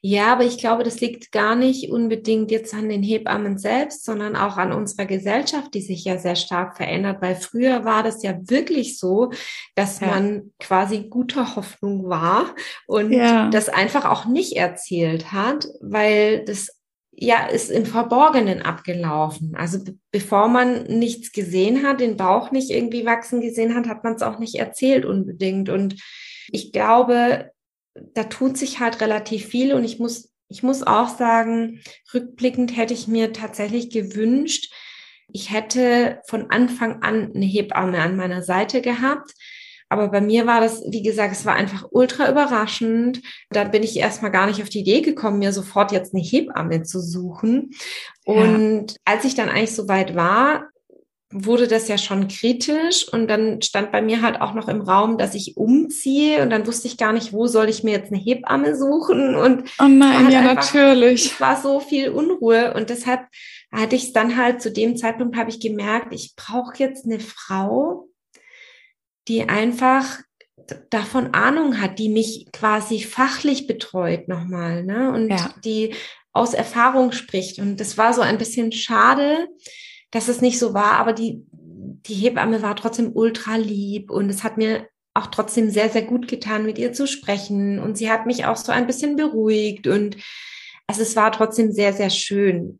Ja, 0.00 0.32
aber 0.32 0.44
ich 0.44 0.58
glaube, 0.58 0.84
das 0.84 1.00
liegt 1.00 1.32
gar 1.32 1.54
nicht 1.54 1.90
unbedingt 1.90 2.50
jetzt 2.50 2.74
an 2.74 2.88
den 2.88 3.02
Hebammen 3.02 3.58
selbst, 3.58 4.04
sondern 4.04 4.36
auch 4.36 4.56
an 4.56 4.72
unserer 4.72 5.06
Gesellschaft, 5.06 5.74
die 5.74 5.80
sich 5.80 6.04
ja 6.04 6.18
sehr 6.18 6.36
stark 6.36 6.76
verändert, 6.76 7.20
weil 7.20 7.34
früher 7.36 7.84
war 7.84 8.02
das 8.02 8.22
ja 8.22 8.34
wirklich 8.48 8.98
so, 8.98 9.30
dass 9.74 10.00
ja. 10.00 10.08
man 10.08 10.52
quasi 10.58 11.08
guter 11.08 11.56
Hoffnung 11.56 12.08
war 12.08 12.54
und 12.86 13.12
ja. 13.12 13.50
das 13.50 13.68
einfach 13.68 14.04
auch 14.04 14.26
nicht 14.26 14.56
erzählt 14.56 15.32
hat, 15.32 15.66
weil 15.80 16.44
das 16.44 16.68
ja, 17.14 17.46
ist 17.46 17.70
im 17.70 17.84
Verborgenen 17.84 18.62
abgelaufen. 18.62 19.54
Also 19.54 19.78
bevor 20.10 20.48
man 20.48 20.84
nichts 20.84 21.32
gesehen 21.32 21.86
hat, 21.86 22.00
den 22.00 22.16
Bauch 22.16 22.50
nicht 22.50 22.70
irgendwie 22.70 23.04
wachsen 23.04 23.40
gesehen 23.42 23.74
hat, 23.74 23.86
hat 23.86 24.02
man 24.02 24.14
es 24.14 24.22
auch 24.22 24.38
nicht 24.38 24.54
erzählt 24.54 25.04
unbedingt. 25.04 25.68
Und 25.68 25.96
ich 26.50 26.72
glaube, 26.72 27.50
da 27.94 28.24
tut 28.24 28.56
sich 28.56 28.80
halt 28.80 29.00
relativ 29.00 29.46
viel 29.46 29.74
und 29.74 29.84
ich 29.84 29.98
muss 29.98 30.32
ich 30.52 30.62
muss 30.62 30.82
auch 30.82 31.08
sagen, 31.08 31.80
rückblickend 32.12 32.76
hätte 32.76 32.92
ich 32.92 33.08
mir 33.08 33.32
tatsächlich 33.32 33.88
gewünscht, 33.88 34.70
ich 35.32 35.50
hätte 35.50 36.20
von 36.26 36.50
Anfang 36.50 37.02
an 37.02 37.32
eine 37.34 37.46
Hebamme 37.46 37.98
an 38.00 38.16
meiner 38.16 38.42
Seite 38.42 38.82
gehabt. 38.82 39.32
Aber 39.88 40.08
bei 40.08 40.20
mir 40.20 40.46
war 40.46 40.60
das, 40.60 40.82
wie 40.88 41.02
gesagt, 41.02 41.32
es 41.32 41.44
war 41.44 41.54
einfach 41.54 41.86
ultra 41.90 42.30
überraschend. 42.30 43.20
Da 43.50 43.64
bin 43.64 43.82
ich 43.82 43.96
erstmal 43.96 44.30
gar 44.30 44.46
nicht 44.46 44.62
auf 44.62 44.68
die 44.68 44.80
Idee 44.80 45.02
gekommen, 45.02 45.38
mir 45.38 45.52
sofort 45.52 45.92
jetzt 45.92 46.14
eine 46.14 46.22
Hebamme 46.22 46.82
zu 46.82 47.00
suchen. 47.00 47.70
Und 48.24 48.92
ja. 48.92 48.96
als 49.04 49.24
ich 49.24 49.34
dann 49.34 49.48
eigentlich 49.48 49.74
so 49.74 49.88
weit 49.88 50.14
war, 50.14 50.68
wurde 51.32 51.66
das 51.66 51.88
ja 51.88 51.98
schon 51.98 52.28
kritisch 52.28 53.08
und 53.12 53.28
dann 53.28 53.62
stand 53.62 53.90
bei 53.90 54.02
mir 54.02 54.22
halt 54.22 54.40
auch 54.40 54.54
noch 54.54 54.68
im 54.68 54.82
Raum, 54.82 55.18
dass 55.18 55.34
ich 55.34 55.56
umziehe 55.56 56.42
und 56.42 56.50
dann 56.50 56.66
wusste 56.66 56.88
ich 56.88 56.96
gar 56.96 57.12
nicht, 57.12 57.32
wo 57.32 57.46
soll 57.46 57.68
ich 57.68 57.82
mir 57.82 57.92
jetzt 57.92 58.12
eine 58.12 58.22
Hebamme 58.22 58.76
suchen 58.76 59.34
und 59.34 59.70
oh 59.80 59.88
nein, 59.88 60.30
ja 60.30 60.40
einfach, 60.40 60.72
natürlich. 60.72 61.32
Es 61.32 61.40
war 61.40 61.60
so 61.60 61.80
viel 61.80 62.10
Unruhe 62.10 62.74
und 62.74 62.90
deshalb 62.90 63.22
hatte 63.72 63.96
ich 63.96 64.04
es 64.04 64.12
dann 64.12 64.36
halt 64.36 64.60
zu 64.60 64.70
dem 64.70 64.96
Zeitpunkt 64.96 65.36
habe 65.36 65.50
ich 65.50 65.60
gemerkt, 65.60 66.12
ich 66.12 66.34
brauche 66.36 66.76
jetzt 66.76 67.06
eine 67.06 67.20
Frau, 67.20 68.08
die 69.28 69.48
einfach 69.48 70.18
davon 70.90 71.34
Ahnung 71.34 71.80
hat, 71.80 71.98
die 71.98 72.08
mich 72.08 72.46
quasi 72.52 73.00
fachlich 73.00 73.66
betreut 73.66 74.28
nochmal, 74.28 74.84
ne? 74.84 75.12
Und 75.12 75.30
ja. 75.30 75.54
die 75.64 75.94
aus 76.32 76.54
Erfahrung 76.54 77.12
spricht. 77.12 77.58
Und 77.58 77.78
das 77.78 77.98
war 77.98 78.14
so 78.14 78.20
ein 78.20 78.38
bisschen 78.38 78.72
schade, 78.72 79.48
dass 80.12 80.28
es 80.28 80.40
nicht 80.40 80.60
so 80.60 80.72
war, 80.74 80.92
aber 80.92 81.12
die, 81.12 81.44
die 81.52 82.14
Hebamme 82.14 82.62
war 82.62 82.76
trotzdem 82.76 83.10
ultra 83.14 83.56
lieb 83.56 84.10
und 84.10 84.30
es 84.30 84.44
hat 84.44 84.56
mir 84.56 84.86
auch 85.14 85.26
trotzdem 85.26 85.70
sehr, 85.70 85.88
sehr 85.88 86.02
gut 86.02 86.28
getan, 86.28 86.64
mit 86.64 86.78
ihr 86.78 86.92
zu 86.92 87.06
sprechen. 87.06 87.78
Und 87.78 87.98
sie 87.98 88.10
hat 88.10 88.24
mich 88.26 88.46
auch 88.46 88.56
so 88.56 88.72
ein 88.72 88.86
bisschen 88.86 89.16
beruhigt 89.16 89.86
und 89.86 90.16
also 90.86 91.02
es 91.02 91.16
war 91.16 91.32
trotzdem 91.32 91.72
sehr, 91.72 91.92
sehr 91.92 92.10
schön. 92.10 92.78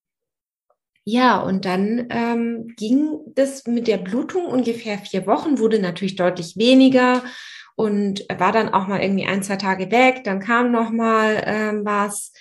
Ja, 1.05 1.41
und 1.41 1.65
dann 1.65 2.07
ähm, 2.11 2.69
ging 2.77 3.19
das 3.35 3.67
mit 3.67 3.89
der 3.89 3.97
Blutung 3.97 4.47
ungefähr 4.47 4.99
vier 4.99 5.27
Wochen, 5.27 5.59
wurde 5.59 5.81
natürlich 5.81 6.15
deutlich 6.15 6.57
weniger 6.57 7.25
und 7.75 8.25
war 8.39 8.53
dann 8.53 8.73
auch 8.73 8.87
mal 8.87 9.01
irgendwie 9.01 9.27
ein, 9.27 9.43
zwei 9.43 9.57
Tage 9.57 9.91
weg. 9.91 10.23
Dann 10.25 10.41
kam 10.41 10.71
noch 10.71 10.91
mal 10.91 11.43
ähm, 11.45 11.85
was. 11.85 12.33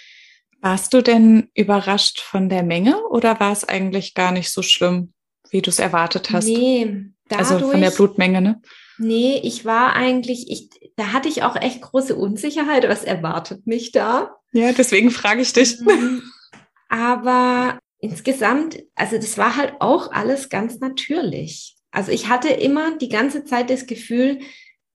Warst 0.62 0.94
du 0.94 1.02
denn 1.02 1.50
überrascht 1.56 2.22
von 2.22 2.48
der 2.48 2.62
Menge 2.62 3.04
oder 3.08 3.40
war 3.40 3.52
es 3.52 3.68
eigentlich 3.68 4.14
gar 4.14 4.32
nicht 4.32 4.52
so 4.52 4.62
schlimm, 4.62 5.12
wie 5.50 5.62
du 5.62 5.70
es 5.70 5.80
erwartet 5.80 6.30
hast? 6.32 6.46
Nee, 6.46 7.06
dadurch, 7.28 7.52
also 7.52 7.72
von 7.72 7.82
der 7.82 7.90
Blutmenge, 7.90 8.42
ne? 8.42 8.62
Nee, 9.00 9.40
ich 9.44 9.66
war 9.66 9.96
eigentlich, 9.96 10.52
ich, 10.52 10.70
da 10.96 11.14
hatte 11.14 11.28
ich 11.28 11.42
auch 11.42 11.56
echt 11.56 11.82
große 11.82 12.16
Unsicherheit. 12.16 12.88
Was 12.88 13.04
erwartet 13.04 13.66
mich 13.66 13.92
da? 13.92 14.36
Ja, 14.52 14.72
deswegen 14.72 15.10
frage 15.10 15.42
ich 15.42 15.52
dich. 15.52 15.80
Mhm. 15.80 16.22
Aber 16.90 17.80
insgesamt, 18.00 18.84
also 18.94 19.16
das 19.16 19.40
war 19.40 19.56
halt 19.56 19.74
auch 19.80 20.12
alles 20.12 20.50
ganz 20.50 20.80
natürlich. 20.80 21.76
Also 21.90 22.12
ich 22.12 22.30
hatte 22.30 22.50
immer 22.50 22.98
die 22.98 23.10
ganze 23.10 23.46
Zeit 23.46 23.72
das 23.72 23.88
Gefühl, 23.88 24.40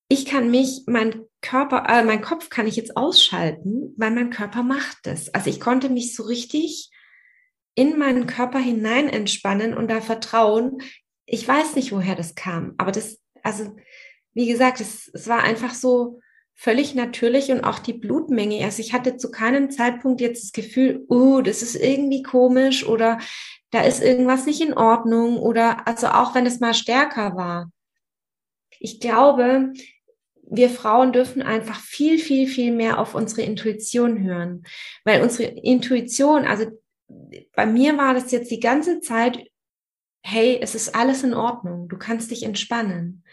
ich 0.09 0.27
kann 0.27 0.51
mich, 0.51 0.83
mein 0.87 1.25
Körper, 1.41 1.85
äh, 1.89 2.05
mein 2.05 2.21
Kopf 2.21 2.49
kann 2.49 2.67
ich 2.67 2.77
jetzt 2.77 2.97
ausschalten, 2.97 3.95
weil 3.97 4.11
mein 4.11 4.31
Körper 4.31 4.63
macht 4.63 4.99
das. 5.05 5.35
Also 5.35 5.51
ich 5.51 5.61
konnte 5.61 5.89
mich 5.89 6.15
so 6.15 6.23
richtig 6.23 6.91
in 7.75 7.99
meinen 7.99 8.27
Körper 8.27 8.59
hinein 8.59 9.09
entspannen 9.09 9.75
und 9.75 9.89
da 9.89 10.01
vertrauen. 10.01 10.79
Ich 11.27 11.47
weiß 11.47 11.75
nicht, 11.75 11.93
woher 11.93 12.15
das 12.15 12.35
kam, 12.35 12.75
aber 12.79 12.93
das, 12.93 13.21
also 13.43 13.77
wie 14.33 14.47
gesagt, 14.47 14.81
es, 14.81 15.11
es 15.13 15.29
war 15.29 15.43
einfach 15.43 15.75
so 15.75 16.21
völlig 16.55 16.95
natürlich 16.95 17.51
und 17.51 17.65
auch 17.65 17.79
die 17.79 17.93
Blutmenge. 17.93 18.65
Also 18.65 18.81
ich 18.81 18.93
hatte 18.93 19.17
zu 19.17 19.31
keinem 19.31 19.71
Zeitpunkt 19.71 20.21
jetzt 20.21 20.45
das 20.45 20.53
Gefühl, 20.53 21.05
uh, 21.11 21.43
das 21.43 21.63
ist 21.63 21.75
irgendwie 21.75 22.23
komisch 22.23 22.87
oder 22.87 23.19
da 23.71 23.83
ist 23.83 24.03
irgendwas 24.03 24.47
nicht 24.47 24.61
in 24.61 24.73
Ordnung 24.73 25.39
oder 25.39 25.87
also 25.87 26.09
auch 26.09 26.35
wenn 26.35 26.47
es 26.47 26.61
mal 26.61 26.75
stärker 26.75 27.37
war. 27.37 27.71
Ich 28.79 29.01
glaube, 29.01 29.73
wir 30.49 30.71
Frauen 30.71 31.13
dürfen 31.13 31.43
einfach 31.43 31.81
viel, 31.81 32.19
viel, 32.19 32.47
viel 32.47 32.73
mehr 32.73 32.99
auf 32.99 33.15
unsere 33.15 33.43
Intuition 33.43 34.23
hören. 34.23 34.65
Weil 35.05 35.23
unsere 35.23 35.51
Intuition, 35.51 36.45
also 36.45 36.67
bei 37.55 37.67
mir 37.67 37.97
war 37.99 38.15
das 38.15 38.31
jetzt 38.31 38.51
die 38.51 38.61
ganze 38.61 39.01
Zeit, 39.01 39.45
hey, 40.23 40.59
es 40.61 40.75
ist 40.75 40.95
alles 40.95 41.23
in 41.23 41.35
Ordnung, 41.35 41.89
du 41.89 41.97
kannst 41.97 42.31
dich 42.31 42.43
entspannen. 42.43 43.25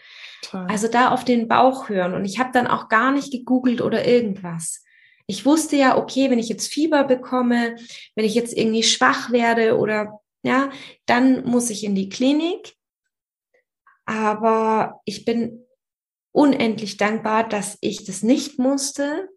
Toll. 0.42 0.66
Also 0.68 0.88
da 0.88 1.10
auf 1.10 1.24
den 1.24 1.48
Bauch 1.48 1.88
hören. 1.88 2.14
Und 2.14 2.24
ich 2.24 2.38
habe 2.38 2.50
dann 2.52 2.66
auch 2.66 2.88
gar 2.88 3.10
nicht 3.10 3.32
gegoogelt 3.32 3.80
oder 3.80 4.06
irgendwas. 4.06 4.84
Ich 5.26 5.46
wusste 5.46 5.76
ja, 5.76 5.96
okay, 5.96 6.30
wenn 6.30 6.38
ich 6.38 6.48
jetzt 6.48 6.72
Fieber 6.72 7.04
bekomme, 7.04 7.76
wenn 8.14 8.24
ich 8.24 8.34
jetzt 8.34 8.56
irgendwie 8.56 8.82
schwach 8.82 9.32
werde 9.32 9.78
oder 9.78 10.20
ja, 10.42 10.70
dann 11.06 11.46
muss 11.46 11.70
ich 11.70 11.82
in 11.84 11.94
die 11.94 12.10
Klinik. 12.10 12.74
Aber 14.04 15.00
ich 15.06 15.24
bin 15.24 15.63
unendlich 16.34 16.96
dankbar, 16.96 17.48
dass 17.48 17.78
ich 17.80 18.04
das 18.04 18.22
nicht 18.22 18.58
musste, 18.58 19.28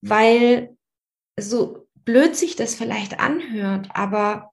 weil 0.00 0.76
so 1.38 1.88
blöd 1.96 2.36
sich 2.36 2.54
das 2.54 2.76
vielleicht 2.76 3.18
anhört, 3.18 3.88
aber 3.94 4.52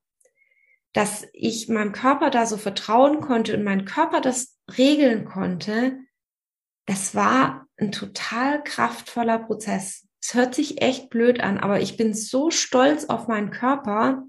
dass 0.91 1.27
ich 1.33 1.69
meinem 1.69 1.91
Körper 1.91 2.31
da 2.31 2.47
so 2.47 2.57
vertrauen 2.57 3.21
konnte 3.21 3.55
und 3.55 3.63
mein 3.63 3.85
Körper 3.85 4.21
das 4.21 4.57
regeln 4.75 5.25
konnte, 5.25 5.99
das 6.87 7.13
war 7.13 7.67
ein 7.77 7.91
total 7.91 8.63
kraftvoller 8.63 9.39
Prozess. 9.39 10.07
Es 10.21 10.33
hört 10.33 10.55
sich 10.55 10.81
echt 10.81 11.09
blöd 11.11 11.41
an, 11.41 11.59
aber 11.59 11.79
ich 11.79 11.95
bin 11.95 12.15
so 12.15 12.49
stolz 12.49 13.05
auf 13.05 13.27
meinen 13.27 13.51
Körper. 13.51 14.23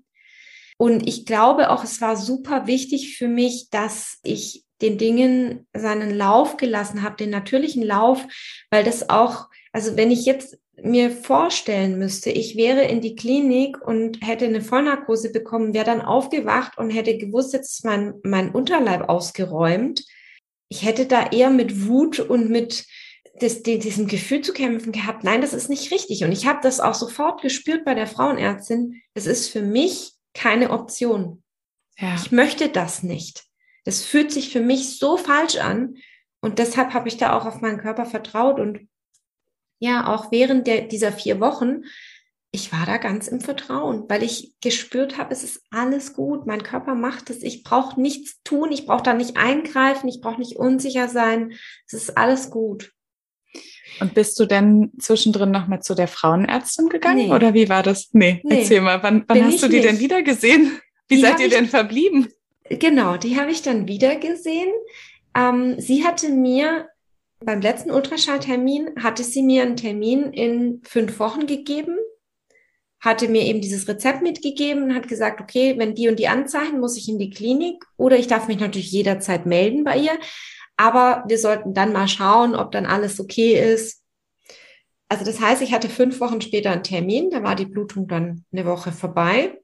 Und 0.77 1.09
ich 1.09 1.25
glaube 1.25 1.71
auch, 1.71 1.85
es 1.85 2.03
war 2.03 2.17
super 2.17 2.67
wichtig 2.67 3.17
für 3.17 3.29
mich, 3.29 3.71
dass 3.71 4.19
ich 4.23 4.66
den 4.83 4.99
Dingen 4.99 5.67
seinen 5.75 6.15
Lauf 6.15 6.57
gelassen 6.57 7.03
habe, 7.03 7.17
den 7.17 7.31
natürlichen 7.31 7.83
Lauf, 7.83 8.27
weil 8.71 8.85
das 8.85 9.09
auch, 9.09 9.47
also 9.73 9.97
wenn 9.97 10.11
ich 10.11 10.25
jetzt 10.27 10.59
mir 10.83 11.11
vorstellen 11.11 11.99
müsste, 11.99 12.31
ich 12.31 12.57
wäre 12.57 12.83
in 12.83 13.01
die 13.01 13.17
Klinik 13.17 13.81
und 13.81 14.19
hätte 14.27 14.45
eine 14.45 14.61
Vollnarkose 14.61 15.33
bekommen, 15.33 15.73
wäre 15.73 15.87
dann 15.87 16.03
aufgewacht 16.03 16.77
und 16.77 16.91
hätte 16.91 17.17
gewusst, 17.17 17.55
jetzt 17.55 17.79
ist 17.79 17.85
mein, 17.85 18.15
mein 18.23 18.51
Unterleib 18.51 19.09
ausgeräumt. 19.09 20.05
Ich 20.69 20.85
hätte 20.85 21.07
da 21.07 21.31
eher 21.31 21.51
mit 21.51 21.87
Wut 21.87 22.21
und 22.21 22.51
mit 22.51 22.85
das, 23.41 23.63
diesem 23.63 24.07
Gefühl 24.07 24.43
zu 24.43 24.53
kämpfen 24.53 24.93
gehabt, 24.93 25.25
nein, 25.25 25.41
das 25.41 25.53
ist 25.53 25.69
nicht 25.69 25.91
richtig. 25.93 26.25
Und 26.25 26.33
ich 26.33 26.47
habe 26.47 26.61
das 26.63 26.81
auch 26.81 26.95
sofort 26.95 27.43
gespürt 27.43 27.85
bei 27.85 27.95
der 27.95 28.07
Frauenärztin. 28.07 29.03
Das 29.15 29.27
ist 29.27 29.49
für 29.49 29.63
mich 29.63 30.13
keine 30.35 30.71
Option. 30.71 31.43
Ja. 31.99 32.15
Ich 32.17 32.33
möchte 32.33 32.69
das 32.69 33.03
nicht. 33.03 33.46
Das 33.87 34.05
fühlt 34.05 34.33
sich 34.33 34.51
für 34.51 34.61
mich 34.61 34.99
so 34.99 35.17
falsch 35.17 35.57
an. 35.57 35.97
Und 36.41 36.59
deshalb 36.59 36.93
habe 36.93 37.09
ich 37.09 37.17
da 37.17 37.37
auch 37.37 37.47
auf 37.47 37.61
meinen 37.61 37.79
Körper 37.79 38.05
vertraut. 38.05 38.61
Und 38.61 38.89
ja, 39.79 40.13
auch 40.13 40.33
während 40.33 40.67
der, 40.67 40.83
dieser 40.83 41.13
vier 41.13 41.41
Wochen, 41.41 41.85
ich 42.51 42.73
war 42.73 42.85
da 42.85 42.97
ganz 42.97 43.29
im 43.29 43.41
Vertrauen, 43.41 44.05
weil 44.09 44.23
ich 44.23 44.55
gespürt 44.61 45.19
habe, 45.19 45.33
es 45.33 45.45
ist 45.45 45.63
alles 45.71 46.15
gut. 46.15 46.47
Mein 46.47 46.63
Körper 46.65 46.95
macht 46.95 47.31
es. 47.31 47.43
Ich 47.43 47.63
brauche 47.63 48.01
nichts 48.01 48.43
tun. 48.43 48.73
Ich 48.73 48.87
brauche 48.87 49.05
da 49.05 49.15
nicht 49.15 49.37
eingreifen. 49.37 50.09
Ich 50.09 50.21
brauche 50.21 50.41
nicht 50.41 50.57
unsicher 50.57 51.09
sein. 51.09 51.53
Es 51.87 51.93
ist 51.93 52.19
alles 52.19 52.51
gut. 52.51 52.93
Und 54.01 54.15
bist 54.15 54.39
du 54.41 54.47
denn 54.47 54.93
zwischendrin 54.99 55.53
noch 55.53 55.69
mal 55.69 55.81
zu 55.81 55.95
der 55.95 56.09
Frauenärztin 56.09 56.89
gegangen? 56.89 57.29
Nee. 57.29 57.33
Oder 57.33 57.55
wie 57.55 57.69
war 57.69 57.85
das? 57.85 58.09
Nee, 58.13 58.41
nee. 58.43 58.63
erzähl 58.63 58.81
mal. 58.81 59.03
Wann, 59.03 59.25
wann 59.29 59.45
hast 59.45 59.63
du 59.63 59.69
die 59.69 59.77
nicht. 59.77 59.89
denn 59.89 60.01
wieder 60.01 60.23
gesehen? 60.23 60.81
Wie 61.09 61.17
die 61.17 61.21
seid 61.21 61.39
ihr 61.39 61.49
denn 61.49 61.67
verblieben? 61.67 62.29
Genau, 62.71 63.17
die 63.17 63.39
habe 63.39 63.51
ich 63.51 63.63
dann 63.63 63.87
wieder 63.89 64.17
gesehen. 64.17 64.73
Ähm, 65.37 65.79
sie 65.79 66.05
hatte 66.05 66.31
mir 66.31 66.89
beim 67.41 67.61
letzten 67.61 67.91
Ultraschalltermin, 67.91 69.03
hatte 69.03 69.23
sie 69.23 69.43
mir 69.43 69.63
einen 69.63 69.77
Termin 69.77 70.33
in 70.33 70.83
fünf 70.85 71.19
Wochen 71.19 71.47
gegeben, 71.47 71.97
hatte 73.01 73.29
mir 73.29 73.43
eben 73.43 73.61
dieses 73.61 73.87
Rezept 73.87 74.23
mitgegeben 74.23 74.85
und 74.85 74.95
hat 74.95 75.07
gesagt, 75.07 75.41
okay, 75.41 75.75
wenn 75.79 75.95
die 75.95 76.09
und 76.09 76.19
die 76.19 76.29
Anzeichen, 76.29 76.81
muss 76.81 76.97
ich 76.97 77.09
in 77.09 77.19
die 77.19 77.31
Klinik 77.31 77.85
oder 77.97 78.19
ich 78.19 78.27
darf 78.27 78.49
mich 78.49 78.59
natürlich 78.59 78.91
jederzeit 78.91 79.47
melden 79.47 79.85
bei 79.85 79.99
ihr. 79.99 80.19
Aber 80.79 81.25
wir 81.29 81.39
sollten 81.39 81.75
dann 81.75 81.93
mal 81.93 82.09
schauen, 82.09 82.55
ob 82.55 82.73
dann 82.73 82.87
alles 82.87 83.21
okay 83.21 83.73
ist. 83.73 84.03
Also 85.09 85.25
das 85.25 85.41
heißt, 85.41 85.63
ich 85.63 85.73
hatte 85.73 85.89
fünf 85.89 86.21
Wochen 86.21 86.41
später 86.41 86.73
einen 86.73 86.83
Termin, 86.83 87.31
da 87.31 87.43
war 87.43 87.55
die 87.55 87.67
Blutung 87.67 88.09
dann 88.09 88.45
eine 88.51 88.67
Woche 88.67 88.93
vorbei 88.93 89.57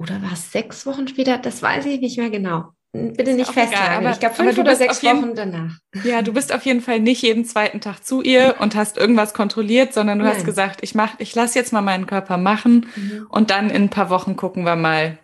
oder 0.00 0.22
war 0.22 0.32
es 0.32 0.50
sechs 0.50 0.86
Wochen 0.86 1.06
später? 1.06 1.36
Das 1.36 1.62
weiß 1.62 1.84
ich 1.84 2.00
nicht 2.00 2.16
mehr 2.16 2.30
genau. 2.30 2.70
Bitte 2.92 3.34
nicht 3.34 3.52
festhalten. 3.52 4.08
Ich 4.10 4.18
glaube 4.18 4.34
fünf 4.34 4.58
oder 4.58 4.74
sechs 4.74 5.02
Wochen 5.04 5.34
danach. 5.34 5.74
Ja, 6.02 6.22
du 6.22 6.32
bist 6.32 6.54
auf 6.54 6.64
jeden 6.64 6.80
Fall 6.80 7.00
nicht 7.00 7.22
jeden 7.22 7.44
zweiten 7.44 7.82
Tag 7.82 8.04
zu 8.04 8.22
ihr 8.22 8.56
und 8.58 8.74
hast 8.74 8.96
irgendwas 8.96 9.34
kontrolliert, 9.34 9.92
sondern 9.92 10.18
du 10.18 10.24
Nein. 10.24 10.34
hast 10.34 10.46
gesagt, 10.46 10.80
ich 10.80 10.94
mach, 10.94 11.14
ich 11.18 11.34
lasse 11.34 11.58
jetzt 11.58 11.72
mal 11.72 11.82
meinen 11.82 12.06
Körper 12.06 12.38
machen 12.38 12.86
mhm. 12.96 13.26
und 13.28 13.50
dann 13.50 13.68
in 13.68 13.82
ein 13.84 13.90
paar 13.90 14.10
Wochen 14.10 14.36
gucken 14.36 14.64
wir 14.64 14.74
mal, 14.74 15.18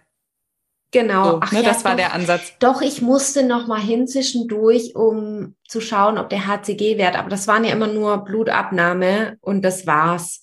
Genau, 0.96 1.32
So, 1.32 1.40
Ach 1.42 1.52
ne? 1.52 1.60
ja, 1.62 1.68
das 1.68 1.84
war 1.84 1.90
doch. 1.92 1.98
der 1.98 2.14
Ansatz. 2.14 2.54
Doch, 2.58 2.80
ich 2.80 3.02
musste 3.02 3.42
noch 3.44 3.66
mal 3.66 3.80
hin 3.80 4.08
zwischendurch, 4.08 4.96
um 4.96 5.54
zu 5.68 5.82
schauen, 5.82 6.16
ob 6.16 6.30
der 6.30 6.46
HCG-Wert, 6.46 7.18
aber 7.18 7.28
das 7.28 7.46
waren 7.46 7.64
ja 7.64 7.72
immer 7.72 7.86
nur 7.86 8.24
Blutabnahme 8.24 9.36
und 9.42 9.62
das 9.62 9.86
war's. 9.86 10.40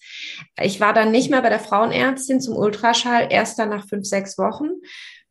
Ich 0.61 0.79
war 0.79 0.93
dann 0.93 1.09
nicht 1.09 1.31
mehr 1.31 1.41
bei 1.41 1.49
der 1.49 1.59
Frauenärztin 1.59 2.39
zum 2.39 2.55
Ultraschall, 2.55 3.29
erst 3.31 3.57
dann 3.57 3.69
nach 3.69 3.87
fünf, 3.87 4.05
sechs 4.05 4.37
Wochen. 4.37 4.67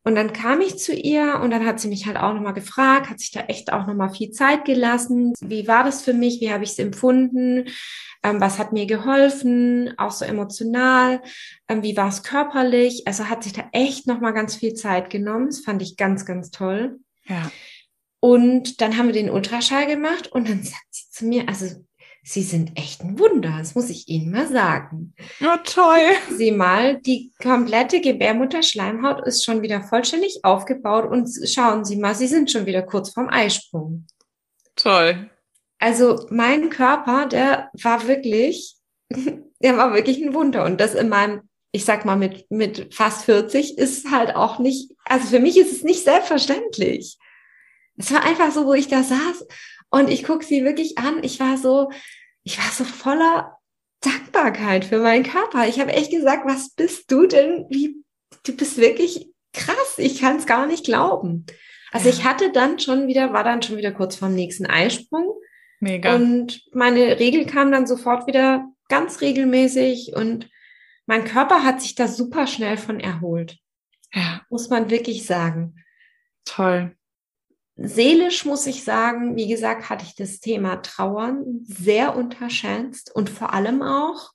Und 0.02 0.16
dann 0.16 0.32
kam 0.32 0.60
ich 0.60 0.78
zu 0.78 0.92
ihr 0.92 1.38
und 1.40 1.52
dann 1.52 1.64
hat 1.64 1.78
sie 1.78 1.86
mich 1.86 2.06
halt 2.06 2.16
auch 2.16 2.34
nochmal 2.34 2.54
gefragt, 2.54 3.08
hat 3.08 3.20
sich 3.20 3.30
da 3.30 3.42
echt 3.42 3.72
auch 3.72 3.86
nochmal 3.86 4.10
viel 4.10 4.32
Zeit 4.32 4.64
gelassen. 4.64 5.34
Wie 5.40 5.68
war 5.68 5.84
das 5.84 6.02
für 6.02 6.14
mich? 6.14 6.40
Wie 6.40 6.52
habe 6.52 6.64
ich 6.64 6.70
es 6.70 6.78
empfunden? 6.80 7.66
Ähm, 8.22 8.40
was 8.40 8.58
hat 8.58 8.72
mir 8.72 8.86
geholfen? 8.86 9.94
Auch 9.98 10.12
so 10.12 10.24
emotional. 10.24 11.22
Ähm, 11.68 11.82
wie 11.82 11.96
war 11.96 12.08
es 12.08 12.22
körperlich? 12.22 13.06
Also 13.06 13.28
hat 13.28 13.42
sich 13.42 13.52
da 13.52 13.64
echt 13.72 14.06
nochmal 14.06 14.32
ganz 14.32 14.56
viel 14.56 14.74
Zeit 14.74 15.10
genommen. 15.10 15.46
Das 15.46 15.60
fand 15.60 15.82
ich 15.82 15.96
ganz, 15.96 16.24
ganz 16.24 16.50
toll. 16.50 17.00
Ja. 17.26 17.50
Und 18.20 18.80
dann 18.80 18.96
haben 18.96 19.06
wir 19.06 19.12
den 19.12 19.30
Ultraschall 19.30 19.86
gemacht 19.86 20.30
und 20.30 20.48
dann 20.48 20.62
sagt 20.62 20.86
sie 20.90 21.10
zu 21.10 21.24
mir, 21.24 21.48
also 21.48 21.66
Sie 22.24 22.42
sind 22.42 22.78
echt 22.78 23.02
ein 23.02 23.18
Wunder, 23.18 23.56
das 23.58 23.74
muss 23.74 23.90
ich 23.90 24.06
Ihnen 24.06 24.30
mal 24.30 24.46
sagen. 24.46 25.12
Oh, 25.40 25.56
toll. 25.64 26.12
Sie 26.30 26.52
mal, 26.52 27.00
die 27.00 27.32
komplette 27.42 28.00
Gebärmutterschleimhaut 28.00 29.26
ist 29.26 29.44
schon 29.44 29.60
wieder 29.62 29.82
vollständig 29.82 30.38
aufgebaut 30.44 31.10
und 31.10 31.28
schauen 31.48 31.84
Sie 31.84 31.96
mal, 31.96 32.14
Sie 32.14 32.28
sind 32.28 32.48
schon 32.48 32.64
wieder 32.64 32.82
kurz 32.82 33.10
vorm 33.10 33.28
Eisprung. 33.28 34.06
Toll. 34.76 35.31
Also 35.82 36.28
mein 36.30 36.70
Körper, 36.70 37.26
der 37.26 37.68
war 37.82 38.06
wirklich, 38.06 38.76
der 39.10 39.76
war 39.76 39.92
wirklich 39.92 40.22
ein 40.22 40.32
Wunder 40.32 40.64
und 40.64 40.80
das 40.80 40.94
in 40.94 41.08
meinem, 41.08 41.40
ich 41.72 41.84
sag 41.84 42.04
mal 42.04 42.14
mit, 42.14 42.48
mit 42.52 42.94
fast 42.94 43.24
40 43.24 43.78
ist 43.78 44.08
halt 44.12 44.36
auch 44.36 44.60
nicht, 44.60 44.92
also 45.06 45.26
für 45.26 45.40
mich 45.40 45.58
ist 45.58 45.72
es 45.72 45.82
nicht 45.82 46.04
selbstverständlich. 46.04 47.18
Es 47.96 48.12
war 48.12 48.22
einfach 48.22 48.52
so, 48.52 48.64
wo 48.64 48.74
ich 48.74 48.86
da 48.86 49.02
saß 49.02 49.44
und 49.90 50.08
ich 50.08 50.22
gucke 50.22 50.44
sie 50.44 50.64
wirklich 50.64 50.98
an. 50.98 51.24
Ich 51.24 51.40
war 51.40 51.58
so, 51.58 51.90
ich 52.44 52.58
war 52.58 52.70
so 52.70 52.84
voller 52.84 53.58
Dankbarkeit 54.02 54.84
für 54.84 55.00
meinen 55.00 55.24
Körper. 55.24 55.66
Ich 55.66 55.80
habe 55.80 55.92
echt 55.92 56.12
gesagt, 56.12 56.46
was 56.46 56.70
bist 56.76 57.10
du 57.10 57.26
denn? 57.26 57.66
Wie, 57.70 57.96
du 58.46 58.56
bist 58.56 58.78
wirklich 58.78 59.28
krass. 59.52 59.94
Ich 59.96 60.20
kann 60.20 60.36
es 60.36 60.46
gar 60.46 60.66
nicht 60.68 60.84
glauben. 60.84 61.44
Also 61.90 62.08
Ja. 62.08 62.14
ich 62.14 62.24
hatte 62.24 62.52
dann 62.52 62.78
schon 62.78 63.08
wieder, 63.08 63.32
war 63.32 63.42
dann 63.42 63.62
schon 63.62 63.78
wieder 63.78 63.90
kurz 63.90 64.14
vorm 64.14 64.34
nächsten 64.36 64.66
Eisprung 64.66 65.40
Mega. 65.82 66.14
und 66.14 66.62
meine 66.72 67.18
Regel 67.18 67.44
kam 67.44 67.72
dann 67.72 67.88
sofort 67.88 68.28
wieder 68.28 68.68
ganz 68.88 69.20
regelmäßig 69.20 70.12
und 70.14 70.48
mein 71.06 71.24
Körper 71.24 71.64
hat 71.64 71.82
sich 71.82 71.96
da 71.96 72.06
super 72.06 72.46
schnell 72.46 72.76
von 72.76 73.00
erholt, 73.00 73.58
ja, 74.14 74.42
muss 74.48 74.70
man 74.70 74.90
wirklich 74.90 75.26
sagen. 75.26 75.74
toll. 76.44 76.94
Seelisch 77.74 78.44
muss 78.44 78.66
ich 78.66 78.84
sagen, 78.84 79.34
wie 79.34 79.48
gesagt, 79.48 79.90
hatte 79.90 80.04
ich 80.04 80.14
das 80.14 80.38
Thema 80.38 80.76
Trauern 80.82 81.62
sehr 81.64 82.14
unterschätzt 82.14 83.10
und 83.12 83.28
vor 83.28 83.52
allem 83.52 83.82
auch, 83.82 84.30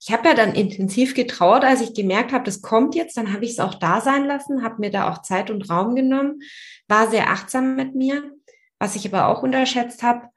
ich 0.00 0.10
habe 0.10 0.30
ja 0.30 0.34
dann 0.34 0.54
intensiv 0.54 1.14
getrauert, 1.14 1.64
als 1.64 1.80
ich 1.80 1.94
gemerkt 1.94 2.32
habe, 2.32 2.44
das 2.44 2.60
kommt 2.60 2.96
jetzt, 2.96 3.16
dann 3.16 3.32
habe 3.32 3.44
ich 3.44 3.52
es 3.52 3.60
auch 3.60 3.74
da 3.74 4.00
sein 4.00 4.24
lassen, 4.24 4.64
habe 4.64 4.80
mir 4.80 4.90
da 4.90 5.12
auch 5.12 5.22
Zeit 5.22 5.48
und 5.48 5.70
Raum 5.70 5.94
genommen, 5.94 6.40
war 6.88 7.08
sehr 7.08 7.30
achtsam 7.30 7.76
mit 7.76 7.94
mir. 7.94 8.32
Was 8.80 8.96
ich 8.96 9.06
aber 9.06 9.28
auch 9.28 9.44
unterschätzt 9.44 10.02
habe, 10.02 10.31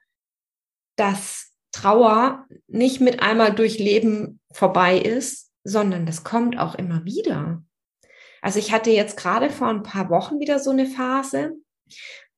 dass 0.96 1.52
Trauer 1.72 2.46
nicht 2.68 3.00
mit 3.00 3.20
einmal 3.20 3.54
durch 3.54 3.78
Leben 3.78 4.40
vorbei 4.50 4.98
ist, 4.98 5.50
sondern 5.64 6.06
das 6.06 6.24
kommt 6.24 6.58
auch 6.58 6.74
immer 6.74 7.04
wieder. 7.04 7.62
Also 8.40 8.58
ich 8.58 8.72
hatte 8.72 8.90
jetzt 8.90 9.16
gerade 9.16 9.50
vor 9.50 9.68
ein 9.68 9.82
paar 9.82 10.08
Wochen 10.08 10.38
wieder 10.40 10.58
so 10.58 10.70
eine 10.70 10.86
Phase, 10.86 11.52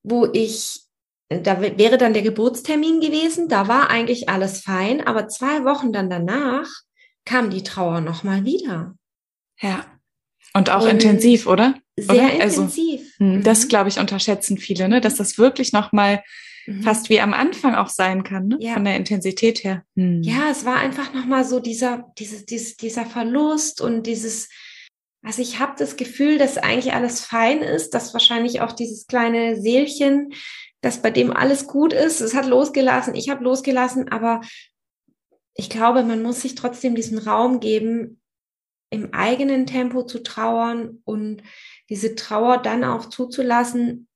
wo 0.03 0.27
ich, 0.33 0.81
da 1.29 1.61
wäre 1.61 1.97
dann 1.97 2.13
der 2.13 2.23
Geburtstermin 2.23 2.99
gewesen, 2.99 3.47
da 3.47 3.67
war 3.67 3.89
eigentlich 3.89 4.27
alles 4.29 4.61
fein, 4.61 5.05
aber 5.05 5.27
zwei 5.27 5.63
Wochen 5.63 5.93
dann 5.93 6.09
danach 6.09 6.67
kam 7.25 7.49
die 7.51 7.63
Trauer 7.63 8.01
nochmal 8.01 8.43
wieder. 8.45 8.95
Ja. 9.61 9.85
Und 10.55 10.71
auch 10.71 10.83
Und 10.83 10.89
intensiv, 10.89 11.45
oder? 11.45 11.75
Sehr 11.95 12.15
Oder? 12.15 12.41
Also, 12.43 12.61
intensiv. 12.63 13.13
Hm, 13.19 13.43
Das, 13.43 13.65
Mhm. 13.65 13.67
glaube 13.69 13.89
ich, 13.89 13.99
unterschätzen 13.99 14.57
viele, 14.57 14.89
ne? 14.89 14.99
dass 14.99 15.15
das 15.15 15.37
wirklich 15.37 15.71
nochmal 15.73 16.23
Mhm. 16.69 16.83
fast 16.83 17.09
wie 17.09 17.19
am 17.19 17.33
Anfang 17.33 17.73
auch 17.73 17.89
sein 17.89 18.23
kann, 18.23 18.47
ne? 18.47 18.57
Ja. 18.59 18.73
von 18.73 18.85
der 18.85 18.95
Intensität 18.95 19.63
her. 19.63 19.83
Hm. 19.95 20.21
Ja, 20.21 20.51
es 20.51 20.65
war 20.65 20.75
einfach 20.75 21.13
nochmal 21.13 21.43
so 21.43 21.59
dieser, 21.59 22.11
dieses, 22.19 22.45
dieses, 22.45 22.77
dieser 22.77 23.07
Verlust 23.07 23.81
und 23.81 24.03
dieses, 24.05 24.49
also 25.23 25.41
ich 25.41 25.59
habe 25.59 25.73
das 25.79 25.97
Gefühl, 25.97 26.37
dass 26.37 26.59
eigentlich 26.59 26.93
alles 26.93 27.21
fein 27.21 27.63
ist, 27.63 27.95
dass 27.95 28.13
wahrscheinlich 28.13 28.61
auch 28.61 28.71
dieses 28.71 29.07
kleine 29.07 29.59
Seelchen, 29.59 30.31
dass 30.81 31.01
bei 31.01 31.09
dem 31.09 31.35
alles 31.35 31.65
gut 31.65 31.91
ist, 31.91 32.21
es 32.21 32.35
hat 32.35 32.45
losgelassen, 32.45 33.15
ich 33.15 33.29
habe 33.29 33.43
losgelassen, 33.43 34.09
aber 34.09 34.41
ich 35.55 35.71
glaube, 35.71 36.03
man 36.03 36.21
muss 36.21 36.41
sich 36.41 36.53
trotzdem 36.53 36.93
diesen 36.93 37.17
Raum 37.17 37.59
geben, 37.59 38.21
im 38.91 39.13
eigenen 39.13 39.65
Tempo 39.65 40.03
zu 40.03 40.21
trauern 40.21 41.01
und 41.03 41.41
diese 41.89 42.15
Trauer 42.15 42.59
dann 42.59 42.83
auch 42.83 43.05
zuzulassen, 43.05 44.07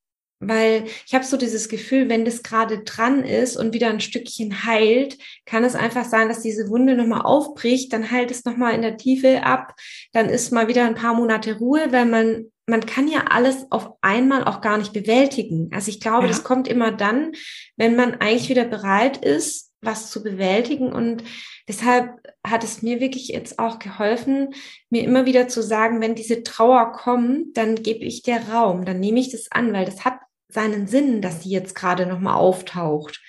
weil 0.48 0.86
ich 1.06 1.14
habe 1.14 1.24
so 1.26 1.38
dieses 1.38 1.70
Gefühl, 1.70 2.10
wenn 2.10 2.26
das 2.26 2.44
gerade 2.44 2.84
dran 2.84 3.24
ist 3.24 3.56
und 3.58 3.74
wieder 3.74 3.89
ein 3.89 4.00
Stückchen 4.00 4.66
heilt, 4.66 5.18
kann 5.46 5.64
es 5.64 5.76
einfach 5.76 6.06
sein, 6.06 6.28
dass 6.30 6.41
diese 6.41 6.70
Wunde 6.70 6.96
nochmal 6.96 7.22
aufbricht, 7.22 7.91
dann 7.94 8.10
heilt 8.12 8.32
es 8.32 8.46
nochmal 8.46 8.74
in 8.74 8.82
der 8.82 8.98
Tiefe 8.98 9.44
ab, 9.44 9.74
dann 10.12 10.30
ist 10.30 10.52
mal 10.52 10.68
wieder 10.68 10.86
ein 10.86 10.96
paar 10.96 11.14
Monate 11.14 11.58
Ruhe, 11.58 11.91
weil 11.91 12.06
man, 12.06 12.52
man 12.66 12.86
kann 12.86 13.08
ja 13.08 13.26
alles 13.30 13.66
auf 13.72 13.91
einmal 14.02 14.44
auch 14.46 14.62
gar 14.62 14.78
nicht 14.78 14.94
bewältigen. 14.94 15.70
Also 15.74 15.89
ich 15.89 16.00
glaube, 16.00 16.24
Ja. 16.24 16.28
das 16.30 16.44
kommt 16.44 16.68
immer 16.68 16.91
dann, 16.91 17.32
wenn 17.78 17.96
man 17.96 18.16
eigentlich 18.16 18.50
wieder 18.50 18.66
bereit 18.66 19.18
ist, 19.24 19.72
was 19.82 20.10
zu 20.10 20.24
bewältigen 20.24 20.94
und 20.94 21.24
deshalb 21.68 22.12
hat 22.46 22.64
es 22.64 22.82
mir 22.82 23.00
wirklich 23.02 23.28
jetzt 23.28 23.60
auch 23.60 23.80
geholfen, 23.80 24.54
mir 24.89 25.04
immer 25.04 25.26
wieder 25.26 25.48
zu 25.48 25.62
sagen, 25.62 26.02
wenn 26.02 26.16
diese 26.16 26.44
Trauer 26.44 26.94
kommt, 26.94 27.58
dann 27.58 27.76
gebe 27.76 28.06
ich 28.06 28.22
der 28.24 28.48
Raum, 28.50 28.86
dann 28.86 29.00
nehme 29.00 29.20
ich 29.20 29.32
das 29.32 29.52
an, 29.52 29.74
weil 29.74 29.86
das 29.86 30.06
hat 30.06 30.20
seinen 30.54 30.88
Sinn, 30.88 31.22
dass 31.22 31.43
sie 31.43 31.49
jetzt 31.49 31.76
gerade 31.76 32.06
nochmal 32.06 32.36
auftaucht. 32.36 33.22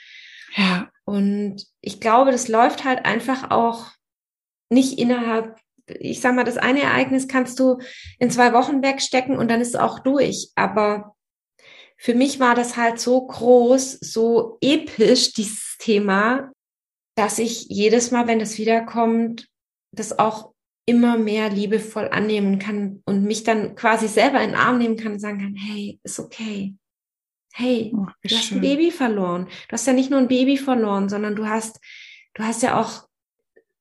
Ja. 0.57 0.91
Und 1.05 1.67
ich 1.81 2.01
glaube, 2.01 2.33
das 2.33 2.49
läuft 2.49 2.85
halt 2.85 3.05
einfach 3.05 3.51
auch 3.51 3.91
nicht 4.71 4.99
innerhalb, 4.99 5.59
ich 5.87 6.21
sag 6.21 6.35
mal, 6.35 6.45
das 6.45 6.57
eine 6.57 6.83
Ereignis 6.83 7.29
kannst 7.29 7.59
du 7.61 7.79
in 8.19 8.31
zwei 8.31 8.53
Wochen 8.53 8.83
wegstecken 8.83 9.37
und 9.37 9.51
dann 9.51 9.61
ist 9.61 9.75
es 9.75 9.77
auch 9.77 9.99
durch. 9.99 10.51
Aber 10.55 11.15
für 11.97 12.15
mich 12.15 12.41
war 12.41 12.55
das 12.55 12.77
halt 12.77 12.99
so 12.99 13.27
groß, 13.27 13.99
so 14.01 14.59
episch, 14.61 15.33
dieses 15.33 15.77
Thema, 15.79 16.51
dass 17.17 17.39
ich 17.39 17.67
jedes 17.69 18.11
Mal, 18.11 18.27
wenn 18.27 18.41
es 18.41 18.59
wiederkommt, 18.59 19.47
das 19.93 20.19
auch 20.19 20.53
immer 20.87 21.17
mehr 21.17 21.49
liebevoll 21.49 22.09
annehmen 22.09 22.59
kann 22.59 23.03
und 23.07 23.25
mich 23.25 23.45
dann 23.45 23.75
quasi 23.75 24.09
selber 24.09 24.41
in 24.41 24.51
den 24.51 24.59
Arm 24.59 24.79
nehmen 24.79 24.97
kann 24.97 25.13
und 25.13 25.21
sagen 25.21 25.39
kann, 25.39 25.55
hey, 25.55 25.99
ist 26.03 26.19
okay. 26.19 26.75
Hey, 27.57 27.93
Oh, 27.95 28.07
du 28.23 28.35
hast 28.35 28.47
schön. 28.47 28.59
ein 28.59 28.61
Baby 28.63 28.91
verloren. 28.91 29.47
Du 29.69 29.73
hast 29.75 29.87
ja 29.87 29.93
nicht 29.93 30.11
nur 30.11 30.19
ein 30.19 30.27
Baby 30.29 30.57
verloren, 30.57 31.09
sondern 31.09 31.37
du 31.37 31.47
hast, 31.47 31.79
du 32.35 32.43
hast 32.43 32.63
ja 32.65 32.81
auch 32.81 33.07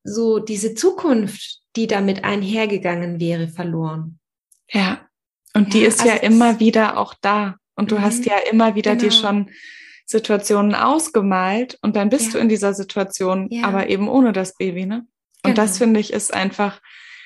so 0.03 0.37
diese 0.37 0.75
Zukunft, 0.75 1.61
die 1.75 1.87
damit 1.87 2.23
einhergegangen 2.23 3.19
wäre, 3.19 3.47
verloren. 3.47 4.19
Ja. 4.69 5.07
Und 5.55 5.73
die 5.73 5.81
Ja, 5.81 5.87
ist 5.87 6.01
also 6.01 6.11
ja 6.13 6.19
das- 6.19 6.23
immer 6.29 6.59
wieder 6.59 6.97
auch 6.99 7.15
da. 7.19 7.57
Und 7.75 7.89
du 7.91 7.99
hast 7.99 8.19
Mhm. 8.19 8.25
ja 8.25 8.37
immer 8.51 8.75
wieder 8.75 8.95
dir 8.95 9.09
Genau. 9.09 9.21
schon 9.21 9.49
Situationen 10.05 10.75
ausgemalt 10.75 11.79
und 11.81 11.95
dann 11.95 12.09
bist 12.09 12.27
Ja. 12.27 12.31
du 12.33 12.37
in 12.39 12.49
dieser 12.49 12.75
Situation, 12.75 13.47
Ja. 13.49 13.63
aber 13.65 13.89
eben 13.89 14.07
ohne 14.07 14.33
das 14.33 14.55
Baby, 14.55 14.85
ne? 14.85 15.07
Und 15.43 15.57
das 15.57 15.71
Genau. 15.71 15.85
finde 15.85 15.99
ich 15.99 16.13
ist 16.13 16.31
einfach 16.33 16.79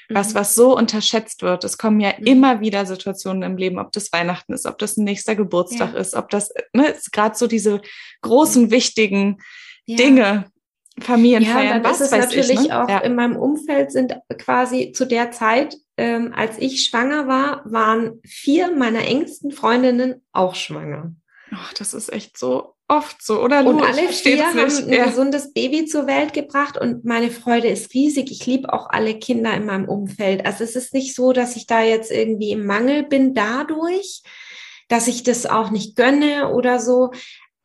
was, 0.10 0.34
Mhm. 0.34 0.36
was 0.36 0.56
so 0.56 0.78
unterschätzt 0.78 1.42
wird. 1.42 1.64
Es 1.64 1.78
kommen 1.78 2.00
ja 2.00 2.14
Mhm. 2.18 2.26
immer 2.26 2.62
wieder 2.62 2.86
Situationen 2.86 3.44
im 3.44 3.58
Leben, 3.58 3.80
ob 3.80 3.92
das 3.92 4.12
Weihnachten 4.14 4.54
ist, 4.54 4.66
ob 4.66 4.78
das 4.78 4.98
ein 4.98 5.04
nächster 5.04 5.36
Geburtstag 5.36 5.94
Ja. 5.94 6.00
ist, 6.00 6.16
ob 6.16 6.30
das, 6.30 6.52
ne, 6.74 6.96
gerade 7.12 7.36
so 7.38 7.48
diese 7.48 7.82
großen, 8.22 8.72
wichtigen 8.72 9.38
Ja. 9.86 9.98
Dinge, 9.98 10.46
Familienfeiern, 11.00 11.64
Ja, 11.66 11.74
dann 11.76 11.84
was 11.84 12.02
ist 12.02 12.08
es 12.08 12.12
weiß 12.12 12.26
natürlich 12.26 12.60
ich, 12.62 12.68
ne? 12.70 12.84
auch 12.84 12.90
ja. 12.90 12.98
in 13.00 13.14
meinem 13.16 13.36
Umfeld 13.36 13.92
sind 13.92 14.18
quasi 14.40 14.92
zu 14.94 15.06
der 15.06 15.32
Zeit, 15.32 15.76
ähm, 15.98 16.34
als 16.36 16.58
ich 16.58 16.86
schwanger 16.86 17.28
war, 17.28 17.62
waren 17.66 18.20
vier 18.26 18.76
meiner 18.76 19.02
engsten 19.06 19.52
Freundinnen 19.52 20.26
auch 20.32 20.56
schwanger. 20.56 21.14
Ach, 21.52 21.72
das 21.74 21.94
ist 21.94 22.12
echt 22.12 22.38
so 22.38 22.74
oft 22.88 23.22
so, 23.22 23.42
oder? 23.42 23.66
Und 23.66 23.80
Lu? 23.80 23.84
Ich 23.84 23.98
alle 23.98 24.08
vier 24.10 24.46
haben 24.46 24.64
nicht. 24.64 24.78
ein 24.84 24.94
Ja. 24.94 25.06
gesundes 25.06 25.54
Baby 25.54 25.86
zur 25.86 26.08
Welt 26.08 26.34
gebracht 26.34 26.78
und 26.80 27.04
meine 27.06 27.30
Freude 27.32 27.68
ist 27.68 27.94
riesig. 27.94 28.32
Ich 28.32 28.46
liebe 28.46 28.72
auch 28.72 28.90
alle 28.90 29.20
Kinder 29.20 29.54
in 29.54 29.66
meinem 29.66 29.90
Umfeld. 29.90 30.46
Also 30.46 30.64
es 30.64 30.76
ist 30.76 30.94
nicht 30.94 31.14
so, 31.16 31.34
dass 31.34 31.56
ich 31.56 31.68
da 31.68 31.82
jetzt 31.82 32.12
irgendwie 32.12 32.52
im 32.52 32.66
Mangel 32.66 33.04
bin 33.04 33.34
dadurch, 33.34 34.22
dass 34.88 35.08
ich 35.08 35.24
das 35.24 35.46
auch 35.46 35.70
nicht 35.70 35.96
gönne 35.96 36.54
oder 36.54 36.80
so. 36.80 37.12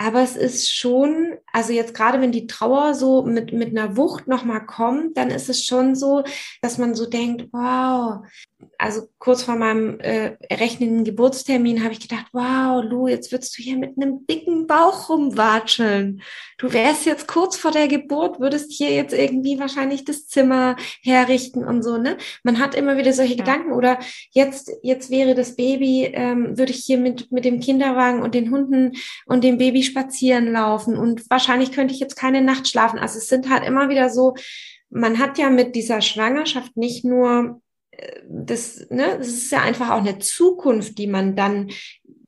Aber 0.05 0.20
es 0.20 0.34
ist 0.34 0.74
schon, 0.74 1.36
also 1.53 1.72
jetzt 1.72 1.94
gerade 1.94 2.20
wenn 2.20 2.32
die 2.32 2.48
Trauer 2.48 2.94
so 2.94 3.22
mit, 3.22 3.53
mit 3.53 3.68
einer 3.68 3.96
Wucht 3.96 4.26
nochmal 4.26 4.66
kommt, 4.66 5.16
dann 5.16 5.30
ist 5.30 5.48
es 5.48 5.64
schon 5.64 5.94
so, 5.94 6.24
dass 6.61 6.76
man 6.76 6.96
so 6.96 7.07
denkt, 7.07 7.48
wow, 7.53 8.24
also 8.78 9.03
kurz 9.18 9.42
vor 9.42 9.57
meinem 9.57 10.00
äh, 10.00 10.36
errechneten 10.48 11.05
Geburtstermin 11.05 11.84
habe 11.84 11.92
ich 11.92 12.00
gedacht, 12.00 12.26
wow, 12.32 12.82
Lu, 12.82 13.07
jetzt 13.07 13.30
würdest 13.30 13.57
du 13.57 13.62
hier 13.62 13.76
mit 13.76 13.96
einem 13.96 14.26
dicken 14.26 14.66
Bauch 14.66 15.09
rumwatscheln. 15.09 16.22
Du 16.59 16.72
wärst 16.72 17.07
jetzt 17.07 17.28
kurz 17.28 17.57
vor 17.57 17.70
der 17.70 17.86
Geburt, 17.86 18.40
würdest 18.40 18.72
hier 18.72 18.90
jetzt 18.90 19.12
irgendwie 19.12 19.59
wahrscheinlich 19.59 20.05
das 20.05 20.26
Zimmer 20.26 20.76
herrichten 21.03 21.64
und 21.64 21.82
so, 21.82 21.96
ne? 21.96 22.16
Man 22.42 22.59
hat 22.59 22.74
immer 22.74 22.96
wieder 22.96 23.12
solche 23.12 23.34
ja. 23.34 23.44
Gedanken 23.44 23.72
oder 23.72 23.98
jetzt, 24.30 24.72
jetzt 24.82 25.11
wäre 25.11 25.34
das 25.34 25.55
Baby, 25.55 26.11
ähm, 26.12 26.59
würde 26.59 26.72
ich 26.72 26.84
hier 26.84 26.98
mit, 26.98 27.30
mit 27.30 27.44
dem 27.44 27.61
Kinderwagen 27.61 28.22
und 28.22 28.34
den 28.34 28.50
Hunden 28.50 28.92
und 29.26 29.44
dem 29.44 29.59
Baby 29.59 29.84
spazieren 29.93 30.51
laufen 30.51 30.97
und 30.97 31.28
wahrscheinlich 31.30 31.72
könnte 31.72 31.95
ich 31.95 32.01
jetzt 32.01 32.16
keine 32.16 32.43
Nacht 32.43 32.66
schlafen. 32.66 32.99
Also 32.99 33.18
es 33.18 33.28
sind 33.28 33.49
halt 33.49 33.64
immer 33.64 33.88
wieder 33.88 34.11
so, 34.11 34.34
man 34.90 35.18
hat 35.18 35.38
ja 35.38 35.51
mit 35.51 35.76
dieser 35.76 36.03
Schwangerschaft 36.03 36.76
nicht 36.76 37.05
nur 37.05 37.62
das, 38.28 38.86
ne, 38.90 39.16
das 39.18 39.28
ist 39.28 39.53
ja 39.53 39.61
einfach 39.61 39.90
auch 39.90 40.01
eine 40.01 40.18
Zukunft, 40.18 40.99
die 40.99 41.07
man 41.07 41.36
dann 41.36 41.70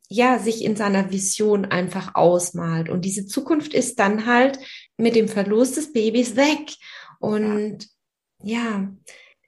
ja 0.08 0.38
sich 0.38 0.62
in 0.62 0.76
seiner 0.76 1.10
Vision 1.10 1.64
einfach 1.64 2.14
ausmalt. 2.14 2.88
Und 2.88 3.04
diese 3.04 3.26
Zukunft 3.26 3.74
ist 3.74 3.98
dann 3.98 4.26
halt 4.26 4.58
mit 4.96 5.16
dem 5.16 5.28
Verlust 5.28 5.76
des 5.76 5.92
Babys 5.92 6.36
weg. 6.36 6.72
Und 7.18 7.88
ja, 8.42 8.58
ja 8.58 8.94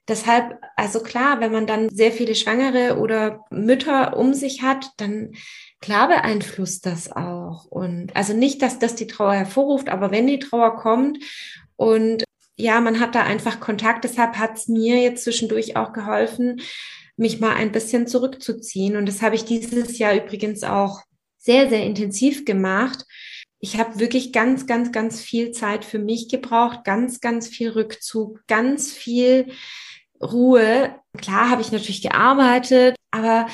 deshalb, 0.08 0.58
also 0.76 1.00
klar, 1.00 1.40
wenn 1.40 1.52
man 1.52 1.66
dann 1.66 1.90
sehr 1.90 2.12
viele 2.12 2.34
Schwangere 2.34 2.98
oder 2.98 3.44
Mütter 3.50 4.16
um 4.16 4.34
sich 4.34 4.62
hat, 4.62 4.90
dann 4.96 5.32
klar 5.80 6.08
beeinflusst 6.08 6.86
das 6.86 7.12
auch. 7.12 7.66
Und 7.66 8.14
also 8.16 8.32
nicht, 8.32 8.62
dass 8.62 8.78
das 8.78 8.94
die 8.94 9.06
Trauer 9.06 9.34
hervorruft, 9.34 9.88
aber 9.88 10.10
wenn 10.10 10.26
die 10.26 10.38
Trauer 10.38 10.76
kommt 10.76 11.18
und 11.76 12.24
ja, 12.56 12.80
man 12.80 13.00
hat 13.00 13.14
da 13.14 13.22
einfach 13.22 13.60
Kontakt. 13.60 14.04
Deshalb 14.04 14.38
hat 14.38 14.56
es 14.56 14.68
mir 14.68 15.00
jetzt 15.02 15.24
zwischendurch 15.24 15.76
auch 15.76 15.92
geholfen, 15.92 16.60
mich 17.16 17.40
mal 17.40 17.54
ein 17.54 17.72
bisschen 17.72 18.06
zurückzuziehen. 18.06 18.96
Und 18.96 19.06
das 19.06 19.22
habe 19.22 19.34
ich 19.34 19.44
dieses 19.44 19.98
Jahr 19.98 20.14
übrigens 20.14 20.64
auch 20.64 21.02
sehr, 21.38 21.68
sehr 21.68 21.84
intensiv 21.84 22.44
gemacht. 22.44 23.04
Ich 23.58 23.78
habe 23.78 24.00
wirklich 24.00 24.32
ganz, 24.32 24.66
ganz, 24.66 24.92
ganz 24.92 25.20
viel 25.20 25.50
Zeit 25.50 25.84
für 25.84 25.98
mich 25.98 26.28
gebraucht, 26.28 26.84
ganz, 26.84 27.20
ganz 27.20 27.48
viel 27.48 27.70
Rückzug, 27.70 28.46
ganz 28.46 28.92
viel 28.92 29.52
Ruhe. 30.22 30.94
Klar 31.16 31.50
habe 31.50 31.62
ich 31.62 31.72
natürlich 31.72 32.02
gearbeitet, 32.02 32.96
aber 33.10 33.46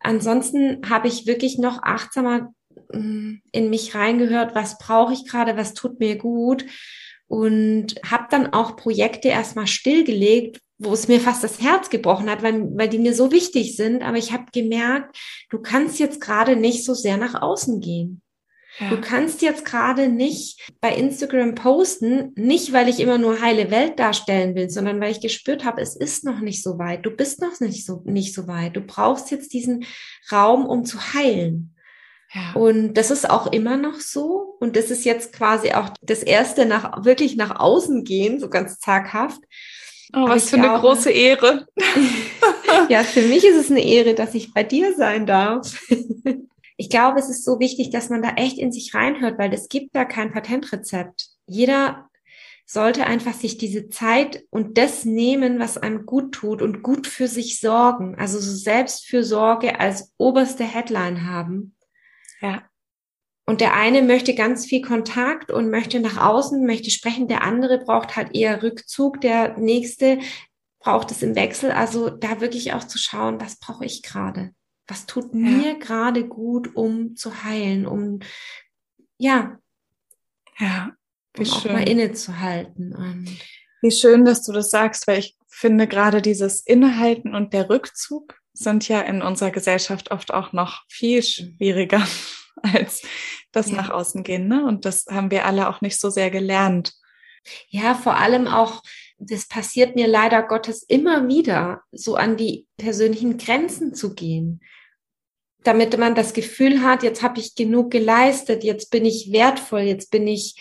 ansonsten 0.00 0.88
habe 0.88 1.08
ich 1.08 1.26
wirklich 1.26 1.58
noch 1.58 1.82
achtsamer 1.82 2.52
mm, 2.92 3.34
in 3.52 3.70
mich 3.70 3.94
reingehört, 3.94 4.54
was 4.54 4.78
brauche 4.78 5.12
ich 5.12 5.26
gerade, 5.26 5.56
was 5.56 5.74
tut 5.74 6.00
mir 6.00 6.16
gut 6.16 6.64
und 7.28 7.94
habe 8.04 8.26
dann 8.30 8.52
auch 8.52 8.76
Projekte 8.76 9.28
erstmal 9.28 9.66
stillgelegt, 9.66 10.60
wo 10.78 10.92
es 10.92 11.08
mir 11.08 11.20
fast 11.20 11.44
das 11.44 11.60
Herz 11.60 11.90
gebrochen 11.90 12.30
hat, 12.30 12.42
weil, 12.42 12.76
weil 12.76 12.88
die 12.88 12.98
mir 12.98 13.14
so 13.14 13.32
wichtig 13.32 13.76
sind. 13.76 14.02
Aber 14.02 14.16
ich 14.16 14.32
habe 14.32 14.44
gemerkt, 14.52 15.16
du 15.50 15.58
kannst 15.58 15.98
jetzt 15.98 16.20
gerade 16.20 16.56
nicht 16.56 16.84
so 16.84 16.94
sehr 16.94 17.16
nach 17.16 17.40
außen 17.40 17.80
gehen. 17.80 18.22
Ja. 18.80 18.90
Du 18.90 19.00
kannst 19.00 19.42
jetzt 19.42 19.64
gerade 19.64 20.08
nicht 20.08 20.70
bei 20.80 20.94
Instagram 20.94 21.54
posten, 21.54 22.32
nicht 22.36 22.72
weil 22.72 22.88
ich 22.88 23.00
immer 23.00 23.18
nur 23.18 23.40
heile 23.40 23.70
Welt 23.70 23.98
darstellen 23.98 24.54
will, 24.54 24.70
sondern 24.70 25.00
weil 25.00 25.10
ich 25.10 25.20
gespürt 25.20 25.64
habe, 25.64 25.80
es 25.80 25.96
ist 25.96 26.24
noch 26.24 26.40
nicht 26.40 26.62
so 26.62 26.78
weit. 26.78 27.04
Du 27.04 27.10
bist 27.10 27.40
noch 27.40 27.58
nicht 27.60 27.84
so, 27.84 28.02
nicht 28.04 28.34
so 28.34 28.46
weit. 28.46 28.76
Du 28.76 28.80
brauchst 28.80 29.30
jetzt 29.30 29.52
diesen 29.52 29.84
Raum, 30.30 30.64
um 30.66 30.84
zu 30.84 30.98
heilen. 31.14 31.74
Ja. 32.32 32.52
Und 32.54 32.94
das 32.94 33.10
ist 33.10 33.28
auch 33.28 33.50
immer 33.50 33.76
noch 33.76 34.00
so. 34.00 34.56
Und 34.60 34.76
das 34.76 34.90
ist 34.90 35.04
jetzt 35.04 35.32
quasi 35.32 35.72
auch 35.72 35.90
das 36.02 36.22
erste 36.22 36.66
nach, 36.66 37.04
wirklich 37.04 37.36
nach 37.36 37.58
außen 37.58 38.04
gehen, 38.04 38.38
so 38.38 38.48
ganz 38.48 38.78
zaghaft. 38.78 39.40
Oh, 40.14 40.28
was 40.28 40.50
für 40.50 40.56
eine 40.56 40.78
große 40.78 41.10
Ehre. 41.10 41.66
ja, 42.88 43.02
für 43.02 43.22
mich 43.22 43.44
ist 43.44 43.56
es 43.56 43.70
eine 43.70 43.84
Ehre, 43.84 44.14
dass 44.14 44.34
ich 44.34 44.54
bei 44.54 44.62
dir 44.62 44.94
sein 44.94 45.26
darf. 45.26 45.86
ich 46.80 46.88
glaube, 46.88 47.18
es 47.18 47.28
ist 47.28 47.44
so 47.44 47.58
wichtig, 47.58 47.90
dass 47.90 48.08
man 48.08 48.22
da 48.22 48.30
echt 48.36 48.56
in 48.56 48.70
sich 48.70 48.94
reinhört, 48.94 49.36
weil 49.36 49.52
es 49.52 49.68
gibt 49.68 49.96
da 49.96 50.04
kein 50.04 50.32
Patentrezept. 50.32 51.28
Jeder 51.44 52.08
sollte 52.66 53.04
einfach 53.04 53.34
sich 53.34 53.58
diese 53.58 53.88
Zeit 53.88 54.44
und 54.50 54.78
das 54.78 55.04
nehmen, 55.04 55.58
was 55.58 55.76
einem 55.76 56.06
gut 56.06 56.32
tut 56.32 56.62
und 56.62 56.84
gut 56.84 57.08
für 57.08 57.26
sich 57.26 57.58
sorgen. 57.58 58.14
Also 58.16 58.38
so 58.38 58.54
Selbstfürsorge 58.54 59.80
als 59.80 60.14
oberste 60.18 60.62
Headline 60.62 61.26
haben. 61.26 61.74
Ja. 62.40 62.62
Und 63.44 63.60
der 63.60 63.74
eine 63.74 64.02
möchte 64.02 64.36
ganz 64.36 64.64
viel 64.64 64.82
Kontakt 64.82 65.50
und 65.50 65.70
möchte 65.70 65.98
nach 65.98 66.18
außen, 66.18 66.64
möchte 66.64 66.90
sprechen. 66.90 67.26
Der 67.26 67.42
andere 67.42 67.78
braucht 67.78 68.14
halt 68.14 68.36
eher 68.36 68.62
Rückzug. 68.62 69.20
Der 69.20 69.58
nächste 69.58 70.20
braucht 70.78 71.10
es 71.10 71.22
im 71.22 71.34
Wechsel. 71.34 71.72
Also 71.72 72.08
da 72.08 72.40
wirklich 72.40 72.72
auch 72.74 72.84
zu 72.84 72.98
schauen, 72.98 73.40
was 73.40 73.58
brauche 73.58 73.84
ich 73.84 74.02
gerade? 74.02 74.52
Was 74.88 75.06
tut 75.06 75.32
ja. 75.34 75.38
mir 75.38 75.78
gerade 75.78 76.26
gut, 76.26 76.74
um 76.74 77.14
zu 77.14 77.44
heilen, 77.44 77.86
um, 77.86 78.20
ja. 79.18 79.58
Ja. 80.58 80.92
Wie 81.34 81.40
um 81.40 81.46
schön. 81.46 81.70
auch 81.70 81.74
mal 81.76 81.88
innezuhalten. 81.88 82.94
Und 82.94 83.38
wie 83.82 83.92
schön, 83.92 84.24
dass 84.24 84.44
du 84.44 84.52
das 84.52 84.70
sagst, 84.70 85.06
weil 85.06 85.20
ich 85.20 85.36
finde 85.46 85.86
gerade 85.86 86.22
dieses 86.22 86.60
Innehalten 86.60 87.34
und 87.34 87.52
der 87.52 87.68
Rückzug 87.68 88.38
sind 88.52 88.88
ja 88.88 89.00
in 89.02 89.22
unserer 89.22 89.50
Gesellschaft 89.50 90.10
oft 90.10 90.32
auch 90.32 90.52
noch 90.52 90.84
viel 90.88 91.18
mhm. 91.18 91.22
schwieriger 91.22 92.06
als 92.62 93.02
das 93.52 93.70
ja. 93.70 93.76
nach 93.76 93.90
außen 93.90 94.24
gehen. 94.24 94.48
Ne? 94.48 94.64
Und 94.64 94.84
das 94.84 95.06
haben 95.10 95.30
wir 95.30 95.44
alle 95.44 95.68
auch 95.68 95.80
nicht 95.80 96.00
so 96.00 96.10
sehr 96.10 96.30
gelernt. 96.30 96.94
Ja, 97.68 97.94
vor 97.94 98.16
allem 98.16 98.46
auch, 98.46 98.82
das 99.18 99.46
passiert 99.46 99.94
mir 99.94 100.06
leider 100.06 100.42
Gottes 100.42 100.82
immer 100.82 101.28
wieder, 101.28 101.82
so 101.92 102.16
an 102.16 102.36
die 102.36 102.66
persönlichen 102.76 103.38
Grenzen 103.38 103.94
zu 103.94 104.14
gehen. 104.14 104.60
Damit 105.64 105.96
man 105.98 106.14
das 106.14 106.32
Gefühl 106.32 106.82
hat, 106.82 107.02
jetzt 107.02 107.22
habe 107.22 107.40
ich 107.40 107.54
genug 107.54 107.90
geleistet, 107.90 108.64
jetzt 108.64 108.90
bin 108.90 109.04
ich 109.04 109.32
wertvoll, 109.32 109.80
jetzt 109.80 110.10
bin 110.10 110.26
ich, 110.26 110.56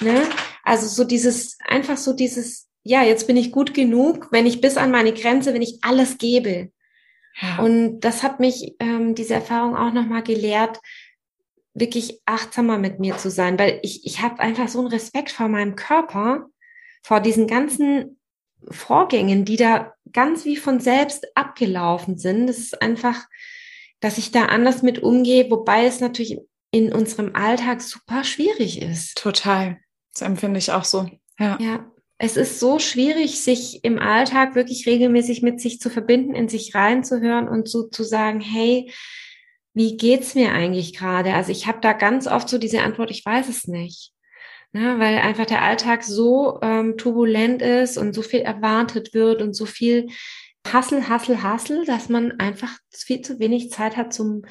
ne? 0.00 0.22
Also 0.64 0.86
so 0.88 1.04
dieses, 1.04 1.58
einfach 1.66 1.96
so 1.96 2.12
dieses, 2.12 2.68
ja, 2.82 3.02
jetzt 3.02 3.26
bin 3.26 3.36
ich 3.36 3.52
gut 3.52 3.74
genug, 3.74 4.28
wenn 4.30 4.46
ich 4.46 4.60
bis 4.60 4.76
an 4.76 4.90
meine 4.90 5.12
Grenze, 5.12 5.54
wenn 5.54 5.62
ich 5.62 5.78
alles 5.82 6.18
gebe. 6.18 6.70
Ja. 7.40 7.62
Und 7.62 8.00
das 8.00 8.22
hat 8.22 8.40
mich 8.40 8.74
ähm, 8.80 9.14
diese 9.14 9.34
Erfahrung 9.34 9.76
auch 9.76 9.92
nochmal 9.92 10.22
gelehrt, 10.22 10.80
wirklich 11.74 12.20
achtsamer 12.26 12.78
mit 12.78 12.98
mir 12.98 13.16
zu 13.16 13.30
sein, 13.30 13.58
weil 13.58 13.78
ich, 13.82 14.04
ich 14.04 14.20
habe 14.20 14.40
einfach 14.40 14.68
so 14.68 14.80
einen 14.80 14.88
Respekt 14.88 15.30
vor 15.30 15.48
meinem 15.48 15.76
Körper, 15.76 16.46
vor 17.02 17.20
diesen 17.20 17.46
ganzen 17.46 18.18
Vorgängen, 18.70 19.44
die 19.44 19.56
da 19.56 19.94
ganz 20.12 20.44
wie 20.44 20.56
von 20.56 20.80
selbst 20.80 21.26
abgelaufen 21.34 22.18
sind. 22.18 22.46
Das 22.46 22.58
ist 22.58 22.82
einfach, 22.82 23.26
dass 24.00 24.18
ich 24.18 24.32
da 24.32 24.46
anders 24.46 24.82
mit 24.82 25.02
umgehe, 25.02 25.50
wobei 25.50 25.86
es 25.86 26.00
natürlich 26.00 26.38
in 26.70 26.92
unserem 26.92 27.34
Alltag 27.34 27.82
super 27.82 28.24
schwierig 28.24 28.80
ist. 28.80 29.16
Total. 29.16 29.78
Das 30.12 30.22
empfinde 30.22 30.58
ich 30.58 30.72
auch 30.72 30.84
so. 30.84 31.08
Ja. 31.38 31.58
Ja 31.60 31.90
es 32.22 32.36
ist 32.36 32.60
so 32.60 32.78
schwierig, 32.78 33.40
sich 33.40 33.82
im 33.82 33.98
Alltag 33.98 34.54
wirklich 34.54 34.86
regelmäßig 34.86 35.40
mit 35.40 35.58
sich 35.58 35.80
zu 35.80 35.88
verbinden, 35.88 36.34
in 36.34 36.50
sich 36.50 36.74
reinzuhören 36.74 37.48
und 37.48 37.66
so 37.66 37.84
zu 37.84 38.02
sagen, 38.02 38.42
hey, 38.42 38.92
wie 39.72 39.96
geht's 39.96 40.34
mir 40.34 40.52
eigentlich 40.52 40.94
gerade? 40.94 41.32
Also 41.32 41.50
ich 41.50 41.66
habe 41.66 41.78
da 41.80 41.94
ganz 41.94 42.26
oft 42.26 42.50
so 42.50 42.58
diese 42.58 42.82
Antwort, 42.82 43.10
ich 43.10 43.24
weiß 43.24 43.48
es 43.48 43.66
nicht. 43.66 44.12
Ne, 44.72 44.98
weil 44.98 45.18
einfach 45.18 45.46
der 45.46 45.62
Alltag 45.62 46.04
so 46.04 46.60
ähm, 46.62 46.96
turbulent 46.96 47.62
ist 47.62 47.96
und 47.96 48.14
so 48.14 48.22
viel 48.22 48.40
erwartet 48.40 49.14
wird 49.14 49.42
und 49.42 49.54
so 49.54 49.64
viel 49.64 50.06
Hassel, 50.66 51.08
Hassel, 51.08 51.42
Hassel, 51.42 51.84
dass 51.84 52.08
man 52.08 52.38
einfach 52.38 52.78
viel 52.90 53.22
zu 53.22 53.38
wenig 53.38 53.70
Zeit 53.70 53.96
hat 53.96 54.12
zum 54.12 54.42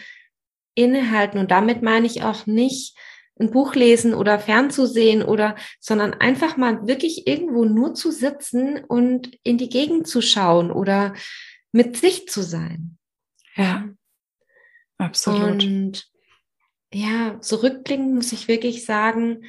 Innehalten. 0.76 1.40
Und 1.40 1.52
damit 1.52 1.82
meine 1.82 2.08
ich 2.08 2.24
auch 2.24 2.46
nicht, 2.46 2.98
ein 3.40 3.52
Buch 3.52 3.74
lesen 3.74 4.14
oder 4.14 4.38
fernzusehen 4.38 5.24
oder, 5.24 5.56
sondern 5.80 6.14
einfach 6.14 6.58
mal 6.58 6.88
wirklich 6.88 7.26
irgendwo 7.26 7.64
nur 7.64 7.94
zu 7.94 8.12
sitzen 8.12 8.84
und 8.84 9.38
in 9.44 9.58
die 9.58 9.70
Gegend 9.70 10.08
zu 10.08 10.22
schauen 10.22 10.72
oder 10.72 11.14
mit 11.72 11.96
sich 11.96 12.28
zu 12.28 12.42
sein. 12.42 12.98
Ja, 13.56 13.88
absolut. 14.98 15.64
Und 15.64 16.10
ja, 16.94 17.40
zurückblickend 17.40 18.14
muss 18.14 18.34
ich 18.34 18.48
wirklich 18.48 18.84
sagen, 18.86 19.46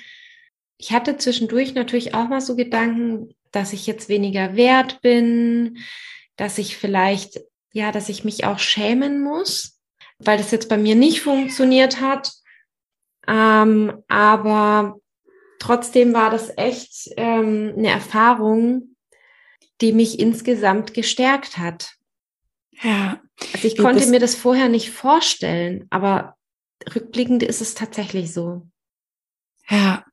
ich 0.77 0.93
hatte 0.93 1.17
zwischendurch 1.17 1.75
natürlich 1.75 2.15
auch 2.15 2.29
mal 2.29 2.41
so 2.41 2.57
Gedanken, 2.57 3.35
dass 3.51 3.73
ich 3.73 3.87
jetzt 3.87 4.09
weniger 4.09 4.57
wert 4.57 5.01
bin, 5.03 5.79
dass 6.41 6.57
ich 6.57 6.79
vielleicht, 6.79 7.39
ja, 7.75 7.93
dass 7.93 8.09
ich 8.09 8.25
mich 8.25 8.45
auch 8.45 8.59
schämen 8.59 9.23
muss, 9.23 9.79
weil 10.19 10.39
das 10.39 10.51
jetzt 10.51 10.71
bei 10.71 10.79
mir 10.79 10.95
nicht 10.95 11.21
funktioniert 11.21 12.01
hat. 12.01 12.33
Ähm, 13.29 14.03
aber 14.09 14.97
trotzdem 15.59 16.15
war 16.15 16.31
das 16.31 16.51
echt 16.57 17.11
ähm, 17.19 17.75
eine 17.77 17.91
Erfahrung, 17.91 18.97
die 19.83 19.93
mich 19.93 20.19
insgesamt 20.19 20.95
gestärkt 20.95 21.59
hat. 21.59 21.93
Ja. 22.81 23.21
Also 23.53 23.69
ich 23.69 23.77
konnte 23.77 24.07
mir 24.07 24.19
das 24.19 24.35
vorher 24.35 24.71
nicht 24.71 24.93
vorstellen, 24.93 25.87
aber 25.91 26.39
rückblickend 26.95 27.43
ist 27.43 27.61
es 27.61 27.75
tatsächlich 27.75 28.33
so. 28.33 28.67
Ja. 29.69 30.07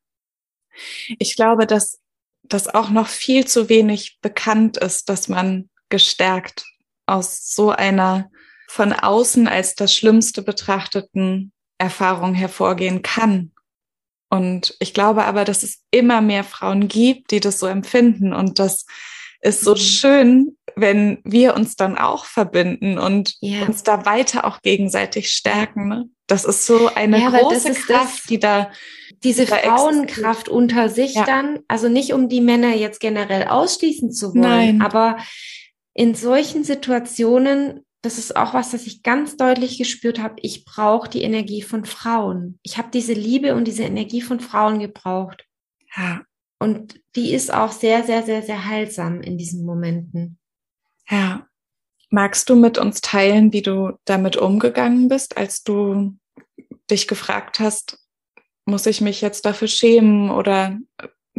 Ich 1.20 1.38
glaube, 1.38 1.66
dass 1.66 2.02
das 2.44 2.68
auch 2.68 2.90
noch 2.90 3.08
viel 3.08 3.48
zu 3.48 3.70
wenig 3.70 4.20
bekannt 4.22 4.76
ist, 4.76 5.08
dass 5.08 5.30
man 5.30 5.70
gestärkt 5.90 6.66
aus 7.06 7.52
so 7.52 7.72
einer 7.72 8.30
von 8.68 8.92
außen 8.94 9.48
als 9.48 9.76
das 9.76 9.94
Schlimmste 9.94 10.42
betrachteten 10.42 11.52
Erfahrung 11.78 12.34
hervorgehen 12.34 13.02
kann. 13.02 13.52
Und 14.30 14.76
ich 14.80 14.94
glaube 14.94 15.24
aber, 15.24 15.46
dass 15.46 15.64
es 15.64 15.84
immer 15.90 16.22
mehr 16.22 16.44
Frauen 16.44 16.88
gibt, 16.88 17.32
die 17.32 17.40
das 17.40 17.60
so 17.60 17.68
empfinden. 17.68 18.34
Und 18.34 18.60
das 18.60 18.86
ist 19.42 19.62
so 19.62 19.72
mhm. 19.72 19.78
schön, 19.78 20.58
wenn 20.76 21.20
wir 21.24 21.56
uns 21.56 21.76
dann 21.76 21.98
auch 21.98 22.26
verbinden 22.26 22.98
und 22.98 23.36
ja. 23.40 23.66
uns 23.66 23.84
da 23.84 24.06
weiter 24.06 24.46
auch 24.46 24.62
gegenseitig 24.62 25.32
stärken. 25.32 25.88
Ne? 25.88 26.10
Das 26.28 26.44
ist 26.44 26.66
so 26.66 26.94
eine 26.94 27.22
ja, 27.22 27.30
große 27.30 27.74
Kraft, 27.74 28.20
das, 28.20 28.24
die 28.24 28.40
da 28.40 28.70
diese 29.24 29.46
die 29.46 29.52
Frauenkraft 29.52 30.50
unter 30.50 30.90
sich 30.90 31.16
ja. 31.16 31.24
dann, 31.26 31.60
also 31.68 31.88
nicht 31.90 32.14
um 32.14 32.30
die 32.30 32.42
Männer 32.42 32.76
jetzt 32.76 33.00
generell 33.00 33.48
ausschließen 33.48 34.12
zu 34.12 34.34
wollen, 34.34 34.42
Nein. 34.42 34.82
aber 34.82 35.18
in 35.98 36.16
solchen 36.16 36.64
Situationen 36.64 37.84
das 38.02 38.18
ist 38.18 38.36
auch 38.36 38.54
was, 38.54 38.72
das 38.72 38.88
ich 38.88 39.04
ganz 39.04 39.38
deutlich 39.38 39.78
gespürt 39.78 40.20
habe. 40.20 40.36
Ich 40.42 40.66
brauche 40.66 41.10
die 41.10 41.24
Energie 41.24 41.62
von 41.62 41.84
Frauen. 41.84 42.60
Ich 42.62 42.78
habe 42.78 42.90
diese 42.94 43.14
Liebe 43.14 43.56
und 43.56 43.66
diese 43.66 43.84
Energie 43.84 44.22
von 44.22 44.40
Frauen 44.40 44.80
gebraucht. 44.80 45.46
Ja. 45.96 46.22
Und 46.60 47.02
die 47.16 47.34
ist 47.34 47.54
auch 47.54 47.72
sehr, 47.72 48.04
sehr, 48.04 48.24
sehr, 48.24 48.44
sehr 48.44 48.66
heilsam 48.66 49.22
in 49.22 49.38
diesen 49.38 49.66
Momenten. 49.66 50.38
Ja. 51.10 51.48
Magst 52.10 52.50
du 52.50 52.56
mit 52.56 52.78
uns 52.78 53.02
teilen, 53.02 53.52
wie 53.52 53.62
du 53.62 53.98
damit 54.06 54.38
umgegangen 54.38 55.10
bist, 55.10 55.36
als 55.36 55.64
du 55.64 56.16
dich 56.90 57.08
gefragt 57.10 57.60
hast, 57.60 58.00
muss 58.66 58.86
ich 58.86 59.02
mich 59.02 59.20
jetzt 59.20 59.46
dafür 59.46 59.68
schämen 59.68 60.30
oder 60.30 60.80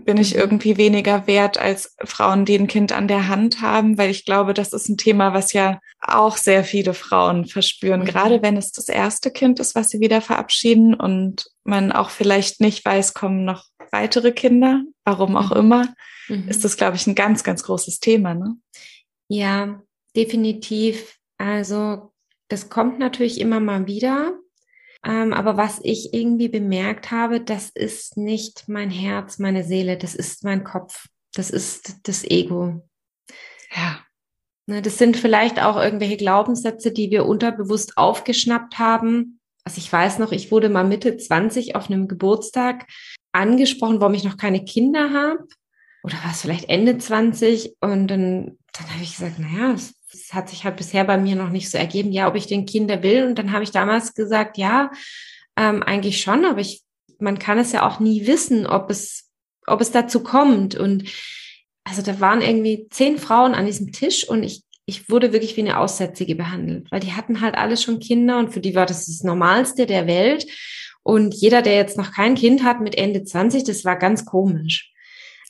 bin 0.05 0.16
ich 0.16 0.34
mhm. 0.34 0.40
irgendwie 0.40 0.76
weniger 0.76 1.26
wert 1.26 1.59
als 1.59 1.94
Frauen, 2.05 2.44
die 2.44 2.59
ein 2.59 2.66
Kind 2.66 2.92
an 2.92 3.09
der 3.09 3.28
Hand 3.28 3.61
haben, 3.61 3.99
weil 3.99 4.11
ich 4.11 4.24
glaube, 4.24 4.55
das 4.55 4.72
ist 4.72 4.88
ein 4.88 4.96
Thema, 4.96 5.34
was 5.34 5.53
ja 5.53 5.80
auch 6.01 6.36
sehr 6.36 6.64
viele 6.64 6.94
Frauen 6.94 7.46
verspüren, 7.46 8.01
mhm. 8.01 8.05
gerade 8.07 8.42
wenn 8.42 8.57
es 8.57 8.72
das 8.72 8.88
erste 8.88 9.30
Kind 9.30 9.61
ist, 9.61 9.74
was 9.74 9.90
sie 9.90 10.01
wieder 10.01 10.20
verabschieden 10.20 10.94
und 10.94 11.51
man 11.64 11.92
auch 11.92 12.11
vielleicht 12.11 12.61
nicht 12.61 12.84
weiß, 12.84 13.14
kommen 13.14 13.44
noch 13.44 13.66
weitere 13.90 14.32
Kinder, 14.32 14.82
warum 15.05 15.36
auch 15.36 15.51
mhm. 15.51 15.57
immer, 15.57 15.94
mhm. 16.28 16.49
ist 16.49 16.64
das, 16.64 16.76
glaube 16.76 16.96
ich, 16.96 17.07
ein 17.07 17.14
ganz, 17.14 17.44
ganz 17.44 17.62
großes 17.62 18.01
Thema. 18.01 18.34
Ne? 18.34 18.57
Ja, 19.28 19.82
definitiv. 20.16 21.18
Also 21.38 22.12
das 22.49 22.68
kommt 22.70 22.99
natürlich 22.99 23.40
immer 23.40 23.61
mal 23.61 23.86
wieder. 23.86 24.32
Ähm, 25.05 25.32
aber 25.32 25.57
was 25.57 25.80
ich 25.82 26.12
irgendwie 26.12 26.49
bemerkt 26.49 27.11
habe, 27.11 27.40
das 27.40 27.70
ist 27.70 28.16
nicht 28.16 28.68
mein 28.68 28.90
Herz, 28.90 29.38
meine 29.38 29.64
Seele, 29.64 29.96
das 29.96 30.14
ist 30.14 30.44
mein 30.44 30.64
Kopf, 30.64 31.07
das 31.34 31.51
ist 31.51 32.09
das 32.09 32.24
Ego. 32.24 32.82
Ja. 33.74 34.01
Ne, 34.66 34.82
das 34.82 34.99
sind 34.99 35.16
vielleicht 35.16 35.62
auch 35.62 35.76
irgendwelche 35.76 36.18
Glaubenssätze, 36.18 36.92
die 36.92 37.11
wir 37.11 37.24
unterbewusst 37.24 37.96
aufgeschnappt 37.96 38.78
haben. 38.78 39.40
Also 39.64 39.78
ich 39.78 39.90
weiß 39.90 40.18
noch, 40.18 40.32
ich 40.32 40.51
wurde 40.51 40.68
mal 40.68 40.84
Mitte 40.84 41.16
20 41.16 41.74
auf 41.74 41.90
einem 41.90 42.07
Geburtstag 42.07 42.86
angesprochen, 43.32 44.01
warum 44.01 44.14
ich 44.14 44.24
noch 44.24 44.36
keine 44.36 44.64
Kinder 44.64 45.12
habe. 45.12 45.46
Oder 46.03 46.14
war 46.22 46.32
es 46.32 46.42
vielleicht 46.42 46.68
Ende 46.68 46.99
20? 46.99 47.76
Und 47.80 48.09
dann, 48.09 48.59
dann 48.72 48.92
habe 48.92 49.03
ich 49.03 49.16
gesagt, 49.16 49.38
naja, 49.38 49.74
es 50.12 50.32
hat 50.32 50.48
sich 50.48 50.64
halt 50.64 50.76
bisher 50.76 51.04
bei 51.04 51.18
mir 51.18 51.36
noch 51.36 51.50
nicht 51.50 51.70
so 51.70 51.78
ergeben, 51.78 52.12
ja, 52.12 52.28
ob 52.28 52.34
ich 52.34 52.46
den 52.46 52.66
Kinder 52.66 53.02
will. 53.02 53.24
Und 53.24 53.38
dann 53.38 53.52
habe 53.52 53.64
ich 53.64 53.70
damals 53.70 54.14
gesagt, 54.14 54.56
ja, 54.59 54.90
ähm, 55.56 55.82
eigentlich 55.82 56.20
schon, 56.20 56.44
aber 56.44 56.61
ich, 56.61 56.82
man 57.18 57.38
kann 57.38 57.59
es 57.59 57.72
ja 57.72 57.86
auch 57.86 58.00
nie 58.00 58.26
wissen, 58.26 58.66
ob 58.66 58.90
es, 58.90 59.30
ob 59.66 59.80
es 59.80 59.90
dazu 59.90 60.22
kommt. 60.22 60.76
Und 60.76 61.04
also 61.84 62.02
da 62.02 62.20
waren 62.20 62.40
irgendwie 62.40 62.86
zehn 62.90 63.18
Frauen 63.18 63.54
an 63.54 63.66
diesem 63.66 63.92
Tisch 63.92 64.28
und 64.28 64.42
ich, 64.42 64.62
ich 64.86 65.11
wurde 65.11 65.32
wirklich 65.32 65.56
wie 65.56 65.62
eine 65.62 65.78
Aussätzige 65.78 66.34
behandelt, 66.34 66.90
weil 66.90 67.00
die 67.00 67.12
hatten 67.12 67.40
halt 67.40 67.56
alle 67.56 67.76
schon 67.76 67.98
Kinder 67.98 68.38
und 68.38 68.52
für 68.52 68.61
die 68.61 68.74
war 68.74 68.86
das 68.86 69.06
das 69.06 69.22
Normalste 69.22 69.86
der 69.86 70.06
Welt. 70.06 70.46
Und 71.02 71.34
jeder, 71.34 71.62
der 71.62 71.74
jetzt 71.74 71.96
noch 71.96 72.12
kein 72.12 72.34
Kind 72.34 72.62
hat 72.62 72.80
mit 72.80 72.96
Ende 72.96 73.24
20, 73.24 73.64
das 73.64 73.84
war 73.84 73.96
ganz 73.96 74.24
komisch. 74.24 74.92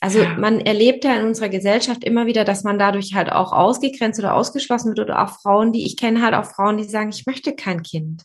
Also 0.01 0.23
man 0.37 0.61
erlebt 0.61 1.03
ja 1.03 1.15
in 1.15 1.25
unserer 1.25 1.49
Gesellschaft 1.49 2.03
immer 2.05 2.25
wieder, 2.25 2.45
dass 2.45 2.63
man 2.63 2.79
dadurch 2.79 3.13
halt 3.15 3.31
auch 3.31 3.51
ausgegrenzt 3.51 4.19
oder 4.19 4.33
ausgeschlossen 4.33 4.89
wird 4.89 4.99
oder 4.99 5.23
auch 5.23 5.41
Frauen, 5.41 5.73
die 5.73 5.85
ich 5.85 5.97
kenne 5.97 6.21
halt 6.21 6.33
auch 6.33 6.45
Frauen, 6.45 6.77
die 6.77 6.85
sagen, 6.85 7.09
ich 7.09 7.25
möchte 7.25 7.53
kein 7.55 7.83
Kind. 7.83 8.23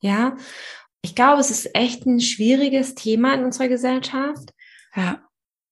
Ja. 0.00 0.36
Ich 1.00 1.14
glaube, 1.14 1.40
es 1.40 1.50
ist 1.50 1.74
echt 1.74 2.04
ein 2.04 2.20
schwieriges 2.20 2.94
Thema 2.94 3.32
in 3.32 3.44
unserer 3.44 3.68
Gesellschaft. 3.68 4.50
Ja. 4.94 5.22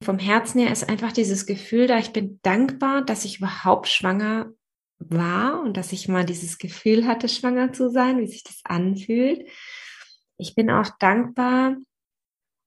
Vom 0.03 0.19
Herzen 0.19 0.61
her 0.61 0.73
ist 0.73 0.89
einfach 0.89 1.13
dieses 1.13 1.47
Gefühl 1.47 1.87
da, 1.87 1.99
ich 1.99 2.13
bin 2.13 2.41
dankbar, 2.43 3.03
dass 3.03 3.25
ich 3.25 3.39
überhaupt 3.39 3.89
schwanger 3.89 4.51
war 4.99 5.61
und 5.61 5.77
dass 5.77 5.93
ich 5.93 6.09
mal 6.09 6.25
dieses 6.25 6.59
Gefühl 6.59 7.07
hatte, 7.07 7.29
schwanger 7.29 7.73
zu 7.73 7.91
sein, 7.91 8.19
wie 8.19 8.27
sich 8.27 8.45
das 8.45 8.61
anfühlt. 8.65 9.47
Ich 10.39 10.55
bin 10.55 10.71
auch 10.71 10.91
dankbar, 10.99 11.77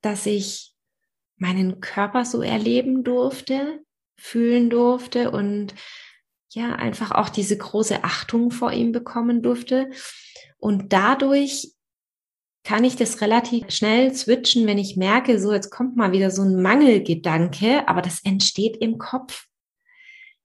dass 0.01 0.25
ich 0.25 0.73
meinen 1.37 1.81
Körper 1.81 2.25
so 2.25 2.41
erleben 2.41 3.03
durfte, 3.03 3.83
fühlen 4.17 4.69
durfte 4.69 5.31
und 5.31 5.73
ja, 6.51 6.75
einfach 6.75 7.11
auch 7.11 7.29
diese 7.29 7.57
große 7.57 8.03
Achtung 8.03 8.51
vor 8.51 8.71
ihm 8.71 8.91
bekommen 8.91 9.43
durfte. 9.43 9.89
Und 10.57 10.91
dadurch 10.93 11.73
kann 12.63 12.83
ich 12.83 12.95
das 12.95 13.21
relativ 13.21 13.69
schnell 13.69 14.13
switchen, 14.13 14.65
wenn 14.67 14.77
ich 14.77 14.97
merke, 14.97 15.39
so 15.39 15.53
jetzt 15.53 15.69
kommt 15.69 15.95
mal 15.95 16.11
wieder 16.11 16.31
so 16.31 16.41
ein 16.41 16.61
Mangelgedanke, 16.61 17.87
aber 17.87 18.01
das 18.01 18.23
entsteht 18.23 18.77
im 18.77 18.97
Kopf. 18.97 19.45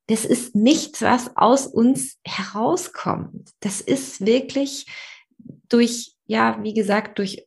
Das 0.06 0.24
ist 0.24 0.54
nichts, 0.54 1.02
was 1.02 1.36
aus 1.36 1.66
uns 1.66 2.18
herauskommt. 2.24 3.50
Das 3.60 3.80
ist 3.80 4.26
wirklich 4.26 4.86
durch, 5.68 6.14
ja, 6.26 6.62
wie 6.62 6.74
gesagt, 6.74 7.18
durch 7.18 7.46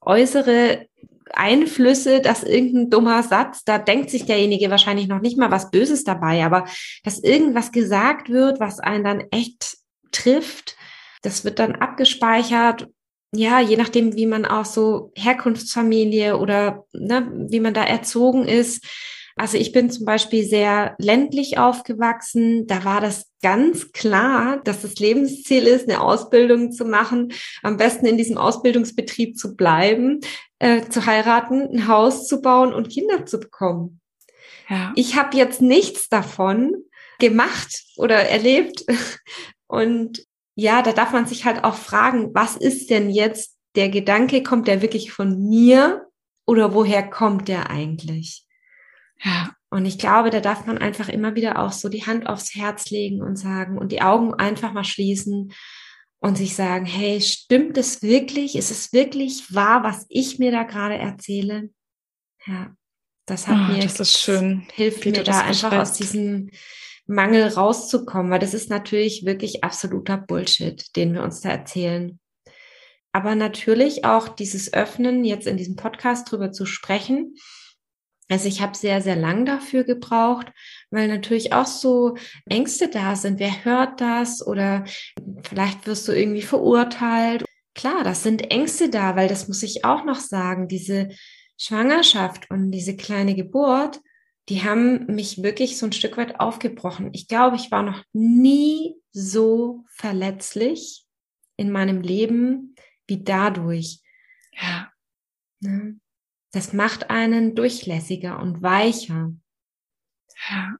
äußere 0.00 0.86
Einflüsse, 1.34 2.20
dass 2.20 2.42
irgendein 2.42 2.90
dummer 2.90 3.22
Satz, 3.22 3.64
da 3.64 3.78
denkt 3.78 4.10
sich 4.10 4.26
derjenige 4.26 4.70
wahrscheinlich 4.70 5.08
noch 5.08 5.20
nicht 5.20 5.38
mal 5.38 5.50
was 5.50 5.70
Böses 5.70 6.04
dabei, 6.04 6.44
aber 6.44 6.66
dass 7.04 7.18
irgendwas 7.18 7.72
gesagt 7.72 8.30
wird, 8.30 8.60
was 8.60 8.80
einen 8.80 9.04
dann 9.04 9.24
echt 9.30 9.76
trifft, 10.12 10.76
das 11.22 11.44
wird 11.44 11.58
dann 11.58 11.76
abgespeichert. 11.76 12.88
Ja, 13.34 13.60
je 13.60 13.76
nachdem, 13.76 14.14
wie 14.14 14.26
man 14.26 14.44
auch 14.44 14.66
so 14.66 15.10
Herkunftsfamilie 15.16 16.36
oder 16.36 16.84
ne, 16.92 17.30
wie 17.48 17.60
man 17.60 17.72
da 17.72 17.84
erzogen 17.84 18.46
ist, 18.46 18.84
also 19.36 19.56
ich 19.56 19.72
bin 19.72 19.90
zum 19.90 20.04
Beispiel 20.04 20.44
sehr 20.44 20.94
ländlich 20.98 21.58
aufgewachsen. 21.58 22.66
Da 22.66 22.84
war 22.84 23.00
das 23.00 23.30
ganz 23.42 23.92
klar, 23.92 24.60
dass 24.64 24.82
das 24.82 24.96
Lebensziel 24.96 25.66
ist, 25.66 25.88
eine 25.88 26.00
Ausbildung 26.00 26.72
zu 26.72 26.84
machen, 26.84 27.32
am 27.62 27.76
besten 27.76 28.06
in 28.06 28.16
diesem 28.16 28.38
Ausbildungsbetrieb 28.38 29.36
zu 29.36 29.56
bleiben, 29.56 30.20
äh, 30.58 30.82
zu 30.88 31.06
heiraten, 31.06 31.62
ein 31.62 31.88
Haus 31.88 32.26
zu 32.26 32.40
bauen 32.40 32.72
und 32.72 32.88
Kinder 32.88 33.26
zu 33.26 33.40
bekommen. 33.40 34.00
Ja. 34.68 34.92
Ich 34.96 35.16
habe 35.16 35.36
jetzt 35.36 35.60
nichts 35.60 36.08
davon 36.08 36.74
gemacht 37.18 37.84
oder 37.96 38.16
erlebt. 38.16 38.84
Und 39.66 40.26
ja, 40.54 40.82
da 40.82 40.92
darf 40.92 41.12
man 41.12 41.26
sich 41.26 41.46
halt 41.46 41.64
auch 41.64 41.76
fragen, 41.76 42.34
was 42.34 42.56
ist 42.56 42.90
denn 42.90 43.08
jetzt 43.08 43.56
der 43.74 43.88
Gedanke, 43.88 44.42
kommt 44.42 44.68
der 44.68 44.82
wirklich 44.82 45.12
von 45.12 45.48
mir 45.48 46.06
oder 46.46 46.74
woher 46.74 47.08
kommt 47.08 47.48
der 47.48 47.70
eigentlich? 47.70 48.41
Ja. 49.24 49.50
Und 49.70 49.86
ich 49.86 49.98
glaube, 49.98 50.30
da 50.30 50.40
darf 50.40 50.66
man 50.66 50.78
einfach 50.78 51.08
immer 51.08 51.34
wieder 51.34 51.58
auch 51.58 51.72
so 51.72 51.88
die 51.88 52.04
Hand 52.04 52.26
aufs 52.26 52.54
Herz 52.54 52.90
legen 52.90 53.22
und 53.22 53.36
sagen 53.36 53.78
und 53.78 53.90
die 53.90 54.02
Augen 54.02 54.34
einfach 54.34 54.72
mal 54.72 54.84
schließen 54.84 55.52
und 56.18 56.36
sich 56.36 56.54
sagen, 56.54 56.84
hey, 56.84 57.20
stimmt 57.20 57.78
es 57.78 58.02
wirklich? 58.02 58.54
Ist 58.54 58.70
es 58.70 58.92
wirklich 58.92 59.54
wahr, 59.54 59.82
was 59.82 60.06
ich 60.08 60.38
mir 60.38 60.52
da 60.52 60.64
gerade 60.64 60.96
erzähle? 60.96 61.70
Ja, 62.46 62.74
das 63.26 63.48
hat 63.48 63.56
oh, 63.56 63.72
mir, 63.72 63.82
das 63.82 63.98
ist 63.98 64.18
schön, 64.18 64.66
hilft 64.74 65.04
mir 65.04 65.24
da 65.24 65.40
einfach 65.40 65.72
aus 65.72 65.94
diesem 65.94 66.50
Mangel 67.06 67.48
rauszukommen, 67.48 68.30
weil 68.30 68.40
das 68.40 68.54
ist 68.54 68.70
natürlich 68.70 69.24
wirklich 69.24 69.64
absoluter 69.64 70.16
Bullshit, 70.16 70.94
den 70.96 71.14
wir 71.14 71.22
uns 71.22 71.40
da 71.40 71.50
erzählen. 71.50 72.18
Aber 73.12 73.34
natürlich 73.34 74.04
auch 74.04 74.28
dieses 74.28 74.72
Öffnen, 74.72 75.24
jetzt 75.24 75.46
in 75.46 75.56
diesem 75.56 75.76
Podcast 75.76 76.30
drüber 76.30 76.52
zu 76.52 76.66
sprechen, 76.66 77.36
also 78.28 78.48
ich 78.48 78.62
habe 78.62 78.76
sehr, 78.76 79.02
sehr 79.02 79.16
lang 79.16 79.44
dafür 79.44 79.84
gebraucht, 79.84 80.52
weil 80.90 81.08
natürlich 81.08 81.52
auch 81.52 81.66
so 81.66 82.16
Ängste 82.48 82.88
da 82.88 83.16
sind. 83.16 83.38
Wer 83.38 83.64
hört 83.64 84.00
das? 84.00 84.46
Oder 84.46 84.84
vielleicht 85.42 85.86
wirst 85.86 86.08
du 86.08 86.12
irgendwie 86.12 86.42
verurteilt. 86.42 87.44
Klar, 87.74 88.04
das 88.04 88.22
sind 88.22 88.50
Ängste 88.50 88.90
da, 88.90 89.16
weil 89.16 89.28
das 89.28 89.48
muss 89.48 89.62
ich 89.62 89.84
auch 89.84 90.04
noch 90.04 90.20
sagen. 90.20 90.68
Diese 90.68 91.10
Schwangerschaft 91.58 92.50
und 92.50 92.70
diese 92.70 92.96
kleine 92.96 93.34
Geburt, 93.34 94.00
die 94.48 94.62
haben 94.64 95.06
mich 95.06 95.42
wirklich 95.42 95.78
so 95.78 95.86
ein 95.86 95.92
Stück 95.92 96.16
weit 96.16 96.40
aufgebrochen. 96.40 97.10
Ich 97.12 97.28
glaube, 97.28 97.56
ich 97.56 97.70
war 97.70 97.82
noch 97.82 98.02
nie 98.12 98.96
so 99.12 99.84
verletzlich 99.88 101.06
in 101.56 101.70
meinem 101.70 102.00
Leben 102.00 102.74
wie 103.06 103.22
dadurch. 103.22 104.00
Ja. 104.52 104.90
Ne? 105.60 106.00
Das 106.52 106.72
macht 106.72 107.10
einen 107.10 107.54
durchlässiger 107.54 108.40
und 108.40 108.62
weicher. 108.62 109.32
Ja. 110.50 110.76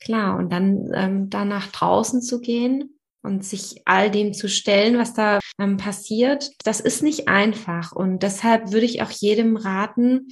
Klar, 0.00 0.38
und 0.38 0.50
dann 0.52 0.90
ähm, 0.94 1.30
da 1.30 1.44
nach 1.44 1.66
draußen 1.72 2.22
zu 2.22 2.40
gehen 2.40 2.98
und 3.22 3.44
sich 3.44 3.82
all 3.84 4.10
dem 4.10 4.32
zu 4.32 4.48
stellen, 4.48 4.96
was 4.96 5.12
da 5.12 5.40
ähm, 5.58 5.76
passiert, 5.76 6.50
das 6.64 6.80
ist 6.80 7.02
nicht 7.02 7.28
einfach. 7.28 7.92
Und 7.92 8.22
deshalb 8.22 8.72
würde 8.72 8.86
ich 8.86 9.02
auch 9.02 9.10
jedem 9.10 9.56
raten, 9.56 10.28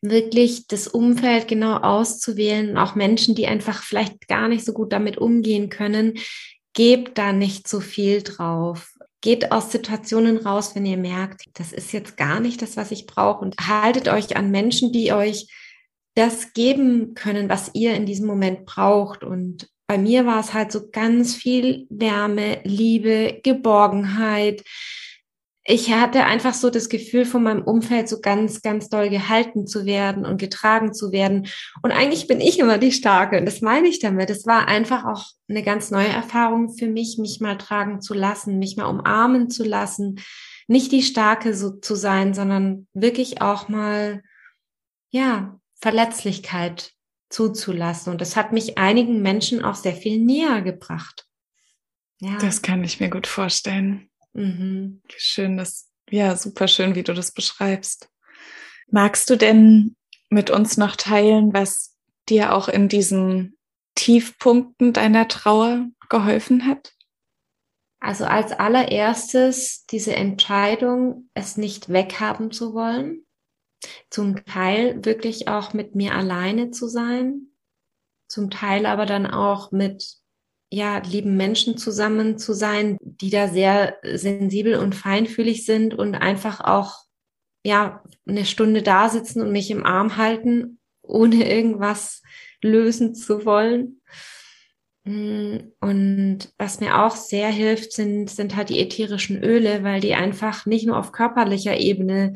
wirklich 0.00 0.66
das 0.68 0.86
Umfeld 0.86 1.48
genau 1.48 1.76
auszuwählen, 1.78 2.76
auch 2.76 2.94
Menschen, 2.94 3.34
die 3.34 3.46
einfach 3.46 3.82
vielleicht 3.82 4.28
gar 4.28 4.48
nicht 4.48 4.64
so 4.64 4.72
gut 4.72 4.92
damit 4.92 5.18
umgehen 5.18 5.70
können, 5.70 6.18
gebt 6.74 7.18
da 7.18 7.32
nicht 7.32 7.66
so 7.68 7.80
viel 7.80 8.22
drauf. 8.22 8.93
Geht 9.24 9.52
aus 9.52 9.72
Situationen 9.72 10.36
raus, 10.36 10.74
wenn 10.74 10.84
ihr 10.84 10.98
merkt, 10.98 11.46
das 11.54 11.72
ist 11.72 11.94
jetzt 11.94 12.18
gar 12.18 12.40
nicht 12.40 12.60
das, 12.60 12.76
was 12.76 12.90
ich 12.90 13.06
brauche 13.06 13.42
und 13.42 13.56
haltet 13.58 14.08
euch 14.08 14.36
an 14.36 14.50
Menschen, 14.50 14.92
die 14.92 15.14
euch 15.14 15.48
das 16.14 16.52
geben 16.52 17.14
können, 17.14 17.48
was 17.48 17.70
ihr 17.72 17.94
in 17.94 18.04
diesem 18.04 18.26
Moment 18.26 18.66
braucht. 18.66 19.24
Und 19.24 19.70
bei 19.86 19.96
mir 19.96 20.26
war 20.26 20.40
es 20.40 20.52
halt 20.52 20.72
so 20.72 20.90
ganz 20.90 21.34
viel 21.34 21.86
Wärme, 21.88 22.60
Liebe, 22.64 23.40
Geborgenheit, 23.42 24.62
ich 25.66 25.90
hatte 25.90 26.24
einfach 26.24 26.52
so 26.52 26.68
das 26.68 26.90
Gefühl, 26.90 27.24
von 27.24 27.42
meinem 27.42 27.62
Umfeld 27.62 28.06
so 28.06 28.20
ganz, 28.20 28.60
ganz 28.60 28.90
doll 28.90 29.08
gehalten 29.08 29.66
zu 29.66 29.86
werden 29.86 30.26
und 30.26 30.38
getragen 30.38 30.92
zu 30.92 31.10
werden. 31.10 31.46
Und 31.82 31.90
eigentlich 31.90 32.26
bin 32.26 32.42
ich 32.42 32.58
immer 32.58 32.76
die 32.76 32.92
Starke. 32.92 33.38
Und 33.38 33.46
das 33.46 33.62
meine 33.62 33.88
ich 33.88 33.98
damit. 33.98 34.28
Es 34.28 34.44
war 34.44 34.68
einfach 34.68 35.06
auch 35.06 35.24
eine 35.48 35.62
ganz 35.62 35.90
neue 35.90 36.08
Erfahrung 36.08 36.74
für 36.76 36.86
mich, 36.86 37.16
mich 37.16 37.40
mal 37.40 37.56
tragen 37.56 38.02
zu 38.02 38.12
lassen, 38.12 38.58
mich 38.58 38.76
mal 38.76 38.84
umarmen 38.84 39.48
zu 39.48 39.64
lassen. 39.64 40.20
Nicht 40.68 40.92
die 40.92 41.02
Starke 41.02 41.54
so 41.54 41.70
zu 41.70 41.94
sein, 41.94 42.34
sondern 42.34 42.86
wirklich 42.92 43.40
auch 43.40 43.68
mal, 43.68 44.22
ja, 45.10 45.58
Verletzlichkeit 45.80 46.92
zuzulassen. 47.30 48.12
Und 48.12 48.20
das 48.20 48.36
hat 48.36 48.52
mich 48.52 48.76
einigen 48.76 49.22
Menschen 49.22 49.64
auch 49.64 49.76
sehr 49.76 49.94
viel 49.94 50.18
näher 50.18 50.60
gebracht. 50.60 51.26
Ja. 52.20 52.36
Das 52.38 52.60
kann 52.60 52.84
ich 52.84 53.00
mir 53.00 53.08
gut 53.08 53.26
vorstellen. 53.26 54.10
Mhm. 54.34 55.00
Schön, 55.16 55.56
das, 55.56 55.90
ja, 56.10 56.36
super 56.36 56.68
schön, 56.68 56.94
wie 56.94 57.02
du 57.02 57.14
das 57.14 57.32
beschreibst. 57.32 58.10
Magst 58.88 59.30
du 59.30 59.36
denn 59.36 59.96
mit 60.28 60.50
uns 60.50 60.76
noch 60.76 60.96
teilen, 60.96 61.54
was 61.54 61.96
dir 62.28 62.54
auch 62.54 62.68
in 62.68 62.88
diesen 62.88 63.56
Tiefpunkten 63.94 64.92
deiner 64.92 65.28
Trauer 65.28 65.86
geholfen 66.08 66.66
hat? 66.66 66.92
Also 68.00 68.24
als 68.24 68.52
allererstes 68.52 69.86
diese 69.86 70.14
Entscheidung, 70.14 71.30
es 71.32 71.56
nicht 71.56 71.88
weghaben 71.88 72.50
zu 72.50 72.74
wollen, 72.74 73.24
zum 74.10 74.44
Teil 74.44 75.04
wirklich 75.04 75.48
auch 75.48 75.72
mit 75.72 75.94
mir 75.94 76.14
alleine 76.14 76.70
zu 76.70 76.86
sein, 76.86 77.48
zum 78.28 78.50
Teil 78.50 78.84
aber 78.86 79.06
dann 79.06 79.26
auch 79.26 79.72
mit 79.72 80.18
ja, 80.74 80.98
lieben 80.98 81.36
Menschen 81.36 81.78
zusammen 81.78 82.36
zu 82.36 82.52
sein, 82.52 82.98
die 83.00 83.30
da 83.30 83.48
sehr 83.48 83.96
sensibel 84.02 84.74
und 84.74 84.96
feinfühlig 84.96 85.64
sind 85.64 85.94
und 85.94 86.16
einfach 86.16 86.60
auch, 86.60 87.04
ja, 87.64 88.02
eine 88.26 88.44
Stunde 88.44 88.82
da 88.82 89.08
sitzen 89.08 89.40
und 89.40 89.52
mich 89.52 89.70
im 89.70 89.86
Arm 89.86 90.16
halten, 90.16 90.80
ohne 91.00 91.48
irgendwas 91.48 92.22
lösen 92.60 93.14
zu 93.14 93.44
wollen. 93.44 94.00
Mm, 95.04 95.58
und 95.80 96.38
was 96.58 96.80
mir 96.80 97.04
auch 97.04 97.14
sehr 97.14 97.48
hilft, 97.48 97.92
sind, 97.92 98.28
sind 98.28 98.56
halt 98.56 98.68
die 98.68 98.80
ätherischen 98.80 99.44
Öle, 99.44 99.84
weil 99.84 100.00
die 100.00 100.14
einfach 100.14 100.66
nicht 100.66 100.86
nur 100.86 100.98
auf 100.98 101.12
körperlicher 101.12 101.78
Ebene 101.78 102.34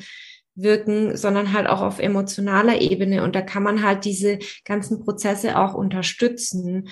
wirken, 0.54 1.16
sondern 1.16 1.52
halt 1.52 1.66
auch 1.66 1.80
auf 1.80 1.98
emotionaler 1.98 2.80
Ebene. 2.80 3.22
Und 3.24 3.34
da 3.34 3.42
kann 3.42 3.62
man 3.62 3.82
halt 3.82 4.04
diese 4.04 4.38
ganzen 4.64 5.00
Prozesse 5.00 5.58
auch 5.58 5.74
unterstützen. 5.74 6.88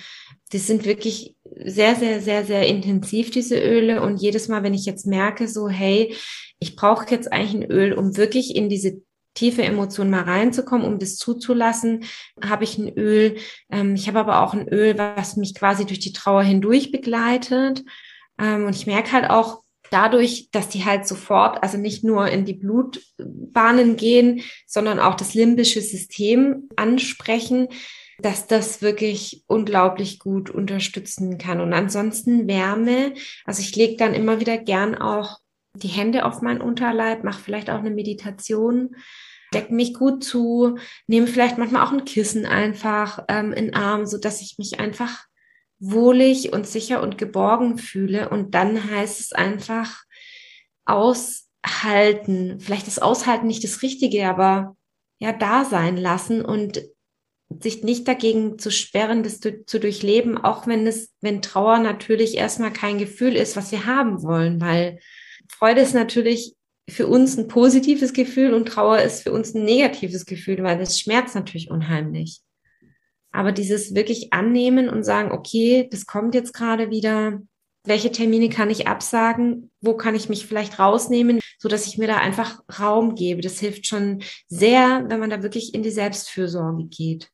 Die 0.51 0.57
sind 0.57 0.85
wirklich 0.85 1.35
sehr, 1.63 1.95
sehr, 1.95 2.21
sehr, 2.21 2.45
sehr 2.45 2.67
intensiv, 2.67 3.31
diese 3.31 3.59
Öle. 3.59 4.01
Und 4.01 4.21
jedes 4.21 4.47
Mal, 4.47 4.63
wenn 4.63 4.73
ich 4.73 4.85
jetzt 4.85 5.05
merke, 5.05 5.47
so, 5.47 5.69
hey, 5.69 6.15
ich 6.59 6.75
brauche 6.75 7.09
jetzt 7.09 7.31
eigentlich 7.31 7.53
ein 7.53 7.71
Öl, 7.71 7.93
um 7.93 8.17
wirklich 8.17 8.55
in 8.55 8.69
diese 8.69 9.01
tiefe 9.33 9.61
Emotion 9.63 10.09
mal 10.09 10.23
reinzukommen, 10.23 10.87
um 10.87 10.97
das 10.97 11.15
zuzulassen, 11.15 12.05
habe 12.43 12.63
ich 12.63 12.77
ein 12.77 12.91
Öl. 12.97 13.37
Ähm, 13.71 13.95
ich 13.95 14.07
habe 14.07 14.19
aber 14.19 14.41
auch 14.41 14.53
ein 14.53 14.67
Öl, 14.67 14.97
was 14.97 15.37
mich 15.37 15.53
quasi 15.53 15.85
durch 15.85 15.99
die 15.99 16.13
Trauer 16.13 16.43
hindurch 16.43 16.91
begleitet. 16.91 17.83
Ähm, 18.39 18.65
und 18.65 18.75
ich 18.75 18.87
merke 18.87 19.11
halt 19.11 19.29
auch, 19.29 19.61
dadurch, 19.91 20.49
dass 20.51 20.69
die 20.69 20.85
halt 20.85 21.07
sofort, 21.07 21.63
also 21.63 21.77
nicht 21.77 22.03
nur 22.03 22.27
in 22.27 22.45
die 22.45 22.53
Blutbahnen 22.53 23.95
gehen, 23.95 24.41
sondern 24.65 24.99
auch 24.99 25.15
das 25.15 25.33
limbische 25.33 25.81
System 25.81 26.69
ansprechen, 26.75 27.69
dass 28.19 28.47
das 28.47 28.81
wirklich 28.81 29.43
unglaublich 29.47 30.19
gut 30.19 30.49
unterstützen 30.49 31.37
kann. 31.37 31.61
Und 31.61 31.73
ansonsten 31.73 32.47
Wärme, 32.47 33.13
also 33.45 33.61
ich 33.61 33.75
lege 33.75 33.97
dann 33.97 34.13
immer 34.13 34.39
wieder 34.39 34.57
gern 34.57 34.95
auch 34.95 35.39
die 35.73 35.87
Hände 35.87 36.25
auf 36.25 36.41
meinen 36.41 36.61
Unterleib, 36.61 37.23
mache 37.23 37.41
vielleicht 37.41 37.69
auch 37.69 37.79
eine 37.79 37.91
Meditation, 37.91 38.95
decke 39.53 39.73
mich 39.73 39.93
gut 39.93 40.23
zu, 40.23 40.77
nehme 41.05 41.27
vielleicht 41.27 41.57
manchmal 41.57 41.85
auch 41.85 41.91
ein 41.91 42.05
Kissen 42.05 42.45
einfach 42.45 43.23
ähm, 43.27 43.53
in 43.53 43.65
den 43.65 43.75
Arm, 43.75 44.05
so 44.05 44.17
dass 44.17 44.41
ich 44.41 44.57
mich 44.57 44.79
einfach 44.79 45.25
wohlig 45.79 46.53
und 46.53 46.67
sicher 46.67 47.01
und 47.01 47.17
geborgen 47.17 47.77
fühle. 47.77 48.29
Und 48.29 48.55
dann 48.55 48.89
heißt 48.89 49.19
es 49.19 49.31
einfach 49.31 50.03
aushalten. 50.85 52.59
Vielleicht 52.59 52.87
ist 52.87 53.01
aushalten 53.01 53.47
nicht 53.47 53.63
das 53.63 53.81
Richtige, 53.81 54.27
aber 54.27 54.75
ja, 55.19 55.33
da 55.33 55.65
sein 55.65 55.97
lassen 55.97 56.43
und 56.43 56.81
sich 57.59 57.83
nicht 57.83 58.07
dagegen 58.07 58.59
zu 58.59 58.71
sperren, 58.71 59.23
das 59.23 59.39
zu, 59.39 59.65
zu 59.65 59.79
durchleben, 59.79 60.37
auch 60.37 60.67
wenn 60.67 60.85
es, 60.85 61.13
wenn 61.21 61.41
Trauer 61.41 61.79
natürlich 61.79 62.35
erstmal 62.37 62.73
kein 62.73 62.97
Gefühl 62.97 63.35
ist, 63.35 63.55
was 63.55 63.71
wir 63.71 63.85
haben 63.85 64.21
wollen, 64.21 64.59
weil 64.59 64.99
Freude 65.49 65.81
ist 65.81 65.93
natürlich 65.93 66.55
für 66.89 67.07
uns 67.07 67.37
ein 67.37 67.47
positives 67.47 68.13
Gefühl 68.13 68.53
und 68.53 68.67
Trauer 68.67 68.99
ist 68.99 69.23
für 69.23 69.31
uns 69.31 69.53
ein 69.53 69.63
negatives 69.63 70.25
Gefühl, 70.25 70.63
weil 70.63 70.77
das 70.77 70.99
schmerzt 70.99 71.35
natürlich 71.35 71.69
unheimlich. 71.69 72.39
Aber 73.31 73.51
dieses 73.51 73.93
wirklich 73.93 74.33
annehmen 74.33 74.89
und 74.89 75.03
sagen, 75.03 75.31
okay, 75.31 75.87
das 75.91 76.05
kommt 76.05 76.33
jetzt 76.33 76.53
gerade 76.53 76.89
wieder. 76.89 77.41
Welche 77.83 78.11
Termine 78.11 78.49
kann 78.49 78.69
ich 78.69 78.87
absagen? 78.87 79.69
Wo 79.81 79.95
kann 79.95 80.15
ich 80.15 80.27
mich 80.27 80.45
vielleicht 80.45 80.79
rausnehmen, 80.79 81.39
so 81.59 81.69
dass 81.69 81.87
ich 81.87 81.97
mir 81.97 82.07
da 82.07 82.17
einfach 82.17 82.61
Raum 82.79 83.15
gebe? 83.15 83.41
Das 83.41 83.59
hilft 83.59 83.87
schon 83.87 84.23
sehr, 84.47 85.05
wenn 85.07 85.19
man 85.19 85.29
da 85.29 85.43
wirklich 85.43 85.73
in 85.73 85.83
die 85.83 85.91
Selbstfürsorge 85.91 86.85
geht. 86.85 87.29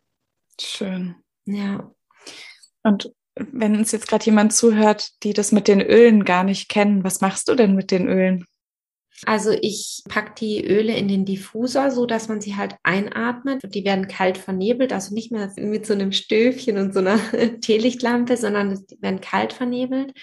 Schön. 0.60 1.16
Ja. 1.46 1.92
Und 2.84 3.12
wenn 3.36 3.76
uns 3.76 3.92
jetzt 3.92 4.08
gerade 4.08 4.26
jemand 4.26 4.54
zuhört, 4.54 5.10
die 5.24 5.34
das 5.34 5.52
mit 5.52 5.68
den 5.68 5.82
Ölen 5.82 6.24
gar 6.24 6.44
nicht 6.44 6.70
kennen, 6.70 7.04
was 7.04 7.22
machst 7.22 7.48
du 7.48 7.56
denn 7.56 7.76
mit 7.76 7.92
den 7.92 8.08
Ölen? 8.08 8.46
Also 9.26 9.52
ich 9.62 10.04
pack 10.10 10.36
die 10.36 10.66
Öle 10.66 10.96
in 10.98 11.08
den 11.08 11.26
Diffuser, 11.26 11.92
so 11.92 12.06
dass 12.06 12.28
man 12.28 12.42
sie 12.42 12.56
halt 12.56 12.76
einatmet. 12.84 13.62
Die 13.64 13.86
werden 13.86 14.08
kalt 14.08 14.38
vernebelt, 14.38 14.92
also 14.92 15.14
nicht 15.14 15.32
mehr 15.32 15.52
mit 15.58 15.86
so 15.86 15.94
einem 15.94 16.12
Stöfchen 16.12 16.78
und 16.78 16.94
so 16.94 17.00
einer 17.00 17.20
Teelichtlampe, 17.62 18.38
sondern 18.38 18.86
die 18.90 19.02
werden 19.02 19.22
kalt 19.22 19.54
vernebelt. 19.54 20.14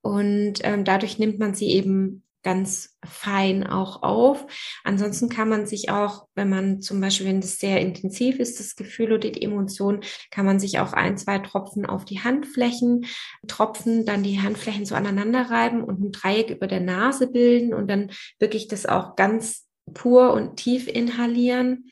Und 0.00 0.54
ähm, 0.62 0.84
dadurch 0.84 1.18
nimmt 1.18 1.38
man 1.38 1.54
sie 1.54 1.70
eben 1.70 2.24
ganz 2.42 2.96
fein 3.04 3.66
auch 3.66 4.02
auf. 4.02 4.46
Ansonsten 4.84 5.28
kann 5.28 5.48
man 5.48 5.66
sich 5.66 5.90
auch, 5.90 6.26
wenn 6.34 6.48
man 6.48 6.80
zum 6.80 7.00
Beispiel, 7.00 7.26
wenn 7.26 7.40
das 7.40 7.58
sehr 7.58 7.80
intensiv 7.80 8.38
ist, 8.38 8.60
das 8.60 8.76
Gefühl 8.76 9.12
oder 9.12 9.30
die 9.30 9.42
Emotion, 9.42 10.00
kann 10.30 10.46
man 10.46 10.60
sich 10.60 10.78
auch 10.78 10.92
ein, 10.92 11.16
zwei 11.16 11.38
Tropfen 11.38 11.86
auf 11.86 12.04
die 12.04 12.20
Handflächen 12.20 13.06
tropfen, 13.46 14.04
dann 14.04 14.22
die 14.22 14.40
Handflächen 14.40 14.84
so 14.84 14.94
aneinander 14.94 15.50
reiben 15.50 15.82
und 15.84 16.00
ein 16.00 16.12
Dreieck 16.12 16.50
über 16.50 16.66
der 16.66 16.80
Nase 16.80 17.28
bilden 17.28 17.74
und 17.74 17.88
dann 17.88 18.10
wirklich 18.38 18.68
das 18.68 18.86
auch 18.86 19.16
ganz 19.16 19.66
pur 19.94 20.32
und 20.32 20.56
tief 20.56 20.88
inhalieren. 20.88 21.90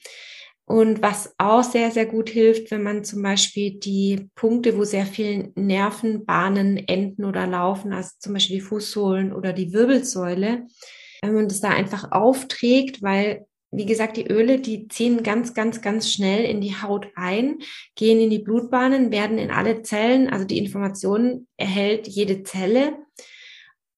Und 0.70 1.02
was 1.02 1.34
auch 1.36 1.64
sehr, 1.64 1.90
sehr 1.90 2.06
gut 2.06 2.28
hilft, 2.28 2.70
wenn 2.70 2.84
man 2.84 3.02
zum 3.02 3.24
Beispiel 3.24 3.80
die 3.80 4.30
Punkte, 4.36 4.78
wo 4.78 4.84
sehr 4.84 5.04
viele 5.04 5.50
Nervenbahnen 5.56 6.86
enden 6.86 7.24
oder 7.24 7.48
laufen, 7.48 7.92
also 7.92 8.10
zum 8.20 8.34
Beispiel 8.34 8.58
die 8.58 8.62
Fußsohlen 8.62 9.32
oder 9.32 9.52
die 9.52 9.72
Wirbelsäule, 9.72 10.68
wenn 11.22 11.34
man 11.34 11.48
das 11.48 11.60
da 11.60 11.70
einfach 11.70 12.12
aufträgt, 12.12 13.02
weil, 13.02 13.48
wie 13.72 13.84
gesagt, 13.84 14.16
die 14.16 14.28
Öle, 14.28 14.60
die 14.60 14.86
ziehen 14.86 15.24
ganz, 15.24 15.54
ganz, 15.54 15.82
ganz 15.82 16.08
schnell 16.08 16.44
in 16.44 16.60
die 16.60 16.80
Haut 16.80 17.08
ein, 17.16 17.58
gehen 17.96 18.20
in 18.20 18.30
die 18.30 18.38
Blutbahnen, 18.38 19.10
werden 19.10 19.38
in 19.38 19.50
alle 19.50 19.82
Zellen, 19.82 20.30
also 20.30 20.44
die 20.44 20.58
Informationen 20.58 21.48
erhält 21.56 22.06
jede 22.06 22.44
Zelle. 22.44 22.92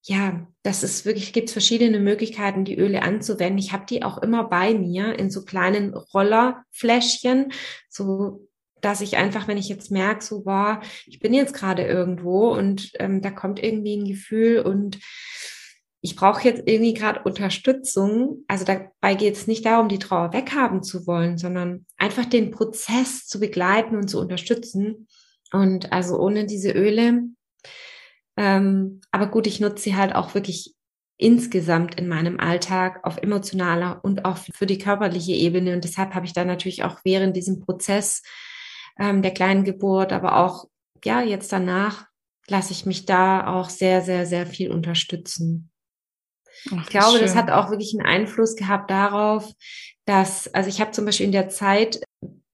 Ja, 0.05 0.49
das 0.63 0.83
ist 0.83 1.05
wirklich, 1.05 1.33
gibt 1.33 1.49
es 1.49 1.53
verschiedene 1.53 1.99
Möglichkeiten, 1.99 2.65
die 2.65 2.79
Öle 2.79 3.03
anzuwenden. 3.03 3.59
Ich 3.59 3.73
habe 3.73 3.87
die 3.87 4.05
auch 4.05 4.19
immer 4.19 4.45
bei 4.45 4.75
mir 4.75 5.19
in 5.19 5.31
so 5.31 5.45
kleinen 5.45 5.95
Rollerfläschchen, 5.95 7.53
so 7.89 8.49
dass 8.81 9.01
ich 9.01 9.17
einfach, 9.17 9.49
wenn 9.49 9.59
ich 9.59 9.69
jetzt 9.69 9.91
merke, 9.91 10.25
so 10.25 10.45
war, 10.45 10.83
ich 11.07 11.21
bin 11.21 11.33
jetzt 11.33 11.55
gerade 11.55 11.85
irgendwo 11.85 12.53
und 12.53 12.91
ähm, 12.99 13.23
da 13.23 13.31
kommt 13.31 13.63
irgendwie 13.63 13.97
ein 13.97 14.05
Gefühl 14.05 14.59
und 14.61 14.99
ich 16.01 16.17
brauche 16.17 16.43
jetzt 16.43 16.63
irgendwie 16.67 16.95
gerade 16.95 17.23
Unterstützung. 17.23 18.45
Also 18.49 18.65
dabei 18.65 19.15
geht 19.15 19.37
es 19.37 19.47
nicht 19.47 19.65
darum, 19.65 19.89
die 19.89 20.01
Trauer 20.01 20.33
weghaben 20.33 20.83
zu 20.83 21.07
wollen, 21.07 21.39
sondern 21.39 21.87
einfach 21.97 22.25
den 22.25 22.51
Prozess 22.51 23.27
zu 23.29 23.39
begleiten 23.39 23.95
und 23.95 24.09
zu 24.09 24.19
unterstützen. 24.19 25.07
Und 25.53 25.93
also 25.93 26.19
ohne 26.19 26.47
diese 26.47 26.73
Öle. 26.73 27.23
Ähm, 28.37 29.01
aber 29.11 29.26
gut, 29.26 29.47
ich 29.47 29.61
nutze 29.61 29.85
sie 29.85 29.97
halt 29.97 30.14
auch 30.14 30.35
wirklich 30.35 30.74
insgesamt 31.18 31.95
in 31.97 32.09
meinem 32.09 32.41
Alltag 32.41 33.01
auf 33.05 33.18
emotionaler 33.18 34.01
und 34.03 34.24
auch 34.24 34.39
für 34.39 34.66
die 34.66 34.78
körperliche 34.78 35.33
Ebene. 35.33 35.74
Und 35.74 35.85
deshalb 35.85 36.14
habe 36.14 36.26
ich 36.26 36.33
dann 36.33 36.49
natürlich 36.49 36.83
auch 36.85 36.99
während 37.05 37.37
diesem 37.37 37.61
Prozess 37.61 38.22
ähm, 38.99 39.22
der 39.22 39.33
kleinen 39.33 39.64
Geburt, 39.64 40.12
aber 40.12 40.37
auch 40.39 40.66
ja 41.05 41.22
jetzt 41.22 41.53
danach 41.53 42.07
lasse 42.49 42.72
ich 42.72 42.87
mich 42.87 43.07
da 43.07 43.47
auch 43.47 43.70
sehr, 43.70 44.03
sehr, 44.03 44.26
sehr 44.26 44.47
viel 44.47 44.70
unterstützen. 44.70 45.70
Ach, 46.70 46.83
ich 46.83 46.89
glaube, 46.89 47.18
das 47.18 47.35
hat 47.35 47.51
auch 47.51 47.70
wirklich 47.70 47.95
einen 47.95 48.07
Einfluss 48.07 48.57
gehabt 48.57 48.91
darauf, 48.91 49.51
dass, 50.05 50.53
also 50.53 50.68
ich 50.68 50.80
habe 50.80 50.91
zum 50.91 51.05
Beispiel 51.05 51.26
in 51.26 51.33
der 51.33 51.49
Zeit, 51.49 52.01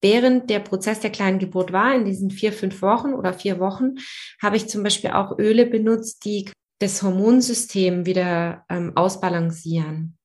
während 0.01 0.51
der 0.51 0.61
Prozess 0.61 1.01
der 1.01 1.11
kleinen 1.11 1.39
Geburt 1.39 1.73
war, 1.73 1.95
in 1.95 2.05
diesen 2.05 2.31
vier, 2.31 2.53
fünf 2.53 2.83
Wochen 2.83 3.15
oder 3.15 3.33
vier 3.33 3.59
Wochen, 3.59 3.97
habe 4.41 4.57
ich 4.57 4.69
zum 4.69 4.83
Beispiel 4.83 5.11
auch 5.11 5.39
Öle 5.39 5.67
benutzt, 5.67 6.25
die 6.25 6.51
das 6.79 7.03
Hormonsystem 7.03 8.07
wieder 8.07 8.65
ähm, 8.69 8.93
ausbalancieren 8.97 10.17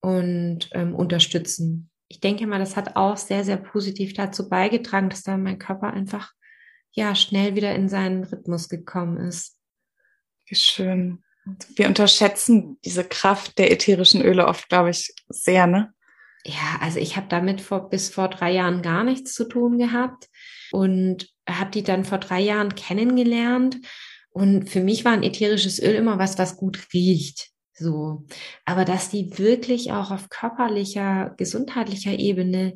und 0.00 0.68
ähm, 0.72 0.94
unterstützen. 0.94 1.90
Ich 2.08 2.20
denke 2.20 2.46
mal, 2.46 2.60
das 2.60 2.76
hat 2.76 2.96
auch 2.96 3.16
sehr, 3.16 3.44
sehr 3.44 3.56
positiv 3.56 4.14
dazu 4.14 4.48
beigetragen, 4.48 5.08
dass 5.08 5.22
da 5.22 5.36
mein 5.36 5.58
Körper 5.58 5.92
einfach 5.92 6.32
ja 6.92 7.14
schnell 7.14 7.56
wieder 7.56 7.74
in 7.74 7.88
seinen 7.88 8.22
Rhythmus 8.22 8.68
gekommen 8.68 9.16
ist. 9.16 9.58
Wie 10.46 10.54
schön. 10.54 11.24
Wir 11.74 11.88
unterschätzen 11.88 12.78
diese 12.84 13.04
Kraft 13.04 13.58
der 13.58 13.72
ätherischen 13.72 14.22
Öle 14.22 14.46
oft, 14.46 14.68
glaube 14.68 14.90
ich, 14.90 15.12
sehr, 15.28 15.66
ne? 15.66 15.92
Ja, 16.44 16.78
also 16.80 16.98
ich 16.98 17.16
habe 17.16 17.26
damit 17.28 17.60
vor, 17.60 17.88
bis 17.88 18.10
vor 18.10 18.28
drei 18.28 18.52
Jahren 18.52 18.82
gar 18.82 19.02
nichts 19.04 19.32
zu 19.32 19.44
tun 19.44 19.78
gehabt 19.78 20.28
und 20.72 21.28
habe 21.48 21.70
die 21.70 21.82
dann 21.82 22.04
vor 22.04 22.18
drei 22.18 22.40
Jahren 22.40 22.74
kennengelernt. 22.74 23.78
Und 24.30 24.68
für 24.68 24.80
mich 24.80 25.04
war 25.04 25.12
ein 25.12 25.22
ätherisches 25.22 25.80
Öl 25.80 25.94
immer 25.94 26.18
was, 26.18 26.38
was 26.38 26.56
gut 26.56 26.88
riecht. 26.92 27.50
So. 27.72 28.26
Aber 28.64 28.84
dass 28.84 29.08
die 29.08 29.38
wirklich 29.38 29.92
auch 29.92 30.10
auf 30.10 30.28
körperlicher, 30.28 31.34
gesundheitlicher 31.36 32.18
Ebene 32.18 32.74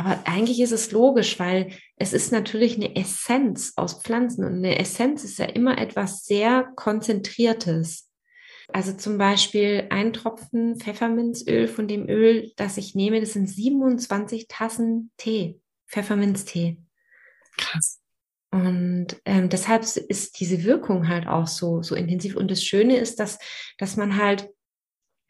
aber 0.00 0.18
eigentlich 0.24 0.62
ist 0.62 0.72
es 0.72 0.92
logisch, 0.92 1.38
weil 1.38 1.72
es 1.96 2.14
ist 2.14 2.32
natürlich 2.32 2.76
eine 2.76 2.96
Essenz 2.96 3.74
aus 3.76 4.02
Pflanzen 4.02 4.46
und 4.46 4.54
eine 4.54 4.78
Essenz 4.78 5.24
ist 5.24 5.38
ja 5.38 5.44
immer 5.44 5.76
etwas 5.76 6.24
sehr 6.24 6.72
Konzentriertes. 6.74 8.09
Also 8.72 8.92
zum 8.92 9.18
Beispiel 9.18 9.86
ein 9.90 10.12
Tropfen 10.12 10.76
Pfefferminzöl 10.78 11.68
von 11.68 11.88
dem 11.88 12.08
Öl, 12.08 12.52
das 12.56 12.76
ich 12.76 12.94
nehme, 12.94 13.20
das 13.20 13.32
sind 13.32 13.48
27 13.48 14.48
Tassen 14.48 15.10
Tee, 15.16 15.60
Pfefferminztee. 15.88 16.78
Krass. 17.56 18.00
Und 18.52 19.20
ähm, 19.24 19.48
deshalb 19.48 19.82
ist 19.82 20.40
diese 20.40 20.64
Wirkung 20.64 21.08
halt 21.08 21.28
auch 21.28 21.46
so, 21.46 21.82
so 21.82 21.94
intensiv. 21.94 22.36
Und 22.36 22.50
das 22.50 22.64
Schöne 22.64 22.96
ist, 22.96 23.20
dass, 23.20 23.38
dass 23.78 23.96
man 23.96 24.16
halt 24.16 24.48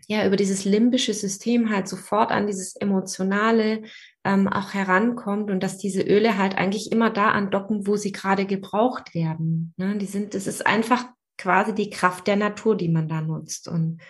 ja 0.09 0.27
über 0.27 0.37
dieses 0.37 0.65
limbische 0.65 1.15
System 1.15 1.71
halt 1.71 1.87
sofort 1.87 2.33
an 2.33 2.47
dieses 2.47 2.75
emotionale 2.77 3.83
ähm, 4.25 4.49
auch 4.49 4.75
herankommt 4.75 5.51
und 5.51 5.63
dass 5.63 5.79
diese 5.79 6.03
Öle 6.03 6.37
halt 6.37 6.57
eigentlich 6.57 6.91
immer 6.93 7.11
da 7.11 7.31
andocken, 7.31 7.87
wo 7.87 7.97
sie 7.97 8.13
gerade 8.13 8.47
gebraucht 8.47 9.15
werden. 9.15 9.75
Ne? 9.77 9.99
Die 9.99 10.07
sind, 10.07 10.35
es 10.35 10.47
ist 10.47 10.67
einfach 10.67 11.05
quasi 11.41 11.75
die 11.75 11.91
Kraft 11.91 12.27
der 12.27 12.37
Natur, 12.37 12.77
die 12.77 12.89
man 12.89 13.09
da 13.09 13.21
nutzt. 13.21 13.67
Und 13.67 14.01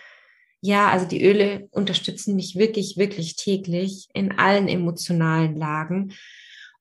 ja, 0.59 0.89
also 0.89 1.07
die 1.07 1.23
Öle 1.23 1.67
unterstützen 1.71 2.35
mich 2.35 2.55
wirklich, 2.55 2.97
wirklich 2.97 3.35
täglich 3.35 4.09
in 4.13 4.37
allen 4.37 4.67
emotionalen 4.67 5.55
Lagen. 5.55 6.13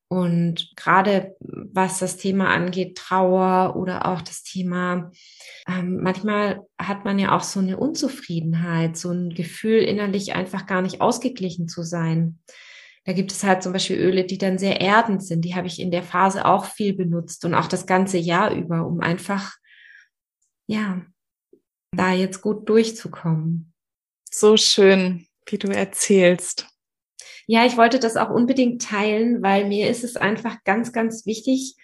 Und 0.08 0.72
gerade 0.74 1.36
was 1.38 2.00
das 2.00 2.16
Thema 2.16 2.48
angeht, 2.48 2.98
Trauer 2.98 3.76
oder 3.76 4.06
auch 4.06 4.22
das 4.22 4.42
Thema, 4.42 5.12
ähm, 5.68 6.00
manchmal 6.02 6.62
hat 6.78 7.04
man 7.04 7.20
ja 7.20 7.34
auch 7.34 7.44
so 7.44 7.60
eine 7.60 7.76
Unzufriedenheit, 7.76 8.96
so 8.96 9.12
ein 9.12 9.30
Gefühl 9.30 9.78
innerlich 9.78 10.34
einfach 10.34 10.66
gar 10.66 10.82
nicht 10.82 11.00
ausgeglichen 11.00 11.68
zu 11.68 11.84
sein. 11.84 12.40
Da 13.04 13.12
gibt 13.12 13.30
es 13.30 13.44
halt 13.44 13.62
zum 13.62 13.72
Beispiel 13.72 13.98
Öle, 13.98 14.24
die 14.24 14.36
dann 14.36 14.58
sehr 14.58 14.80
erdend 14.80 15.24
sind. 15.24 15.44
Die 15.44 15.54
habe 15.54 15.68
ich 15.68 15.80
in 15.80 15.92
der 15.92 16.02
Phase 16.02 16.44
auch 16.44 16.64
viel 16.64 16.92
benutzt 16.92 17.44
und 17.44 17.54
auch 17.54 17.68
das 17.68 17.86
ganze 17.86 18.18
Jahr 18.18 18.52
über, 18.52 18.86
um 18.86 19.00
einfach 19.00 19.59
ja, 20.70 21.02
da 21.96 22.12
jetzt 22.12 22.42
gut 22.42 22.68
durchzukommen. 22.68 23.74
So 24.30 24.56
schön, 24.56 25.26
wie 25.46 25.58
du 25.58 25.66
erzählst. 25.68 26.68
Ja, 27.48 27.66
ich 27.66 27.76
wollte 27.76 27.98
das 27.98 28.16
auch 28.16 28.30
unbedingt 28.30 28.80
teilen, 28.80 29.42
weil 29.42 29.66
mir 29.66 29.90
ist 29.90 30.04
es 30.04 30.16
einfach 30.16 30.62
ganz, 30.62 30.92
ganz 30.92 31.26
wichtig 31.26 31.74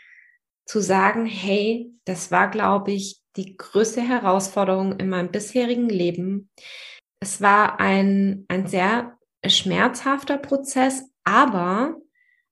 zu 0.67 0.81
sagen, 0.81 1.27
hey, 1.27 1.91
das 2.05 2.31
war, 2.31 2.49
glaube 2.49 2.93
ich, 2.93 3.21
die 3.35 3.57
größte 3.57 4.01
Herausforderung 4.01 5.01
in 5.01 5.09
meinem 5.09 5.33
bisherigen 5.33 5.89
Leben. 5.89 6.49
Es 7.19 7.41
war 7.41 7.81
ein, 7.81 8.45
ein 8.47 8.69
sehr 8.69 9.19
schmerzhafter 9.45 10.39
Prozess, 10.39 11.11
aber 11.25 11.97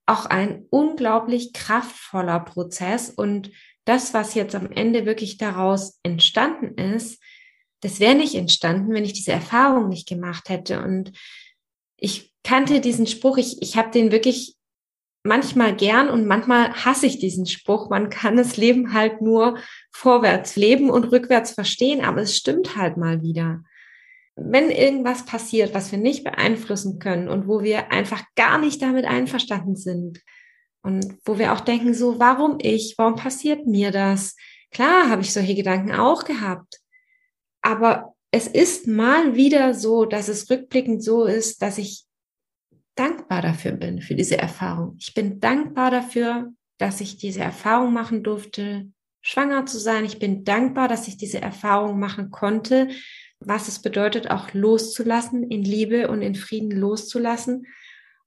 auch 0.06 0.26
ein 0.26 0.66
unglaublich 0.70 1.52
kraftvoller 1.52 2.40
Prozess 2.40 3.10
und 3.10 3.52
das, 3.84 4.14
was 4.14 4.34
jetzt 4.34 4.54
am 4.54 4.70
Ende 4.70 5.06
wirklich 5.06 5.36
daraus 5.36 5.98
entstanden 6.02 6.74
ist, 6.78 7.22
das 7.80 8.00
wäre 8.00 8.14
nicht 8.14 8.34
entstanden, 8.34 8.94
wenn 8.94 9.04
ich 9.04 9.12
diese 9.12 9.32
Erfahrung 9.32 9.88
nicht 9.88 10.08
gemacht 10.08 10.48
hätte. 10.48 10.82
Und 10.82 11.12
ich 11.96 12.32
kannte 12.42 12.80
diesen 12.80 13.06
Spruch, 13.06 13.36
ich, 13.36 13.60
ich 13.60 13.76
habe 13.76 13.90
den 13.90 14.10
wirklich 14.10 14.56
manchmal 15.22 15.74
gern 15.74 16.08
und 16.08 16.26
manchmal 16.26 16.72
hasse 16.72 17.06
ich 17.06 17.18
diesen 17.18 17.46
Spruch. 17.46 17.90
Man 17.90 18.10
kann 18.10 18.36
das 18.36 18.56
Leben 18.56 18.92
halt 18.92 19.20
nur 19.20 19.58
vorwärts 19.90 20.56
leben 20.56 20.90
und 20.90 21.04
rückwärts 21.04 21.52
verstehen, 21.52 22.04
aber 22.04 22.22
es 22.22 22.36
stimmt 22.36 22.76
halt 22.76 22.96
mal 22.96 23.22
wieder. 23.22 23.62
Wenn 24.36 24.70
irgendwas 24.70 25.24
passiert, 25.24 25.74
was 25.74 25.92
wir 25.92 25.98
nicht 25.98 26.24
beeinflussen 26.24 26.98
können 26.98 27.28
und 27.28 27.46
wo 27.48 27.62
wir 27.62 27.92
einfach 27.92 28.22
gar 28.34 28.58
nicht 28.58 28.82
damit 28.82 29.04
einverstanden 29.04 29.76
sind, 29.76 30.20
und 30.84 31.16
wo 31.24 31.38
wir 31.38 31.54
auch 31.54 31.60
denken, 31.60 31.94
so, 31.94 32.18
warum 32.18 32.58
ich? 32.60 32.94
Warum 32.98 33.16
passiert 33.16 33.66
mir 33.66 33.90
das? 33.90 34.36
Klar 34.70 35.08
habe 35.08 35.22
ich 35.22 35.32
solche 35.32 35.54
Gedanken 35.54 35.92
auch 35.92 36.24
gehabt. 36.24 36.78
Aber 37.62 38.14
es 38.30 38.46
ist 38.46 38.86
mal 38.86 39.34
wieder 39.34 39.72
so, 39.72 40.04
dass 40.04 40.28
es 40.28 40.50
rückblickend 40.50 41.02
so 41.02 41.24
ist, 41.24 41.62
dass 41.62 41.78
ich 41.78 42.04
dankbar 42.96 43.40
dafür 43.40 43.72
bin, 43.72 44.02
für 44.02 44.14
diese 44.14 44.36
Erfahrung. 44.36 44.96
Ich 45.00 45.14
bin 45.14 45.40
dankbar 45.40 45.90
dafür, 45.90 46.52
dass 46.76 47.00
ich 47.00 47.16
diese 47.16 47.40
Erfahrung 47.40 47.94
machen 47.94 48.22
durfte, 48.22 48.90
schwanger 49.22 49.64
zu 49.64 49.78
sein. 49.78 50.04
Ich 50.04 50.18
bin 50.18 50.44
dankbar, 50.44 50.88
dass 50.88 51.08
ich 51.08 51.16
diese 51.16 51.40
Erfahrung 51.40 51.98
machen 51.98 52.30
konnte, 52.30 52.88
was 53.40 53.68
es 53.68 53.80
bedeutet, 53.80 54.30
auch 54.30 54.52
loszulassen, 54.52 55.44
in 55.44 55.62
Liebe 55.62 56.08
und 56.08 56.20
in 56.20 56.34
Frieden 56.34 56.72
loszulassen. 56.72 57.66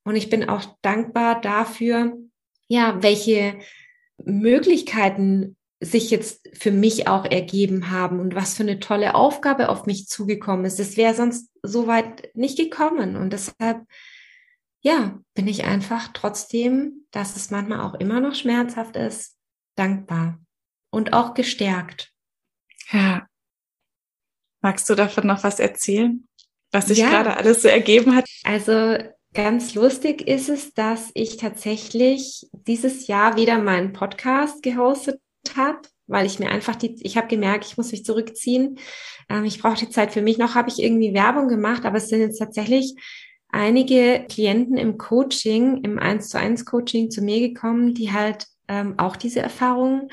Und 0.04 0.16
ich 0.16 0.32
bin 0.32 0.50
auch 0.50 0.76
dankbar 0.82 1.40
dafür, 1.40 2.18
ja, 2.68 3.02
welche 3.02 3.60
Möglichkeiten 4.24 5.58
sich 5.80 6.10
jetzt 6.10 6.50
für 6.54 6.72
mich 6.72 7.08
auch 7.08 7.26
ergeben 7.26 7.92
haben 7.92 8.20
und 8.20 8.34
was 8.34 8.56
für 8.56 8.64
eine 8.64 8.80
tolle 8.80 9.14
Aufgabe 9.14 9.70
auf 9.70 9.86
mich 9.86 10.08
zugekommen 10.08 10.66
ist. 10.66 10.80
Das 10.80 10.98
wäre 10.98 11.14
sonst 11.14 11.52
so 11.62 11.86
weit 11.86 12.36
nicht 12.36 12.58
gekommen. 12.58 13.16
Und 13.16 13.32
deshalb, 13.32 13.86
ja, 14.82 15.20
bin 15.36 15.48
ich 15.48 15.66
einfach 15.66 16.10
trotzdem, 16.14 17.06
dass 17.12 17.36
es 17.36 17.52
manchmal 17.52 17.82
auch 17.82 17.94
immer 17.94 18.20
noch 18.20 18.34
schmerzhaft 18.34 18.96
ist, 18.96 19.38
dankbar 19.76 20.40
und 20.90 21.14
auch 21.14 21.36
gestärkt. 21.36 22.12
Ja. 22.92 23.28
Magst 24.62 24.90
du 24.90 24.96
davon 24.96 25.28
noch 25.28 25.44
was 25.44 25.60
erzählen, 25.60 26.28
was 26.72 26.88
sich 26.88 26.98
ja. 26.98 27.10
gerade 27.10 27.38
alles 27.38 27.62
so 27.62 27.68
ergeben 27.68 28.16
hat? 28.16 28.26
Also 28.44 28.98
Ganz 29.38 29.76
lustig 29.76 30.28
ist 30.28 30.50
es, 30.50 30.74
dass 30.74 31.12
ich 31.14 31.38
tatsächlich 31.38 32.48
dieses 32.66 33.06
Jahr 33.06 33.36
wieder 33.36 33.60
meinen 33.60 33.94
Podcast 33.94 34.64
gehostet 34.64 35.22
habe, 35.56 35.78
weil 36.08 36.26
ich 36.26 36.40
mir 36.40 36.50
einfach 36.50 36.76
die, 36.76 36.96
ich 37.04 37.18
habe 37.18 37.28
gemerkt, 37.28 37.66
ich 37.66 37.78
muss 37.78 37.92
mich 37.92 38.04
zurückziehen. 38.04 38.80
Ähm, 39.30 39.46
ich 39.46 39.62
brauche 39.62 39.78
die 39.78 39.92
Zeit 39.92 40.12
für 40.12 40.24
mich. 40.24 40.40
Noch 40.40 40.56
habe 40.56 40.70
ich 40.70 40.82
irgendwie 40.82 41.14
Werbung 41.14 41.50
gemacht, 41.50 41.86
aber 41.86 41.98
es 41.98 42.10
sind 42.10 42.22
jetzt 42.22 42.40
tatsächlich 42.40 42.96
einige 43.50 44.26
Klienten 44.28 44.76
im 44.76 44.98
Coaching, 44.98 45.84
im 45.84 46.00
1 46.00 46.30
zu 46.30 46.40
1 46.40 46.66
Coaching 46.66 47.12
zu 47.12 47.22
mir 47.22 47.40
gekommen, 47.40 47.94
die 47.94 48.12
halt 48.12 48.48
ähm, 48.68 48.96
auch 48.98 49.16
diese 49.16 49.42
Erfahrungen 49.42 50.08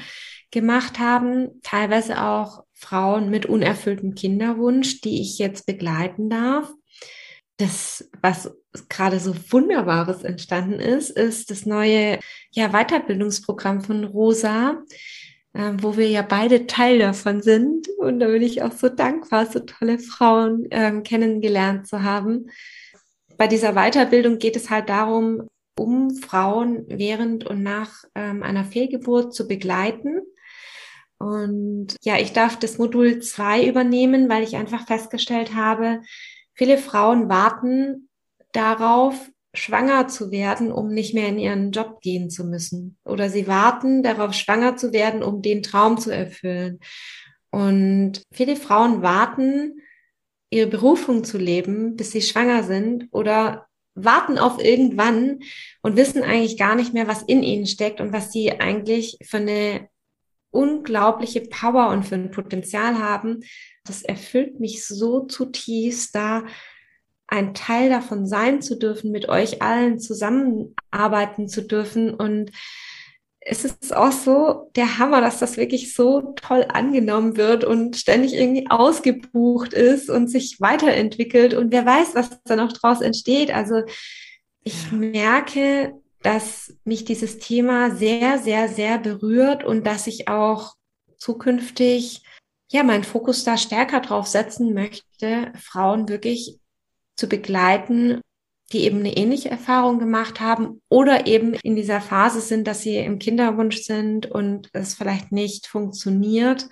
gemacht 0.51 0.99
haben, 0.99 1.63
teilweise 1.63 2.23
auch 2.23 2.65
Frauen 2.75 3.31
mit 3.31 3.47
unerfülltem 3.47 4.15
Kinderwunsch, 4.15 5.01
die 5.01 5.23
ich 5.23 5.39
jetzt 5.39 5.65
begleiten 5.65 6.29
darf 6.29 6.71
das, 7.57 8.11
was 8.21 8.53
gerade 8.89 9.21
so 9.21 9.35
Wunderbares 9.51 10.25
entstanden 10.25 10.81
ist, 10.81 11.11
ist 11.11 11.51
das 11.51 11.67
neue 11.67 12.19
ja, 12.51 12.69
Weiterbildungsprogramm 12.69 13.83
von 13.83 14.05
Rosa. 14.05 14.83
äh, 15.55 15.73
wo 15.81 15.97
wir 15.97 16.09
ja 16.09 16.23
beide 16.23 16.67
Teil 16.67 16.99
davon 16.99 17.41
sind. 17.41 17.89
Und 17.99 18.21
da 18.21 18.27
bin 18.27 18.43
ich 18.43 18.63
auch 18.63 18.73
so 18.73 18.89
dankbar, 18.89 19.47
so 19.47 19.61
tolle 19.61 19.99
Frauen 19.99 20.67
ähm, 20.71 21.03
kennengelernt 21.03 21.87
zu 21.87 22.03
haben. 22.03 22.51
Bei 23.39 23.47
dieser 23.47 23.73
Weiterbildung 23.75 24.39
geht 24.39 24.57
es 24.57 24.69
halt 24.69 24.89
darum, 24.89 25.49
um 25.79 26.15
Frauen 26.15 26.85
während 26.89 27.47
und 27.47 27.63
nach 27.63 28.05
ähm, 28.15 28.43
einer 28.43 28.65
Fehlgeburt 28.65 29.35
zu 29.35 29.49
begleiten. 29.49 30.21
Und 31.19 31.97
ja, 32.03 32.19
ich 32.19 32.33
darf 32.33 32.59
das 32.59 32.79
Modul 32.79 33.21
2 33.21 33.67
übernehmen, 33.67 34.29
weil 34.29 34.43
ich 34.43 34.57
einfach 34.57 34.87
festgestellt 34.87 35.55
habe, 35.55 36.01
viele 36.53 36.79
Frauen 36.79 37.29
warten 37.29 38.09
darauf, 38.55 39.31
schwanger 39.55 40.09
zu 40.09 40.31
werden, 40.31 40.73
um 40.73 40.89
nicht 40.89 41.15
mehr 41.15 41.29
in 41.29 41.39
ihren 41.39 41.71
Job 41.71 42.01
gehen 42.01 42.29
zu 42.29 42.45
müssen. 42.45 42.99
Oder 43.05 43.31
sie 43.31 43.47
warten 43.47 44.03
darauf, 44.03 44.35
schwanger 44.35 44.77
zu 44.77 44.93
werden, 44.93 45.23
um 45.23 45.43
den 45.43 45.63
Traum 45.63 45.99
zu 45.99 46.11
erfüllen. 46.11 46.81
Und 47.51 48.23
viele 48.33 48.57
Frauen 48.57 49.03
warten, 49.03 49.81
ihre 50.51 50.67
Berufung 50.67 51.25
zu 51.25 51.39
leben, 51.39 51.97
bis 51.97 52.11
sie 52.11 52.23
schwanger 52.23 52.65
sind 52.65 53.09
oder 53.13 53.67
warten 53.95 54.39
auf 54.39 54.63
irgendwann 54.63 55.41
und 55.83 55.97
wissen 55.97 56.23
eigentlich 56.23 56.59
gar 56.59 56.75
nicht 56.75 56.95
mehr, 56.95 57.07
was 57.07 57.23
in 57.23 57.45
ihnen 57.45 57.67
steckt 57.67 58.01
und 58.01 58.13
was 58.13 58.33
sie 58.33 58.53
eigentlich 58.53 59.19
für 59.23 59.37
eine 59.37 59.89
unglaubliche 60.51 61.43
Power 61.43 61.89
und 61.89 62.05
für 62.05 62.17
ein 62.17 62.31
Potenzial 62.31 62.99
haben. 62.99 63.41
Das 63.85 64.03
erfüllt 64.03 64.61
mich 64.61 64.87
so 64.87 65.27
zutiefst, 65.27 66.15
da 66.15 66.45
ein 67.35 67.53
Teil 67.53 67.91
davon 67.91 68.27
sein 68.27 68.63
zu 68.63 68.79
dürfen, 68.79 69.11
mit 69.11 69.29
euch 69.29 69.61
allen 69.61 69.99
zusammenarbeiten 69.99 71.49
zu 71.49 71.63
dürfen. 71.63 72.15
Und 72.15 72.53
es 73.41 73.65
ist 73.65 73.95
auch 73.95 74.13
so 74.13 74.71
der 74.77 74.99
Hammer, 74.99 75.21
dass 75.21 75.41
das 75.41 75.57
wirklich 75.57 75.95
so 75.95 76.33
toll 76.37 76.65
angenommen 76.69 77.37
wird 77.37 77.65
und 77.65 77.97
ständig 77.97 78.35
irgendwie 78.35 78.71
ausgebucht 78.71 79.73
ist 79.73 80.11
und 80.11 80.29
sich 80.29 80.61
weiterentwickelt. 80.61 81.55
Und 81.55 81.73
wer 81.73 81.85
weiß, 81.85 82.15
was 82.15 82.31
da 82.45 82.55
noch 82.55 82.73
draus 82.73 83.01
entsteht. 83.01 83.53
Also 83.53 83.83
ich 84.63 84.93
merke, 84.93 85.93
dass 86.23 86.73
mich 86.85 87.05
dieses 87.05 87.39
Thema 87.41 87.91
sehr, 87.91 88.39
sehr, 88.39 88.69
sehr 88.69 88.99
berührt 88.99 89.65
und 89.65 89.85
dass 89.87 90.07
ich 90.07 90.29
auch 90.29 90.75
zukünftig 91.19 92.23
ja 92.71 92.85
meinen 92.85 93.05
Fokus 93.05 93.43
da 93.43 93.59
stärker 93.59 94.01
drauf 94.01 94.29
setzen 94.29 94.73
möchte, 94.73 95.53
Frauen 95.61 96.09
wirklich 96.09 96.61
zu 97.17 97.29
begleiten, 97.29 98.21
die 98.73 98.85
eben 98.85 99.01
eine 99.01 99.17
ähnliche 99.17 99.51
Erfahrung 99.51 99.99
gemacht 99.99 100.41
haben 100.41 100.81
oder 100.89 101.27
eben 101.27 101.55
in 101.55 101.77
dieser 101.77 102.01
Phase 102.01 102.41
sind, 102.41 102.67
dass 102.67 102.83
sie 102.83 102.97
im 102.97 103.19
Kinderwunsch 103.19 103.83
sind 103.83 104.27
und 104.27 104.71
es 104.73 104.95
vielleicht 104.95 105.33
nicht 105.33 105.67
funktioniert. 105.67 106.69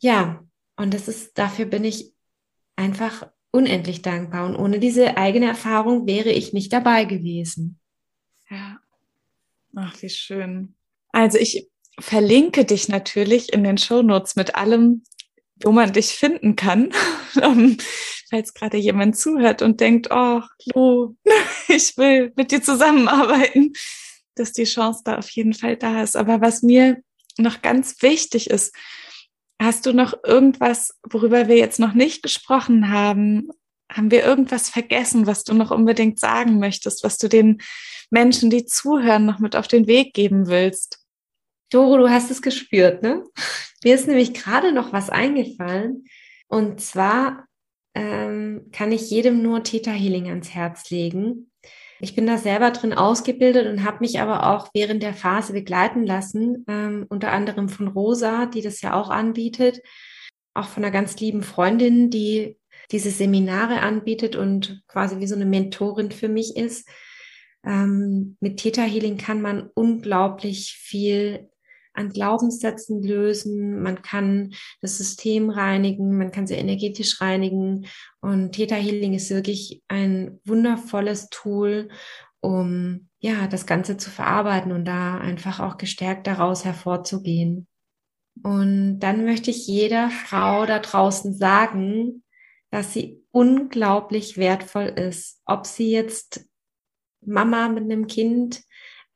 Ja, 0.00 0.44
und 0.76 0.94
das 0.94 1.08
ist, 1.08 1.36
dafür 1.38 1.66
bin 1.66 1.84
ich 1.84 2.12
einfach 2.76 3.28
unendlich 3.50 4.02
dankbar. 4.02 4.46
Und 4.46 4.56
ohne 4.56 4.78
diese 4.78 5.16
eigene 5.16 5.46
Erfahrung 5.46 6.06
wäre 6.06 6.30
ich 6.30 6.52
nicht 6.52 6.72
dabei 6.72 7.04
gewesen. 7.04 7.78
Ja. 8.50 8.78
Ach, 9.76 9.94
wie 10.02 10.10
schön. 10.10 10.74
Also 11.10 11.38
ich 11.38 11.68
verlinke 11.98 12.64
dich 12.64 12.88
natürlich 12.88 13.52
in 13.52 13.64
den 13.64 13.78
Shownotes 13.78 14.36
mit 14.36 14.56
allem, 14.56 15.04
wo 15.62 15.72
man 15.72 15.92
dich 15.92 16.08
finden 16.08 16.56
kann, 16.56 16.92
falls 18.34 18.52
gerade 18.52 18.78
jemand 18.78 19.16
zuhört 19.16 19.62
und 19.62 19.80
denkt, 19.80 20.08
oh, 20.10 20.40
Lu, 20.74 21.14
ich 21.68 21.96
will 21.96 22.32
mit 22.34 22.50
dir 22.50 22.60
zusammenarbeiten, 22.60 23.72
dass 24.34 24.52
die 24.52 24.64
Chance 24.64 25.02
da 25.04 25.18
auf 25.18 25.30
jeden 25.30 25.54
Fall 25.54 25.76
da 25.76 26.02
ist. 26.02 26.16
Aber 26.16 26.40
was 26.40 26.62
mir 26.62 27.00
noch 27.38 27.62
ganz 27.62 28.02
wichtig 28.02 28.50
ist, 28.50 28.74
hast 29.62 29.86
du 29.86 29.92
noch 29.92 30.14
irgendwas, 30.24 30.98
worüber 31.08 31.46
wir 31.46 31.56
jetzt 31.56 31.78
noch 31.78 31.94
nicht 31.94 32.24
gesprochen 32.24 32.90
haben? 32.90 33.50
Haben 33.92 34.10
wir 34.10 34.24
irgendwas 34.24 34.68
vergessen, 34.68 35.28
was 35.28 35.44
du 35.44 35.54
noch 35.54 35.70
unbedingt 35.70 36.18
sagen 36.18 36.58
möchtest, 36.58 37.04
was 37.04 37.18
du 37.18 37.28
den 37.28 37.62
Menschen, 38.10 38.50
die 38.50 38.66
zuhören, 38.66 39.26
noch 39.26 39.38
mit 39.38 39.54
auf 39.54 39.68
den 39.68 39.86
Weg 39.86 40.12
geben 40.12 40.48
willst? 40.48 40.98
Doro, 41.70 41.98
du 41.98 42.10
hast 42.10 42.32
es 42.32 42.42
gespürt, 42.42 43.02
ne? 43.02 43.24
Mir 43.84 43.94
ist 43.94 44.08
nämlich 44.08 44.34
gerade 44.34 44.72
noch 44.72 44.92
was 44.92 45.08
eingefallen. 45.08 46.06
Und 46.48 46.80
zwar 46.80 47.46
ähm, 47.94 48.68
kann 48.72 48.92
ich 48.92 49.10
jedem 49.10 49.42
nur 49.42 49.62
Theta 49.62 49.90
Healing 49.90 50.28
ans 50.28 50.50
Herz 50.50 50.90
legen. 50.90 51.50
Ich 52.00 52.14
bin 52.14 52.26
da 52.26 52.38
selber 52.38 52.70
drin 52.70 52.92
ausgebildet 52.92 53.66
und 53.66 53.84
habe 53.84 53.98
mich 54.00 54.20
aber 54.20 54.54
auch 54.54 54.68
während 54.74 55.02
der 55.02 55.14
Phase 55.14 55.52
begleiten 55.52 56.04
lassen, 56.04 56.64
ähm, 56.68 57.06
unter 57.08 57.32
anderem 57.32 57.68
von 57.68 57.88
Rosa, 57.88 58.46
die 58.46 58.62
das 58.62 58.82
ja 58.82 58.94
auch 58.94 59.10
anbietet, 59.10 59.80
auch 60.54 60.66
von 60.66 60.84
einer 60.84 60.92
ganz 60.92 61.18
lieben 61.18 61.42
Freundin, 61.42 62.10
die 62.10 62.58
diese 62.90 63.10
Seminare 63.10 63.80
anbietet 63.80 64.36
und 64.36 64.82
quasi 64.88 65.18
wie 65.18 65.26
so 65.26 65.34
eine 65.34 65.46
Mentorin 65.46 66.10
für 66.10 66.28
mich 66.28 66.56
ist. 66.56 66.88
Ähm, 67.64 68.36
mit 68.40 68.58
Theta 68.58 68.82
Healing 68.82 69.16
kann 69.16 69.40
man 69.40 69.70
unglaublich 69.74 70.76
viel 70.78 71.48
an 71.94 72.10
Glaubenssätzen 72.10 73.02
lösen, 73.02 73.82
man 73.82 74.02
kann 74.02 74.52
das 74.80 74.98
System 74.98 75.48
reinigen, 75.48 76.18
man 76.18 76.30
kann 76.30 76.46
sie 76.46 76.54
energetisch 76.54 77.20
reinigen 77.20 77.86
und 78.20 78.52
Theta 78.52 78.74
Healing 78.74 79.14
ist 79.14 79.30
wirklich 79.30 79.82
ein 79.88 80.40
wundervolles 80.44 81.28
Tool, 81.30 81.88
um 82.40 83.08
ja, 83.20 83.46
das 83.46 83.64
Ganze 83.64 83.96
zu 83.96 84.10
verarbeiten 84.10 84.70
und 84.72 84.84
da 84.84 85.16
einfach 85.16 85.60
auch 85.60 85.78
gestärkt 85.78 86.26
daraus 86.26 86.64
hervorzugehen. 86.64 87.66
Und 88.42 88.98
dann 88.98 89.24
möchte 89.24 89.50
ich 89.50 89.66
jeder 89.66 90.10
Frau 90.10 90.66
da 90.66 90.78
draußen 90.78 91.32
sagen, 91.32 92.22
dass 92.70 92.92
sie 92.92 93.22
unglaublich 93.30 94.36
wertvoll 94.36 94.86
ist. 94.86 95.40
Ob 95.46 95.66
sie 95.66 95.90
jetzt 95.90 96.46
Mama 97.24 97.68
mit 97.68 97.84
einem 97.84 98.08
Kind 98.08 98.62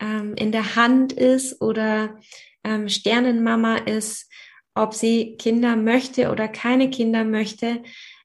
ähm, 0.01 0.35
in 0.37 0.53
der 0.53 0.77
Hand 0.77 1.13
ist 1.13 1.61
oder 1.61 2.17
ähm, 2.65 2.89
Sternenmama 2.89 3.77
ist, 3.77 4.31
ob 4.75 4.95
sie 4.95 5.37
Kinder 5.37 5.77
möchte 5.77 6.31
oder 6.31 6.49
keine 6.49 6.91
Kinder 6.91 7.25
möchte, 7.25 7.83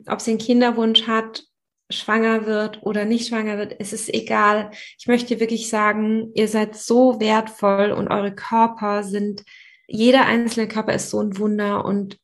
ob 0.07 0.21
sie 0.21 0.31
einen 0.31 0.39
Kinderwunsch 0.39 1.07
hat, 1.07 1.43
schwanger 1.89 2.45
wird 2.45 2.83
oder 2.83 3.05
nicht 3.05 3.27
schwanger 3.27 3.57
wird, 3.57 3.75
es 3.79 3.93
ist 3.93 4.13
egal. 4.13 4.71
Ich 4.99 5.07
möchte 5.07 5.39
wirklich 5.39 5.69
sagen, 5.69 6.31
ihr 6.35 6.47
seid 6.47 6.75
so 6.75 7.19
wertvoll 7.19 7.91
und 7.91 8.07
eure 8.09 8.33
Körper 8.33 9.03
sind, 9.03 9.43
jeder 9.87 10.25
einzelne 10.25 10.67
Körper 10.67 10.93
ist 10.93 11.09
so 11.09 11.19
ein 11.21 11.37
Wunder 11.37 11.85
und 11.85 12.17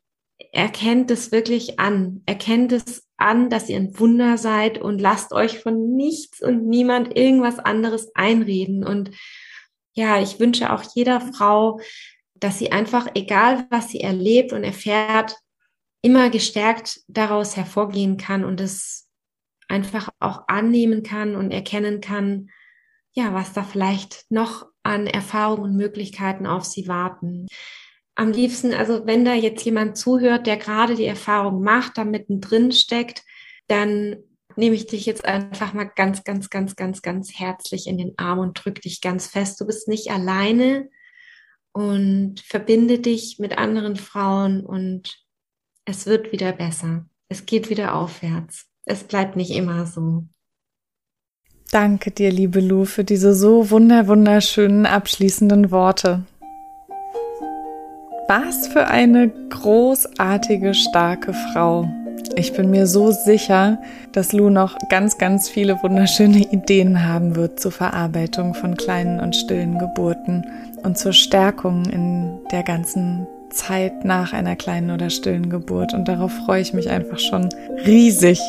erkennt 0.52 1.12
es 1.12 1.32
wirklich 1.32 1.80
an. 1.80 2.22
Erkennt 2.26 2.72
es 2.72 3.08
an, 3.18 3.50
dass 3.50 3.70
ihr 3.70 3.78
ein 3.78 4.00
Wunder 4.00 4.38
seid 4.38 4.80
und 4.80 5.00
lasst 5.00 5.34
euch 5.34 5.60
von 5.60 5.96
nichts 5.96 6.42
und 6.42 6.68
niemand 6.68 7.18
irgendwas 7.18 7.60
anderes 7.60 8.16
einreden. 8.16 8.86
Und 8.86 9.12
ja, 10.00 10.22
ich 10.22 10.40
wünsche 10.40 10.72
auch 10.72 10.84
jeder 10.96 11.20
Frau, 11.20 11.82
dass 12.34 12.58
sie 12.58 12.72
einfach, 12.72 13.08
egal 13.16 13.68
was 13.70 13.90
sie 13.90 14.00
erlebt 14.00 14.54
und 14.54 14.64
erfährt, 14.64 15.36
immer 16.02 16.30
gestärkt 16.30 17.02
daraus 17.10 17.58
hervorgehen 17.58 18.16
kann 18.16 18.46
und 18.46 18.62
es 18.62 19.10
einfach 19.68 20.10
auch 20.20 20.44
annehmen 20.48 21.04
kann 21.04 21.36
und 21.36 21.52
erkennen 21.52 22.00
kann, 22.00 22.50
ja, 23.12 23.34
was 23.34 23.52
da 23.52 23.64
vielleicht 23.64 24.26
noch 24.30 24.68
an 24.84 25.06
Erfahrungen 25.06 25.72
und 25.72 25.76
Möglichkeiten 25.76 26.48
auf 26.48 26.64
sie 26.64 26.88
warten. 26.88 27.48
Am 28.16 28.32
liebsten, 28.32 28.74
also 28.74 29.06
wenn 29.06 29.26
da 29.26 29.34
jetzt 29.34 29.66
jemand 29.66 29.98
zuhört, 29.98 30.48
der 30.48 30.56
gerade 30.56 30.96
die 30.96 31.06
Erfahrung 31.06 31.62
macht, 31.62 31.98
da 31.98 32.06
mittendrin 32.06 32.72
steckt, 32.72 33.24
dann 33.68 34.16
nehme 34.60 34.76
ich 34.76 34.86
dich 34.86 35.06
jetzt 35.06 35.26
einfach 35.26 35.74
mal 35.74 35.86
ganz, 35.86 36.24
ganz, 36.24 36.50
ganz, 36.50 36.76
ganz, 36.76 37.02
ganz 37.02 37.40
herzlich 37.40 37.88
in 37.88 37.98
den 37.98 38.14
Arm 38.18 38.40
und 38.40 38.54
drück 38.54 38.82
dich 38.82 39.02
ganz 39.02 39.28
fest. 39.28 39.60
Du 39.60 39.66
bist 39.66 39.88
nicht 39.88 40.12
alleine 40.12 40.90
und 41.72 42.42
verbinde 42.42 43.00
dich 43.00 43.40
mit 43.40 43.58
anderen 43.58 43.96
Frauen 43.96 44.66
und 44.66 45.18
es 45.86 46.06
wird 46.06 46.32
wieder 46.32 46.52
besser. 46.52 47.06
Es 47.30 47.46
geht 47.46 47.70
wieder 47.70 47.96
aufwärts. 47.96 48.68
Es 48.86 49.04
bleibt 49.04 49.36
nicht 49.36 49.52
immer 49.52 49.86
so. 49.86 50.26
Danke 51.72 52.12
dir, 52.12 52.32
liebe 52.32 52.60
Lu, 52.60 52.86
für 52.86 53.04
diese 53.04 53.34
so 53.34 53.70
wunder 53.70 54.08
wunderschönen 54.08 54.86
abschließenden 54.86 55.72
Worte. 55.72 56.26
Was 58.28 58.68
für 58.68 58.88
eine 58.88 59.30
großartige, 59.50 60.74
starke 60.74 61.34
Frau. 61.34 61.88
Ich 62.36 62.54
bin 62.54 62.72
mir 62.72 62.88
so 62.88 63.12
sicher, 63.12 63.80
dass 64.12 64.32
Lu 64.32 64.50
noch 64.50 64.78
ganz, 64.90 65.18
ganz 65.18 65.50
viele 65.50 65.82
wunderschöne 65.84 66.40
Ideen 66.40 67.08
haben 67.08 67.36
wird 67.36 67.60
zur 67.60 67.72
Verarbeitung 67.72 68.54
von 68.54 68.76
kleinen 68.78 69.20
und 69.20 69.36
stillen 69.36 69.78
Geburten 69.78 70.46
und 70.84 70.98
zur 70.98 71.14
Stärkung 71.14 71.86
in 71.86 72.40
der 72.52 72.64
ganzen 72.64 73.28
Zeit 73.50 74.06
nach 74.06 74.34
einer 74.34 74.56
kleinen 74.56 74.92
oder 74.92 75.10
stillen 75.10 75.50
Geburt. 75.50 75.94
Und 75.94 76.08
darauf 76.08 76.32
freue 76.46 76.62
ich 76.62 76.74
mich 76.74 76.90
einfach 76.90 77.20
schon 77.20 77.50
riesig. 77.86 78.40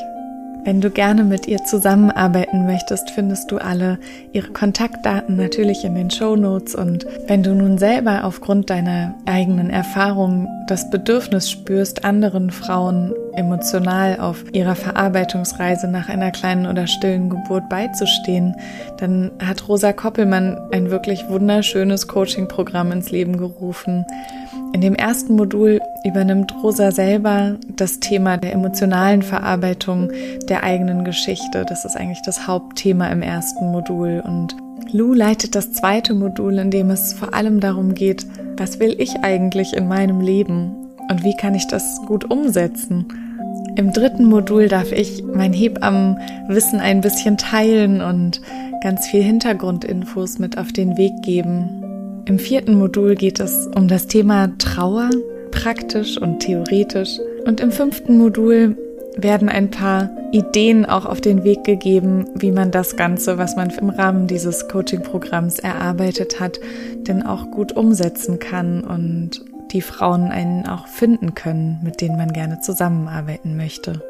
Wenn 0.65 0.83
du 0.83 0.91
gerne 0.91 1.25
mit 1.25 1.49
ihr 1.49 1.65
zusammenarbeiten 1.65 2.67
möchtest, 2.67 3.11
findest 3.11 3.51
du 3.51 3.57
alle 3.57 3.99
ihre 4.33 4.53
Kontaktdaten 4.53 5.37
natürlich 5.37 5.85
in 5.85 5.95
den 5.95 6.11
Show 6.11 6.37
Notes. 6.37 6.75
Und 6.75 7.07
wenn 7.27 7.43
du 7.43 7.55
nun 7.55 7.79
selber 7.79 8.25
aufgrund 8.25 8.69
deiner 8.69 9.15
eigenen 9.25 9.71
Erfahrungen 9.71 10.49
das 10.67 10.91
Bedürfnis 10.91 11.51
spürst, 11.51 12.05
anderen 12.05 12.51
Frauen 12.51 13.15
emotional 13.35 14.19
auf 14.21 14.45
ihrer 14.53 14.75
Verarbeitungsreise 14.75 15.89
nach 15.89 16.09
einer 16.09 16.31
kleinen 16.31 16.67
oder 16.67 16.87
stillen 16.87 17.31
Geburt 17.31 17.69
beizustehen, 17.69 18.55
dann 18.99 19.31
hat 19.45 19.69
Rosa 19.69 19.93
Koppelmann 19.93 20.59
ein 20.73 20.91
wirklich 20.91 21.29
wunderschönes 21.29 22.09
Coaching-Programm 22.09 22.93
ins 22.93 23.11
Leben 23.11 23.37
gerufen. 23.37 24.05
In 24.73 24.81
dem 24.81 24.95
ersten 24.95 25.35
Modul 25.35 25.81
übernimmt 26.05 26.55
Rosa 26.63 26.93
selber 26.93 27.57
das 27.77 28.01
Thema 28.01 28.37
der 28.37 28.53
emotionalen 28.53 29.23
Verarbeitung 29.23 30.13
der 30.49 30.63
eigenen 30.63 31.05
Geschichte. 31.05 31.65
Das 31.69 31.85
ist 31.85 31.97
eigentlich 31.97 32.23
das 32.25 32.47
Hauptthema 32.47 33.09
im 33.09 33.23
ersten 33.23 33.73
Modul. 33.73 34.23
Und 34.25 34.57
Lou 34.93 35.13
leitet 35.13 35.55
das 35.55 35.73
zweite 35.73 36.15
Modul, 36.15 36.59
in 36.59 36.71
dem 36.71 36.91
es 36.91 37.15
vor 37.15 37.35
allem 37.35 37.61
darum 37.61 37.95
geht, 37.95 38.27
was 38.57 38.79
will 38.79 38.95
ich 38.99 39.21
eigentlich 39.23 39.75
in 39.75 39.89
meinem 39.89 40.21
Leben 40.21 40.90
und 41.11 41.25
wie 41.25 41.37
kann 41.37 41.55
ich 41.55 41.67
das 41.67 42.01
gut 42.07 42.31
umsetzen. 42.31 43.07
Im 43.77 43.93
dritten 43.93 44.25
Modul 44.25 44.69
darf 44.69 44.93
ich 44.93 45.23
mein 45.25 45.53
Hebammenwissen 45.53 46.81
ein 46.81 47.01
bisschen 47.01 47.37
teilen 47.37 48.01
und 48.01 48.41
ganz 48.83 49.07
viel 49.07 49.23
Hintergrundinfos 49.23 50.39
mit 50.39 50.57
auf 50.57 50.73
den 50.73 50.97
Weg 50.97 51.23
geben. 51.23 52.23
Im 52.27 52.39
vierten 52.39 52.79
Modul 52.79 53.17
geht 53.17 53.41
es 53.41 53.69
um 53.75 53.89
das 53.89 54.07
Thema 54.07 54.53
Trauer, 54.59 55.11
praktisch 55.51 56.17
und 56.17 56.41
theoretisch. 56.41 57.19
Und 57.45 57.61
im 57.61 57.73
fünften 57.73 58.17
Modul 58.17 58.77
werden 59.17 59.49
ein 59.49 59.71
paar 59.71 60.11
Ideen 60.31 60.87
auch 60.87 61.07
auf 61.07 61.21
den 61.21 61.43
Weg 61.43 61.65
gegeben, 61.65 62.27
wie 62.35 62.53
man 62.53 62.71
das 62.71 62.97
Ganze, 62.97 63.37
was 63.39 63.57
man 63.57 63.71
im 63.71 63.91
Rahmen 63.91 64.27
dieses 64.29 64.69
Coaching-Programms 64.69 65.59
erarbeitet 65.59 66.39
hat, 66.39 66.61
denn 67.09 67.25
auch 67.25 67.51
gut 67.51 67.73
umsetzen 67.73 68.39
kann 68.39 68.83
und 68.83 69.45
die 69.73 69.83
Frauen 69.83 70.31
einen 70.31 70.67
auch 70.67 70.87
finden 70.87 71.35
können, 71.35 71.81
mit 71.83 72.01
denen 72.01 72.17
man 72.17 72.33
gerne 72.33 72.61
zusammenarbeiten 72.61 73.57
möchte. 73.57 74.03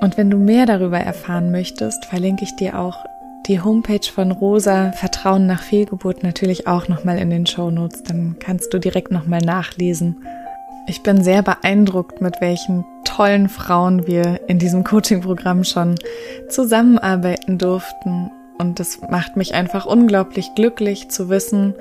Und 0.00 0.16
wenn 0.16 0.30
du 0.30 0.36
mehr 0.36 0.66
darüber 0.66 0.98
erfahren 0.98 1.50
möchtest, 1.50 2.04
verlinke 2.04 2.44
ich 2.44 2.56
dir 2.56 2.78
auch 2.78 3.04
die 3.46 3.60
Homepage 3.60 4.10
von 4.12 4.32
Rosa 4.32 4.92
Vertrauen 4.92 5.46
nach 5.46 5.62
Fehlgeburt 5.62 6.22
natürlich 6.22 6.66
auch 6.66 6.88
nochmal 6.88 7.18
in 7.18 7.30
den 7.30 7.46
Show 7.46 7.70
Notes. 7.70 8.02
Dann 8.02 8.36
kannst 8.38 8.72
du 8.72 8.78
direkt 8.78 9.10
nochmal 9.10 9.40
nachlesen. 9.40 10.16
Ich 10.86 11.02
bin 11.02 11.22
sehr 11.22 11.42
beeindruckt, 11.42 12.20
mit 12.20 12.40
welchen 12.40 12.84
tollen 13.04 13.48
Frauen 13.48 14.06
wir 14.06 14.40
in 14.48 14.58
diesem 14.58 14.84
Coaching-Programm 14.84 15.64
schon 15.64 15.96
zusammenarbeiten 16.48 17.58
durften. 17.58 18.30
Und 18.58 18.80
es 18.80 19.00
macht 19.10 19.36
mich 19.36 19.54
einfach 19.54 19.86
unglaublich 19.86 20.54
glücklich 20.54 21.08
zu 21.08 21.28
wissen, 21.28 21.74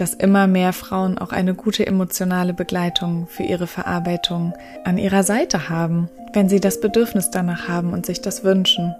dass 0.00 0.14
immer 0.14 0.46
mehr 0.46 0.72
Frauen 0.72 1.18
auch 1.18 1.30
eine 1.30 1.54
gute 1.54 1.86
emotionale 1.86 2.54
Begleitung 2.54 3.26
für 3.26 3.42
ihre 3.42 3.66
Verarbeitung 3.66 4.54
an 4.84 4.96
ihrer 4.96 5.22
Seite 5.22 5.68
haben, 5.68 6.08
wenn 6.32 6.48
sie 6.48 6.58
das 6.58 6.80
Bedürfnis 6.80 7.30
danach 7.30 7.68
haben 7.68 7.92
und 7.92 8.06
sich 8.06 8.22
das 8.22 8.42
wünschen. 8.42 8.94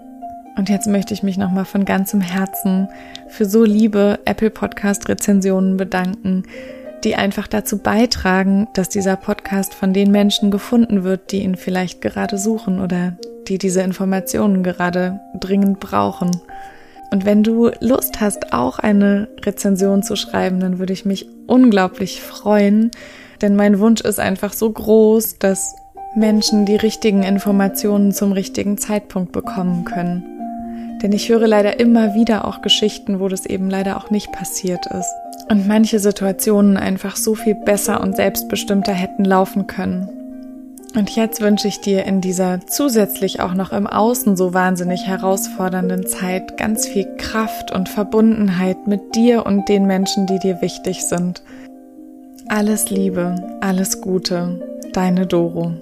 Und 0.57 0.69
jetzt 0.69 0.85
möchte 0.85 1.13
ich 1.13 1.23
mich 1.23 1.37
nochmal 1.37 1.65
von 1.65 1.85
ganzem 1.85 2.21
Herzen 2.21 2.87
für 3.27 3.45
so 3.45 3.63
liebe 3.63 4.19
Apple 4.25 4.51
Podcast 4.51 5.09
Rezensionen 5.09 5.75
bedanken, 5.75 6.43
die 7.03 7.15
einfach 7.15 7.47
dazu 7.47 7.79
beitragen, 7.79 8.67
dass 8.75 8.89
dieser 8.89 9.15
Podcast 9.15 9.73
von 9.73 9.93
den 9.93 10.11
Menschen 10.11 10.51
gefunden 10.51 11.03
wird, 11.03 11.31
die 11.31 11.41
ihn 11.41 11.55
vielleicht 11.55 12.01
gerade 12.01 12.37
suchen 12.37 12.79
oder 12.79 13.17
die 13.47 13.57
diese 13.57 13.81
Informationen 13.81 14.61
gerade 14.61 15.19
dringend 15.39 15.79
brauchen. 15.79 16.29
Und 17.11 17.25
wenn 17.25 17.43
du 17.43 17.69
Lust 17.81 18.21
hast, 18.21 18.53
auch 18.53 18.79
eine 18.79 19.27
Rezension 19.43 20.01
zu 20.01 20.15
schreiben, 20.15 20.61
dann 20.61 20.79
würde 20.79 20.93
ich 20.93 21.05
mich 21.05 21.27
unglaublich 21.45 22.21
freuen, 22.21 22.89
denn 23.41 23.55
mein 23.55 23.79
Wunsch 23.79 24.01
ist 24.01 24.19
einfach 24.19 24.53
so 24.53 24.71
groß, 24.71 25.39
dass 25.39 25.75
Menschen 26.15 26.65
die 26.65 26.75
richtigen 26.75 27.23
Informationen 27.23 28.13
zum 28.13 28.31
richtigen 28.31 28.77
Zeitpunkt 28.77 29.31
bekommen 29.33 29.83
können. 29.83 30.23
Denn 31.01 31.11
ich 31.11 31.29
höre 31.29 31.47
leider 31.47 31.79
immer 31.79 32.13
wieder 32.13 32.45
auch 32.45 32.61
Geschichten, 32.61 33.19
wo 33.19 33.27
das 33.27 33.45
eben 33.45 33.69
leider 33.69 33.97
auch 33.97 34.09
nicht 34.09 34.31
passiert 34.31 34.85
ist. 34.87 35.11
Und 35.49 35.67
manche 35.67 35.99
Situationen 35.99 36.77
einfach 36.77 37.15
so 37.15 37.35
viel 37.35 37.55
besser 37.55 38.01
und 38.01 38.15
selbstbestimmter 38.15 38.93
hätten 38.93 39.25
laufen 39.25 39.67
können. 39.67 40.20
Und 40.93 41.09
jetzt 41.15 41.39
wünsche 41.39 41.69
ich 41.69 41.79
dir 41.79 42.03
in 42.03 42.19
dieser 42.19 42.67
zusätzlich 42.67 43.39
auch 43.39 43.53
noch 43.53 43.71
im 43.71 43.87
Außen 43.87 44.35
so 44.35 44.53
wahnsinnig 44.53 45.07
herausfordernden 45.07 46.05
Zeit 46.05 46.57
ganz 46.57 46.85
viel 46.85 47.05
Kraft 47.17 47.71
und 47.71 47.87
Verbundenheit 47.87 48.87
mit 48.87 49.15
dir 49.15 49.45
und 49.45 49.69
den 49.69 49.85
Menschen, 49.85 50.27
die 50.27 50.39
dir 50.39 50.61
wichtig 50.61 51.05
sind. 51.05 51.43
Alles 52.49 52.89
Liebe, 52.89 53.57
alles 53.61 54.01
Gute, 54.01 54.81
deine 54.91 55.27
Doro. 55.27 55.73